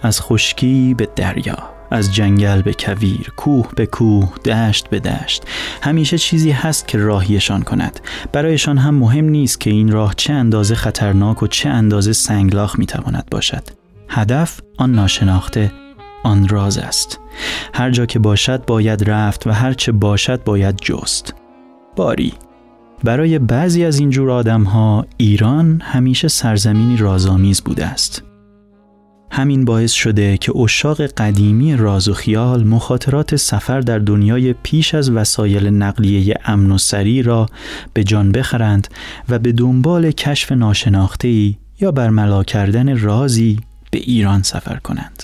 از 0.01 0.22
خشکی 0.22 0.93
به 0.93 1.07
دریا 1.15 1.57
از 1.91 2.15
جنگل 2.15 2.61
به 2.61 2.73
کویر 2.73 3.31
کوه 3.35 3.69
به 3.76 3.85
کوه 3.85 4.38
دشت 4.45 4.89
به 4.89 4.99
دشت. 4.99 5.43
همیشه 5.81 6.18
چیزی 6.18 6.51
هست 6.51 6.88
که 6.88 6.97
راهیشان 6.97 7.61
کند. 7.61 7.99
برایشان 8.31 8.77
هم 8.77 8.95
مهم 8.95 9.26
نیست 9.26 9.59
که 9.59 9.69
این 9.69 9.91
راه 9.91 10.14
چه 10.18 10.34
اندازه 10.34 10.76
خطرناک 10.76 11.43
و 11.43 11.47
چه 11.47 11.69
اندازه 11.69 12.14
سنگلاخ 12.14 12.80
می‌تواند 12.80 13.27
باشد. 13.31 13.64
هدف 14.09 14.61
آن 14.77 14.91
ناشناخته 14.91 15.72
آن 16.23 16.48
راز 16.48 16.77
است. 16.77 17.19
هر 17.73 17.91
جا 17.91 18.06
که 18.06 18.19
باشد 18.19 18.65
باید 18.65 19.10
رفت 19.10 19.48
و 19.48 19.52
هر 19.52 19.73
چه 19.73 19.91
باشد 19.91 20.44
باید 20.44 20.76
جست. 20.76 21.34
باری. 21.95 22.34
برای 23.03 23.39
بعضی 23.39 23.85
از 23.85 23.99
این 23.99 24.10
جور 24.10 24.31
آدم 24.31 24.64
ها 24.64 25.06
ایران 25.18 25.81
همیشه 25.84 26.27
سرزمینی 26.27 26.98
رازآمیز 26.98 27.61
بوده 27.61 27.85
است. 27.85 28.23
همین 29.31 29.65
باعث 29.65 29.91
شده 29.91 30.38
که 30.38 30.57
اشاق 30.57 31.02
قدیمی 31.02 31.76
راز 31.76 32.10
و 32.10 32.14
خیال 32.14 32.64
مخاطرات 32.64 33.35
سفر 33.35 33.80
در 33.80 33.99
دنیای 33.99 34.53
پیش 34.53 34.95
از 34.95 35.11
وسایل 35.11 35.68
نقلیه 35.68 36.35
امن 36.45 36.72
و 36.72 36.77
سری 36.77 37.22
را 37.22 37.45
به 37.94 38.03
جان 38.03 38.31
بخرند 38.31 38.88
و 39.30 39.39
به 39.39 39.52
دنبال 39.52 40.11
کشف 40.11 40.52
ناشناخته 40.52 41.53
یا 41.80 41.91
برملا 41.91 42.44
کردن 42.44 42.99
رازی 42.99 43.60
به 43.91 43.99
ایران 43.99 44.44
سفر 44.44 44.76
کنند. 44.76 45.23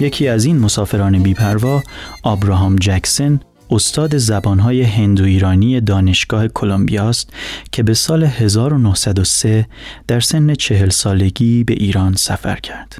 یکی 0.00 0.28
از 0.28 0.44
این 0.44 0.58
مسافران 0.58 1.22
بیپروا 1.22 1.82
آبراهام 2.22 2.76
جکسن 2.76 3.40
استاد 3.70 4.16
زبانهای 4.16 4.82
هندو 4.82 5.24
ایرانی 5.24 5.80
دانشگاه 5.80 6.48
کلمبیا 6.48 7.08
است 7.08 7.32
که 7.72 7.82
به 7.82 7.94
سال 7.94 8.24
1903 8.24 9.68
در 10.08 10.20
سن 10.20 10.54
چهل 10.54 10.88
سالگی 10.88 11.64
به 11.64 11.74
ایران 11.74 12.14
سفر 12.14 12.56
کرد. 12.56 12.98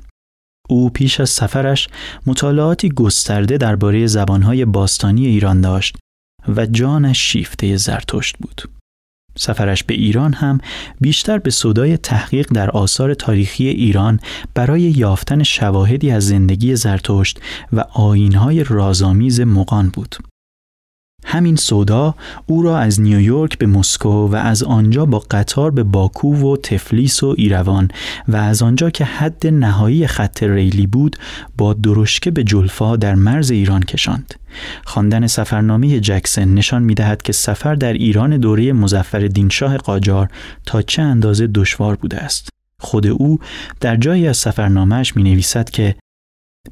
او 0.69 0.91
پیش 0.91 1.21
از 1.21 1.31
سفرش 1.31 1.89
مطالعاتی 2.27 2.89
گسترده 2.89 3.59
درباره 3.59 4.07
زبانهای 4.07 4.65
باستانی 4.65 5.27
ایران 5.27 5.61
داشت 5.61 5.97
و 6.57 6.67
جانش 6.67 7.33
شیفته 7.33 7.77
زرتشت 7.77 8.37
بود. 8.39 8.76
سفرش 9.37 9.85
به 9.85 9.95
ایران 9.95 10.33
هم 10.33 10.59
بیشتر 11.01 11.39
به 11.39 11.51
صدای 11.51 11.97
تحقیق 11.97 12.47
در 12.53 12.71
آثار 12.71 13.15
تاریخی 13.15 13.69
ایران 13.69 14.21
برای 14.55 14.81
یافتن 14.81 15.43
شواهدی 15.43 16.11
از 16.11 16.29
زندگی 16.29 16.77
زرتشت 16.77 17.41
و 17.73 17.85
آینهای 17.93 18.65
رازآمیز 18.65 19.41
مقان 19.41 19.89
بود. 19.89 20.17
همین 21.29 21.57
سودا 21.57 22.15
او 22.47 22.63
را 22.63 22.79
از 22.79 23.01
نیویورک 23.01 23.59
به 23.59 23.67
مسکو 23.67 24.29
و 24.29 24.35
از 24.35 24.63
آنجا 24.63 25.07
با 25.07 25.19
قطار 25.31 25.71
به 25.71 25.83
باکو 25.83 26.35
و 26.35 26.57
تفلیس 26.57 27.23
و 27.23 27.35
ایروان 27.39 27.89
و 28.29 28.37
از 28.37 28.63
آنجا 28.63 28.91
که 28.91 29.05
حد 29.05 29.47
نهایی 29.47 30.07
خط 30.07 30.43
ریلی 30.43 30.87
بود 30.87 31.17
با 31.59 31.73
درشکه 31.73 32.31
به 32.31 32.45
جلفا 32.45 32.97
در 32.97 33.15
مرز 33.15 33.51
ایران 33.51 33.83
کشاند. 33.83 34.35
خواندن 34.85 35.27
سفرنامه 35.27 36.01
جکسن 36.01 36.55
نشان 36.55 36.83
می 36.83 36.95
دهد 36.95 37.23
که 37.23 37.33
سفر 37.33 37.75
در 37.75 37.93
ایران 37.93 38.37
دوره 38.37 38.73
مزفر 38.73 39.31
شاه 39.51 39.77
قاجار 39.77 40.29
تا 40.67 40.83
چه 40.83 41.03
اندازه 41.03 41.47
دشوار 41.47 41.97
بوده 41.97 42.17
است. 42.17 42.49
خود 42.81 43.07
او 43.07 43.39
در 43.81 43.97
جایی 43.97 44.29
از 44.29 44.37
سفرنامهش 44.37 45.17
می 45.17 45.23
نویسد 45.23 45.71
که 45.71 45.97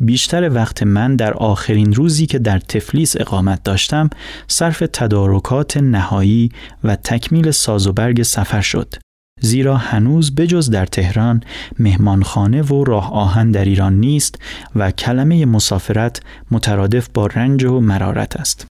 بیشتر 0.01 0.55
وقت 0.55 0.83
من 0.83 1.17
در 1.17 1.35
آخرین 1.35 1.95
روزی 1.95 2.27
که 2.27 2.39
در 2.39 2.59
تفلیس 2.59 3.17
اقامت 3.21 3.63
داشتم 3.63 4.11
صرف 4.49 4.83
تدارکات 4.93 5.77
نهایی 5.77 6.51
و 6.85 6.97
تکمیل 6.97 7.51
سازوبرگ 7.51 8.23
سفر 8.23 8.61
شد. 8.61 8.95
زیرا 9.41 9.77
هنوز 9.77 10.35
بجز 10.35 10.71
در 10.71 10.87
تهران 10.87 11.43
مهمانخانه 11.79 12.63
و 12.63 12.85
راه 12.85 13.13
آهن 13.13 13.51
در 13.51 13.65
ایران 13.65 14.01
نیست 14.01 14.39
و 14.77 14.91
کلمه 14.91 15.47
مسافرت 15.47 16.21
مترادف 16.51 17.09
با 17.15 17.27
رنج 17.27 17.65
و 17.65 17.81
مرارت 17.81 18.37
است. 18.37 18.67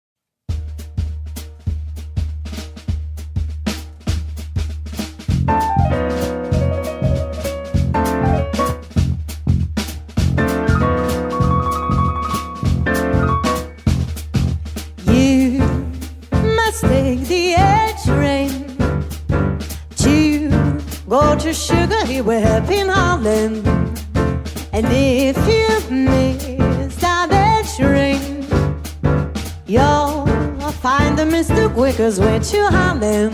To 21.09 21.53
Sugar 21.55 22.05
Hill, 22.05 22.23
we're 22.23 22.39
happy 22.39 22.75
in 22.75 22.87
Harlem. 22.87 23.65
And 24.71 24.85
if 24.91 25.35
you 25.47 25.95
miss 25.95 26.95
that 26.97 27.65
train, 27.75 28.45
you'll 29.65 30.71
find 30.83 31.17
the 31.17 31.23
Mr. 31.23 31.73
Quickers 31.73 32.19
way 32.19 32.37
to 32.37 32.67
Harlem. 32.67 33.31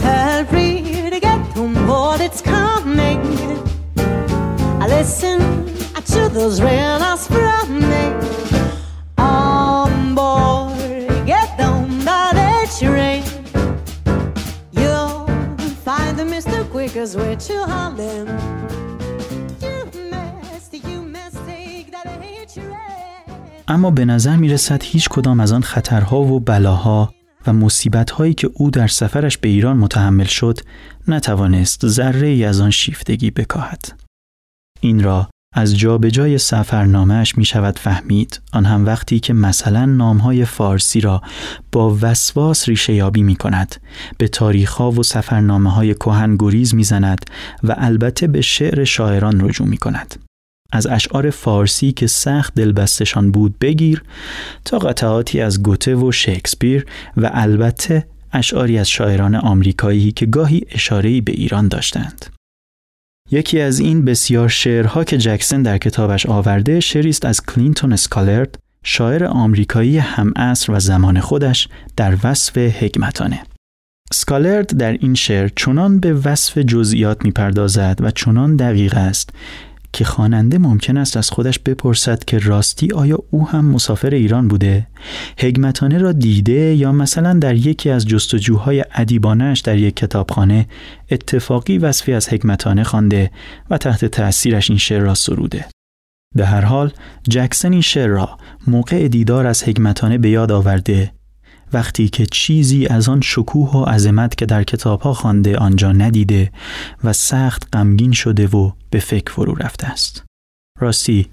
Hurry 0.00 1.10
to 1.10 1.20
get 1.20 1.56
on 1.56 1.74
board, 1.86 2.20
it's 2.20 2.42
coming. 2.42 3.20
I 4.82 4.88
listen 4.88 5.38
to 5.94 6.28
those 6.28 6.60
rails 6.60 7.28
from 7.28 7.51
اما 23.68 23.90
به 23.90 24.04
نظر 24.04 24.36
می 24.36 24.48
رسد 24.48 24.82
هیچ 24.82 25.08
کدام 25.08 25.40
از 25.40 25.52
آن 25.52 25.62
خطرها 25.62 26.20
و 26.20 26.40
بلاها 26.40 27.14
و 27.46 27.52
مصیبت 27.52 28.10
هایی 28.10 28.34
که 28.34 28.50
او 28.54 28.70
در 28.70 28.86
سفرش 28.86 29.38
به 29.38 29.48
ایران 29.48 29.76
متحمل 29.76 30.24
شد 30.24 30.58
نتوانست 31.08 31.86
ذره 31.86 32.28
ای 32.28 32.44
از 32.44 32.60
آن 32.60 32.70
شیفتگی 32.70 33.30
بکاهد. 33.30 33.98
این 34.80 35.02
را 35.02 35.28
از 35.52 35.78
جا 35.78 35.98
به 35.98 36.10
جای 36.10 36.38
سفرنامهش 36.38 37.38
می 37.38 37.44
شود 37.44 37.78
فهمید 37.78 38.40
آن 38.52 38.64
هم 38.64 38.86
وقتی 38.86 39.20
که 39.20 39.32
مثلا 39.32 39.86
نامهای 39.86 40.44
فارسی 40.44 41.00
را 41.00 41.22
با 41.72 41.98
وسواس 42.00 42.68
ریشه 42.68 42.94
یابی 42.94 43.22
می 43.22 43.36
کند 43.36 43.76
به 44.18 44.28
تاریخها 44.28 44.90
و 44.90 45.02
سفرنامه 45.02 45.70
های 45.70 45.94
کهن 45.94 46.36
گریز 46.36 46.74
می 46.74 46.84
زند 46.84 47.24
و 47.62 47.74
البته 47.78 48.26
به 48.26 48.40
شعر 48.40 48.84
شاعران 48.84 49.40
رجوع 49.40 49.66
می 49.66 49.76
کند 49.76 50.14
از 50.72 50.86
اشعار 50.86 51.30
فارسی 51.30 51.92
که 51.92 52.06
سخت 52.06 52.54
دلبستشان 52.54 53.30
بود 53.30 53.58
بگیر 53.58 54.02
تا 54.64 54.78
قطعاتی 54.78 55.40
از 55.40 55.62
گوته 55.62 55.94
و 55.94 56.12
شکسپیر 56.12 56.86
و 57.16 57.30
البته 57.32 58.06
اشعاری 58.32 58.78
از 58.78 58.88
شاعران 58.88 59.34
آمریکایی 59.34 60.12
که 60.12 60.26
گاهی 60.26 60.62
اشاره‌ای 60.70 61.20
به 61.20 61.32
ایران 61.32 61.68
داشتند. 61.68 62.26
یکی 63.32 63.60
از 63.60 63.80
این 63.80 64.04
بسیار 64.04 64.48
شعرها 64.48 65.04
که 65.04 65.18
جکسن 65.18 65.62
در 65.62 65.78
کتابش 65.78 66.26
آورده 66.26 66.80
شعری 66.80 67.08
است 67.10 67.24
از 67.24 67.46
کلینتون 67.46 67.92
اسکالرد 67.92 68.58
شاعر 68.84 69.24
آمریکایی 69.24 69.98
هم 69.98 70.32
و 70.68 70.80
زمان 70.80 71.20
خودش 71.20 71.68
در 71.96 72.16
وصف 72.24 72.58
حکمتانه. 72.58 73.42
سکالرد 74.12 74.76
در 74.76 74.92
این 74.92 75.14
شعر 75.14 75.50
چنان 75.56 76.00
به 76.00 76.12
وصف 76.12 76.58
جزئیات 76.58 77.24
می‌پردازد 77.24 77.98
و 78.02 78.10
چنان 78.10 78.56
دقیق 78.56 78.94
است 78.94 79.30
که 79.92 80.04
خواننده 80.04 80.58
ممکن 80.58 80.96
است 80.96 81.16
از 81.16 81.30
خودش 81.30 81.58
بپرسد 81.58 82.24
که 82.24 82.38
راستی 82.38 82.92
آیا 82.92 83.18
او 83.30 83.48
هم 83.48 83.64
مسافر 83.64 84.10
ایران 84.10 84.48
بوده؟ 84.48 84.86
حکمتانه 85.38 85.98
را 85.98 86.12
دیده 86.12 86.74
یا 86.74 86.92
مثلا 86.92 87.32
در 87.32 87.54
یکی 87.54 87.90
از 87.90 88.06
جستجوهای 88.06 88.84
ادیبانش 88.94 89.60
در 89.60 89.78
یک 89.78 89.96
کتابخانه 89.96 90.66
اتفاقی 91.10 91.78
وصفی 91.78 92.12
از 92.12 92.28
حکمتانه 92.28 92.84
خوانده 92.84 93.30
و 93.70 93.78
تحت 93.78 94.04
تأثیرش 94.04 94.70
این 94.70 94.78
شعر 94.78 95.00
را 95.00 95.14
سروده. 95.14 95.64
به 96.34 96.46
هر 96.46 96.60
حال 96.60 96.92
جکسن 97.28 97.72
این 97.72 97.80
شعر 97.80 98.08
را 98.08 98.38
موقع 98.66 99.08
دیدار 99.08 99.46
از 99.46 99.64
حکمتانه 99.64 100.18
به 100.18 100.30
یاد 100.30 100.52
آورده 100.52 101.12
وقتی 101.72 102.08
که 102.08 102.26
چیزی 102.26 102.86
از 102.86 103.08
آن 103.08 103.20
شکوه 103.20 103.70
و 103.70 103.84
عظمت 103.84 104.34
که 104.38 104.46
در 104.46 104.64
کتابها 104.64 105.14
خوانده 105.14 105.56
آنجا 105.56 105.92
ندیده 105.92 106.52
و 107.04 107.12
سخت 107.12 107.68
غمگین 107.72 108.12
شده 108.12 108.46
و 108.46 108.70
به 108.90 108.98
فکر 108.98 109.32
فرو 109.32 109.54
رفته 109.54 109.86
است. 109.86 110.24
راستی 110.78 111.26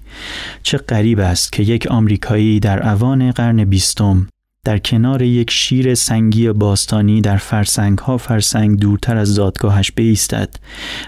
چه 0.62 0.78
غریب 0.78 1.20
است 1.20 1.52
که 1.52 1.62
یک 1.62 1.86
آمریکایی 1.86 2.60
در 2.60 2.88
اوان 2.88 3.30
قرن 3.30 3.64
بیستم 3.64 4.28
در 4.64 4.78
کنار 4.78 5.22
یک 5.22 5.50
شیر 5.50 5.94
سنگی 5.94 6.52
باستانی 6.52 7.20
در 7.20 7.36
فرسنگ 7.36 7.98
ها 7.98 8.18
فرسنگ 8.18 8.78
دورتر 8.78 9.16
از 9.16 9.34
زادگاهش 9.34 9.92
بیستد 9.92 10.54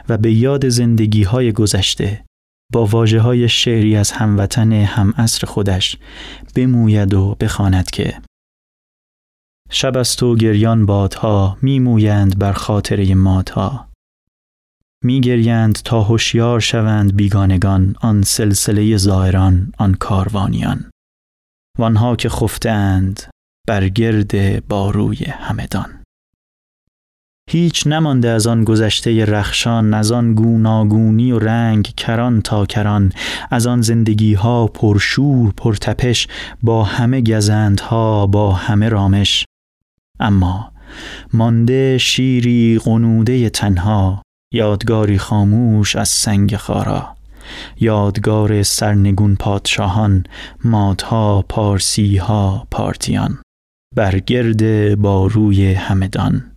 و 0.09 0.19
به 0.19 0.33
یاد 0.33 0.69
زندگی 0.69 1.23
های 1.23 1.53
گذشته 1.53 2.25
با 2.73 2.87
واجه 2.87 3.21
های 3.21 3.49
شعری 3.49 3.97
از 3.97 4.11
هموطن 4.11 4.73
هم 4.73 5.15
اصر 5.17 5.47
خودش 5.47 5.97
بموید 6.55 7.15
و 7.15 7.37
بخواند 7.41 7.91
که 7.91 8.15
شب 9.75 9.97
از 9.97 10.17
تو 10.17 10.37
گریان 10.37 10.87
بادها 10.87 11.59
میمویند 11.63 12.39
بر 12.39 12.53
خاطره 12.53 13.15
مادها. 13.15 13.89
میگریند 15.05 15.75
تا 15.75 16.03
هوشیار 16.03 16.61
شوند 16.61 17.17
بیگانگان 17.17 17.95
آن 18.01 18.23
سلسله 18.23 18.97
زائران 18.97 19.73
آن 19.79 19.95
کاروانیان. 19.95 20.91
وانها 21.79 22.17
که 22.17 22.29
خفتند 22.29 23.23
بر 23.69 23.89
گرد 23.89 24.67
باروی 24.67 25.25
همدان. 25.25 26.03
هیچ 27.51 27.87
نمانده 27.87 28.29
از 28.29 28.47
آن 28.47 28.65
گذشته 28.65 29.25
رخشان 29.25 29.95
از 29.95 30.13
آن 30.13 30.35
گوناگونی 30.35 31.33
و 31.33 31.39
رنگ 31.39 31.85
کران 31.97 32.43
تا 32.43 32.67
کران 32.67 33.13
از 33.51 33.67
آن 33.67 33.83
زندگی 33.83 34.35
ها 34.35 34.67
پرشور 34.67 35.53
پرتپش 35.57 36.29
با 36.63 36.85
همه 36.85 37.21
گزندها 37.21 38.27
با 38.27 38.53
همه 38.53 38.89
رامش 38.89 39.45
اما 40.21 40.73
مانده 41.33 41.99
شیری 41.99 42.81
قنوده 42.85 43.51
تنها 43.51 44.23
یادگاری 44.55 45.19
خاموش 45.19 45.97
از 45.97 46.09
سنگ 46.09 46.57
خارا. 46.57 47.17
یادگار 47.81 48.63
سرنگون 48.63 49.37
پادشاهان 49.37 50.25
مادها 50.65 51.45
پارسیها 51.49 52.67
پارتیان. 52.71 53.39
برگرد 53.97 54.95
باروی 54.95 55.73
همدان. 55.73 56.53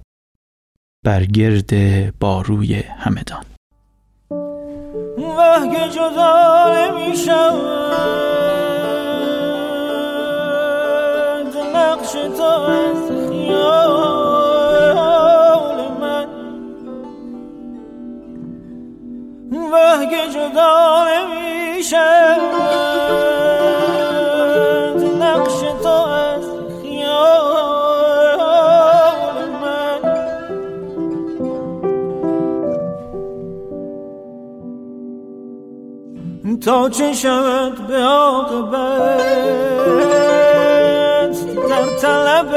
برگرد 1.05 1.71
باروی 2.19 2.75
همدان. 2.75 3.45
وحگ 5.37 5.91
جدا 5.91 6.65
نمیشم 6.75 7.55
نقش 11.75 12.11
تو 12.11 13.04
خیال 13.45 14.67
من 16.01 16.27
وحگ 19.71 20.13
جدا 20.33 21.05
نمیشم 21.05 22.41
تا 36.65 36.89
چه 36.89 37.13
شود 37.13 37.87
به 37.87 37.97
عاقبت 37.97 39.15
در 41.69 41.85
طلب 42.01 42.55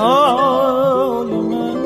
حال 0.00 1.26
من 1.26 1.76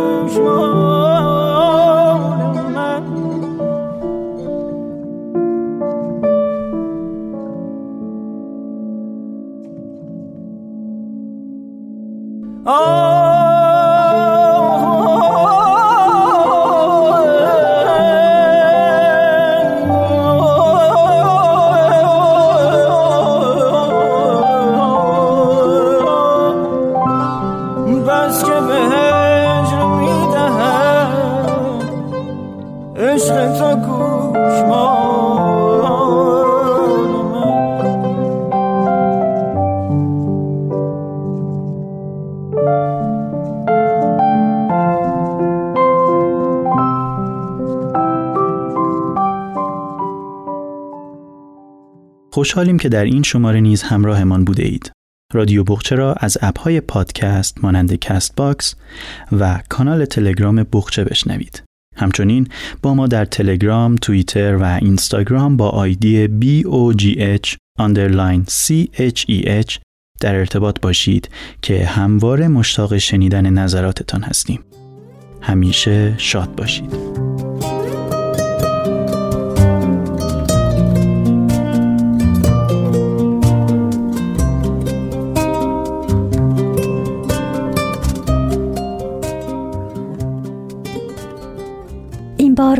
changements. 0.00 0.99
خوشحالیم 52.40 52.78
که 52.78 52.88
در 52.88 53.04
این 53.04 53.22
شماره 53.22 53.60
نیز 53.60 53.82
همراهمان 53.82 54.44
بوده 54.44 54.64
اید. 54.64 54.92
رادیو 55.32 55.64
بقچه 55.64 55.96
را 55.96 56.12
از 56.12 56.38
app 56.42 56.65
های 56.65 56.80
پادکست 56.80 57.64
مانند 57.64 57.94
Castbox 57.94 58.74
و 59.32 59.60
کانال 59.68 60.04
تلگرام 60.04 60.66
بقچه 60.72 61.04
بشنوید. 61.04 61.62
همچنین 61.96 62.48
با 62.82 62.94
ما 62.94 63.06
در 63.06 63.24
تلگرام، 63.24 63.96
توییتر 63.96 64.56
و 64.56 64.64
اینستاگرام 64.64 65.56
با 65.56 65.68
آیدی 65.68 66.26
BOGH 66.26 67.56
underline 67.80 68.50
CHEH 68.50 69.78
در 70.20 70.34
ارتباط 70.34 70.80
باشید 70.80 71.28
که 71.62 71.86
همواره 71.86 72.48
مشتاق 72.48 72.98
شنیدن 72.98 73.50
نظراتتان 73.50 74.22
هستیم. 74.22 74.60
همیشه 75.40 76.14
شاد 76.18 76.54
باشید. 76.54 77.09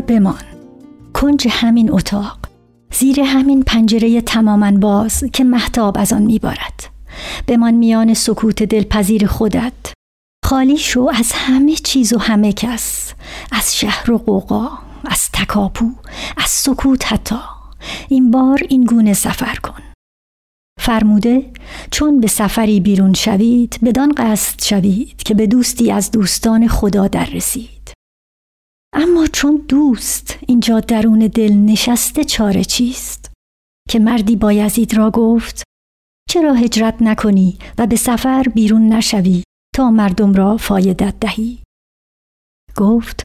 بمان. 0.01 0.43
کنج 1.13 1.47
همین 1.51 1.91
اتاق 1.91 2.37
زیر 2.93 3.19
همین 3.19 3.63
پنجره 3.63 4.21
تماما 4.21 4.71
باز 4.71 5.23
که 5.33 5.43
محتاب 5.43 5.97
از 5.99 6.13
آن 6.13 6.21
میبارد. 6.21 6.83
بمان 7.47 7.73
میان 7.73 8.13
سکوت 8.13 8.63
دلپذیر 8.63 9.27
خودت. 9.27 9.73
خالی 10.45 10.77
شو 10.77 11.09
از 11.15 11.31
همه 11.35 11.75
چیز 11.75 12.13
و 12.13 12.17
همه 12.17 12.53
کس 12.53 13.13
از 13.51 13.77
شهر 13.77 14.11
و 14.11 14.17
قوقا 14.17 14.69
از 15.05 15.29
تکاپو 15.33 15.85
از 16.37 16.49
سکوت 16.49 17.13
حتی. 17.13 17.39
این 18.09 18.31
بار 18.31 18.59
این 18.69 18.83
گونه 18.83 19.13
سفر 19.13 19.55
کن. 19.55 19.81
فرموده 20.79 21.51
چون 21.91 22.19
به 22.19 22.27
سفری 22.27 22.79
بیرون 22.79 23.13
شوید 23.13 23.79
بدان 23.83 24.13
قصد 24.17 24.61
شوید 24.61 25.23
که 25.23 25.33
به 25.33 25.47
دوستی 25.47 25.91
از 25.91 26.11
دوستان 26.11 26.67
خدا 26.67 27.07
در 27.07 27.25
رسید. 27.25 27.80
اما 28.93 29.27
چون 29.27 29.65
دوست 29.67 30.39
اینجا 30.47 30.79
درون 30.79 31.19
دل 31.19 31.53
نشسته 31.53 32.23
چاره 32.23 32.63
چیست؟ 32.63 33.31
که 33.89 33.99
مردی 33.99 34.35
بایزید 34.35 34.93
را 34.97 35.11
گفت 35.11 35.63
چرا 36.29 36.53
هجرت 36.53 37.01
نکنی 37.01 37.57
و 37.77 37.87
به 37.87 37.95
سفر 37.95 38.43
بیرون 38.43 38.89
نشوی 38.93 39.43
تا 39.75 39.91
مردم 39.91 40.33
را 40.33 40.57
فایدت 40.57 41.19
دهی؟ 41.19 41.59
گفت 42.77 43.23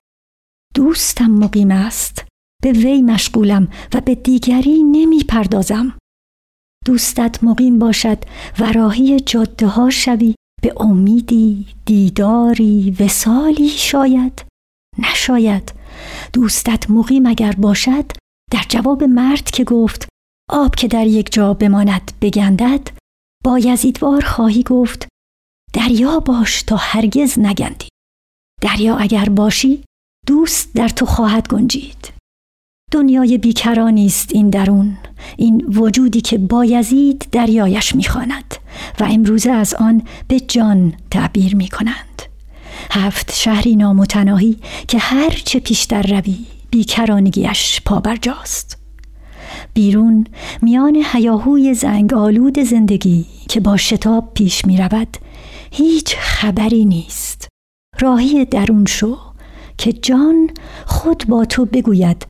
دوستم 0.75 1.31
مقیم 1.31 1.71
است 1.71 2.25
به 2.63 2.73
وی 2.73 3.03
مشغولم 3.03 3.69
و 3.95 4.01
به 4.01 4.15
دیگری 4.15 4.83
نمی 4.83 5.25
پردازم 5.25 5.99
دوستت 6.87 7.45
مقیم 7.45 7.79
باشد 7.79 8.19
و 8.61 8.73
راهی 8.73 9.21
جاده 9.21 9.67
ها 9.67 9.91
شوی 9.91 10.35
به 10.63 10.73
امیدی 10.77 11.67
دیداری 11.85 12.97
وسالی 13.01 13.69
شاید. 13.69 14.46
نشاید. 14.99 15.73
دوستت 16.33 16.91
مقیم 16.91 17.27
اگر 17.27 17.53
باشد 17.53 18.13
در 18.53 18.65
جواب 18.69 19.05
مرد 19.05 19.51
که 19.51 19.65
گفت 19.65 20.09
آب 20.51 20.75
که 20.75 20.89
در 20.89 21.07
یک 21.07 21.33
جا 21.33 21.55
بماند 21.55 22.13
بگندد 22.21 22.91
با 23.45 23.59
یزیدوار 23.59 24.25
خواهی 24.25 24.63
گفت 24.63 25.09
دریا 25.73 26.21
باش 26.21 26.63
تا 26.63 26.77
هرگز 26.77 27.39
نگندی. 27.39 27.89
دریا 28.63 28.97
اگر 28.97 29.29
باشی 29.29 29.85
دوست 30.27 30.75
در 30.75 30.89
تو 30.89 31.07
خواهد 31.07 31.49
گنجید. 31.49 32.13
دنیای 32.93 33.39
بیکرانی 33.39 34.07
است 34.07 34.31
این 34.33 34.51
درون 34.51 34.97
این 35.37 35.67
وجودی 35.67 36.21
که 36.21 36.39
بایزید 36.39 37.29
دریایش 37.33 37.95
می‌خواند 37.95 38.55
و 39.01 39.05
امروزه 39.05 39.51
از 39.51 39.75
آن 39.75 40.03
به 40.29 40.41
جان 40.41 40.93
تعبیر 41.11 41.57
می 41.57 41.69
کنند 41.69 42.16
هفت 42.97 43.33
شهری 43.35 43.77
نامتناهی 43.77 44.57
که 44.89 44.99
هر 44.99 45.31
چه 45.31 45.61
پیشتر 45.61 46.03
روی 46.03 46.39
بیکرانگیش 46.71 47.81
پابرجاست. 47.85 48.79
بیرون 49.75 50.27
میان 50.63 51.03
هیاهوی 51.13 51.75
زنگ 51.75 52.15
آلود 52.15 52.59
زندگی 52.59 53.27
که 53.49 53.61
با 53.61 53.77
شتاب 53.77 54.35
پیش 54.35 54.65
می 54.65 54.77
رود 54.77 55.17
هیچ 55.71 56.17
خبری 56.17 56.85
نیست. 56.85 57.49
راهی 58.01 58.45
درون 58.45 58.87
شو 58.87 59.19
که 59.79 59.93
جان 59.93 60.51
خود 60.87 61.25
با 61.29 61.45
تو 61.45 61.65
بگوید 61.65 62.27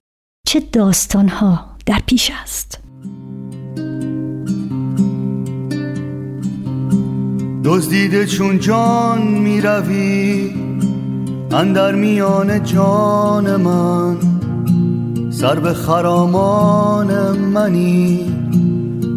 چه 0.49 0.61
داستانها 0.61 1.77
در 1.87 2.03
پیش 2.07 2.31
است. 2.43 2.86
دزدیده 7.67 8.27
چون 8.27 8.59
جان 8.59 9.23
می 9.23 9.61
روی 9.61 10.51
اندر 11.53 11.95
میان 11.95 12.65
جان 12.65 13.57
من. 13.57 14.17
سر 15.31 15.59
به 15.59 15.73
خرامان 15.73 17.39
منی 17.39 18.33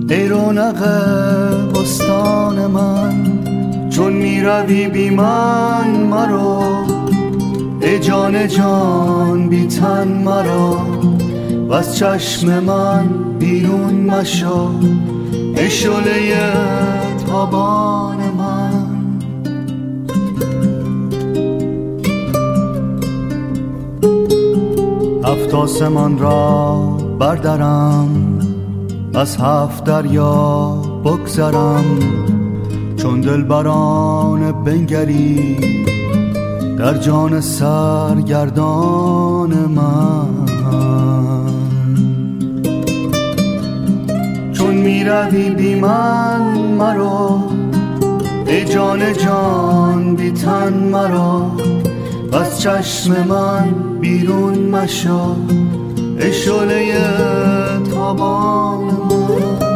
ای 0.09 0.27
رونق 0.27 0.83
بستان 1.73 2.67
من. 2.67 3.13
چون 3.89 4.13
می 4.13 4.41
روی 4.41 4.87
بی 4.87 5.09
من 5.09 5.89
مرو 5.89 6.63
ای 7.81 7.99
جان 7.99 8.47
جان 8.47 9.49
بی 9.49 9.67
تن 9.67 10.07
مرا 10.07 10.77
و 11.69 11.73
از 11.73 11.97
چشم 11.97 12.59
من 12.59 13.07
بیرون 13.39 13.93
مشو 13.93 14.69
ای 15.55 15.69
شله 15.69 17.18
تابان 17.29 18.17
من. 18.37 18.89
هفت 25.25 25.53
را 26.19 26.75
بردارم 27.19 28.39
از 29.15 29.37
هفت 29.37 29.83
دریا 29.83 30.71
بگذرم. 31.05 31.99
چون 32.97 33.21
دلبران 33.21 34.63
بنگری 34.63 35.57
در 36.77 36.97
جان 36.97 37.41
سرگردان 37.41 38.69
من. 39.53 41.18
می‌روی 44.79 45.49
بی 45.49 45.75
من 45.75 46.57
مرا. 46.77 47.43
ای 48.47 48.65
جان 48.65 49.13
جان 49.13 50.15
بی 50.15 50.31
تن 50.31 50.73
مرا. 50.73 51.51
از 52.33 52.61
چشم 52.61 53.27
من 53.27 53.73
بیرون 53.99 54.57
مشا. 54.69 55.35
ای 56.19 56.33
شله 56.33 56.93
تابان 57.91 58.83
من 58.83 59.69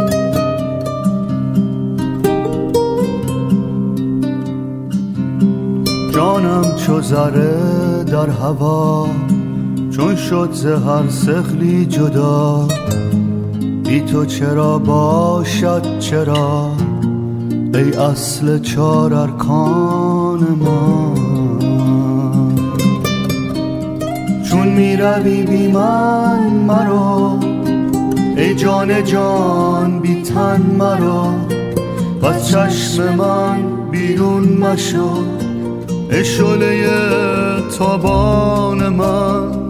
جانم 6.14 6.76
چو 6.76 7.02
ذره 7.02 8.04
در 8.04 8.30
هوا. 8.30 9.08
چون 9.96 10.16
شد 10.16 10.50
ز 10.52 10.66
هر 10.66 11.10
سخلی 11.10 11.86
جدا. 11.86 12.68
بی 13.94 14.02
تو 14.02 14.26
چرا 14.26 14.80
باشد 14.80 16.00
چرا؟ 16.00 16.72
ای 17.74 17.94
اصل 17.94 18.60
چار 18.60 19.14
ارکان 19.14 20.40
من 20.40 21.16
چون 24.50 24.68
می 24.68 24.96
روی 24.96 25.44
بی 25.44 25.68
من 25.68 26.50
مرا 26.68 27.40
ای 28.38 28.56
جان 28.56 29.04
جان 29.04 30.00
بی 30.00 30.22
تن 30.22 30.62
مرا. 30.78 31.34
و 32.22 32.40
چشم 32.40 33.16
من 33.16 33.60
بیرون 33.92 34.44
مشو 34.44 35.10
ای 36.12 36.26
شله 36.26 36.88
تابان 37.78 38.90
من. 38.90 39.63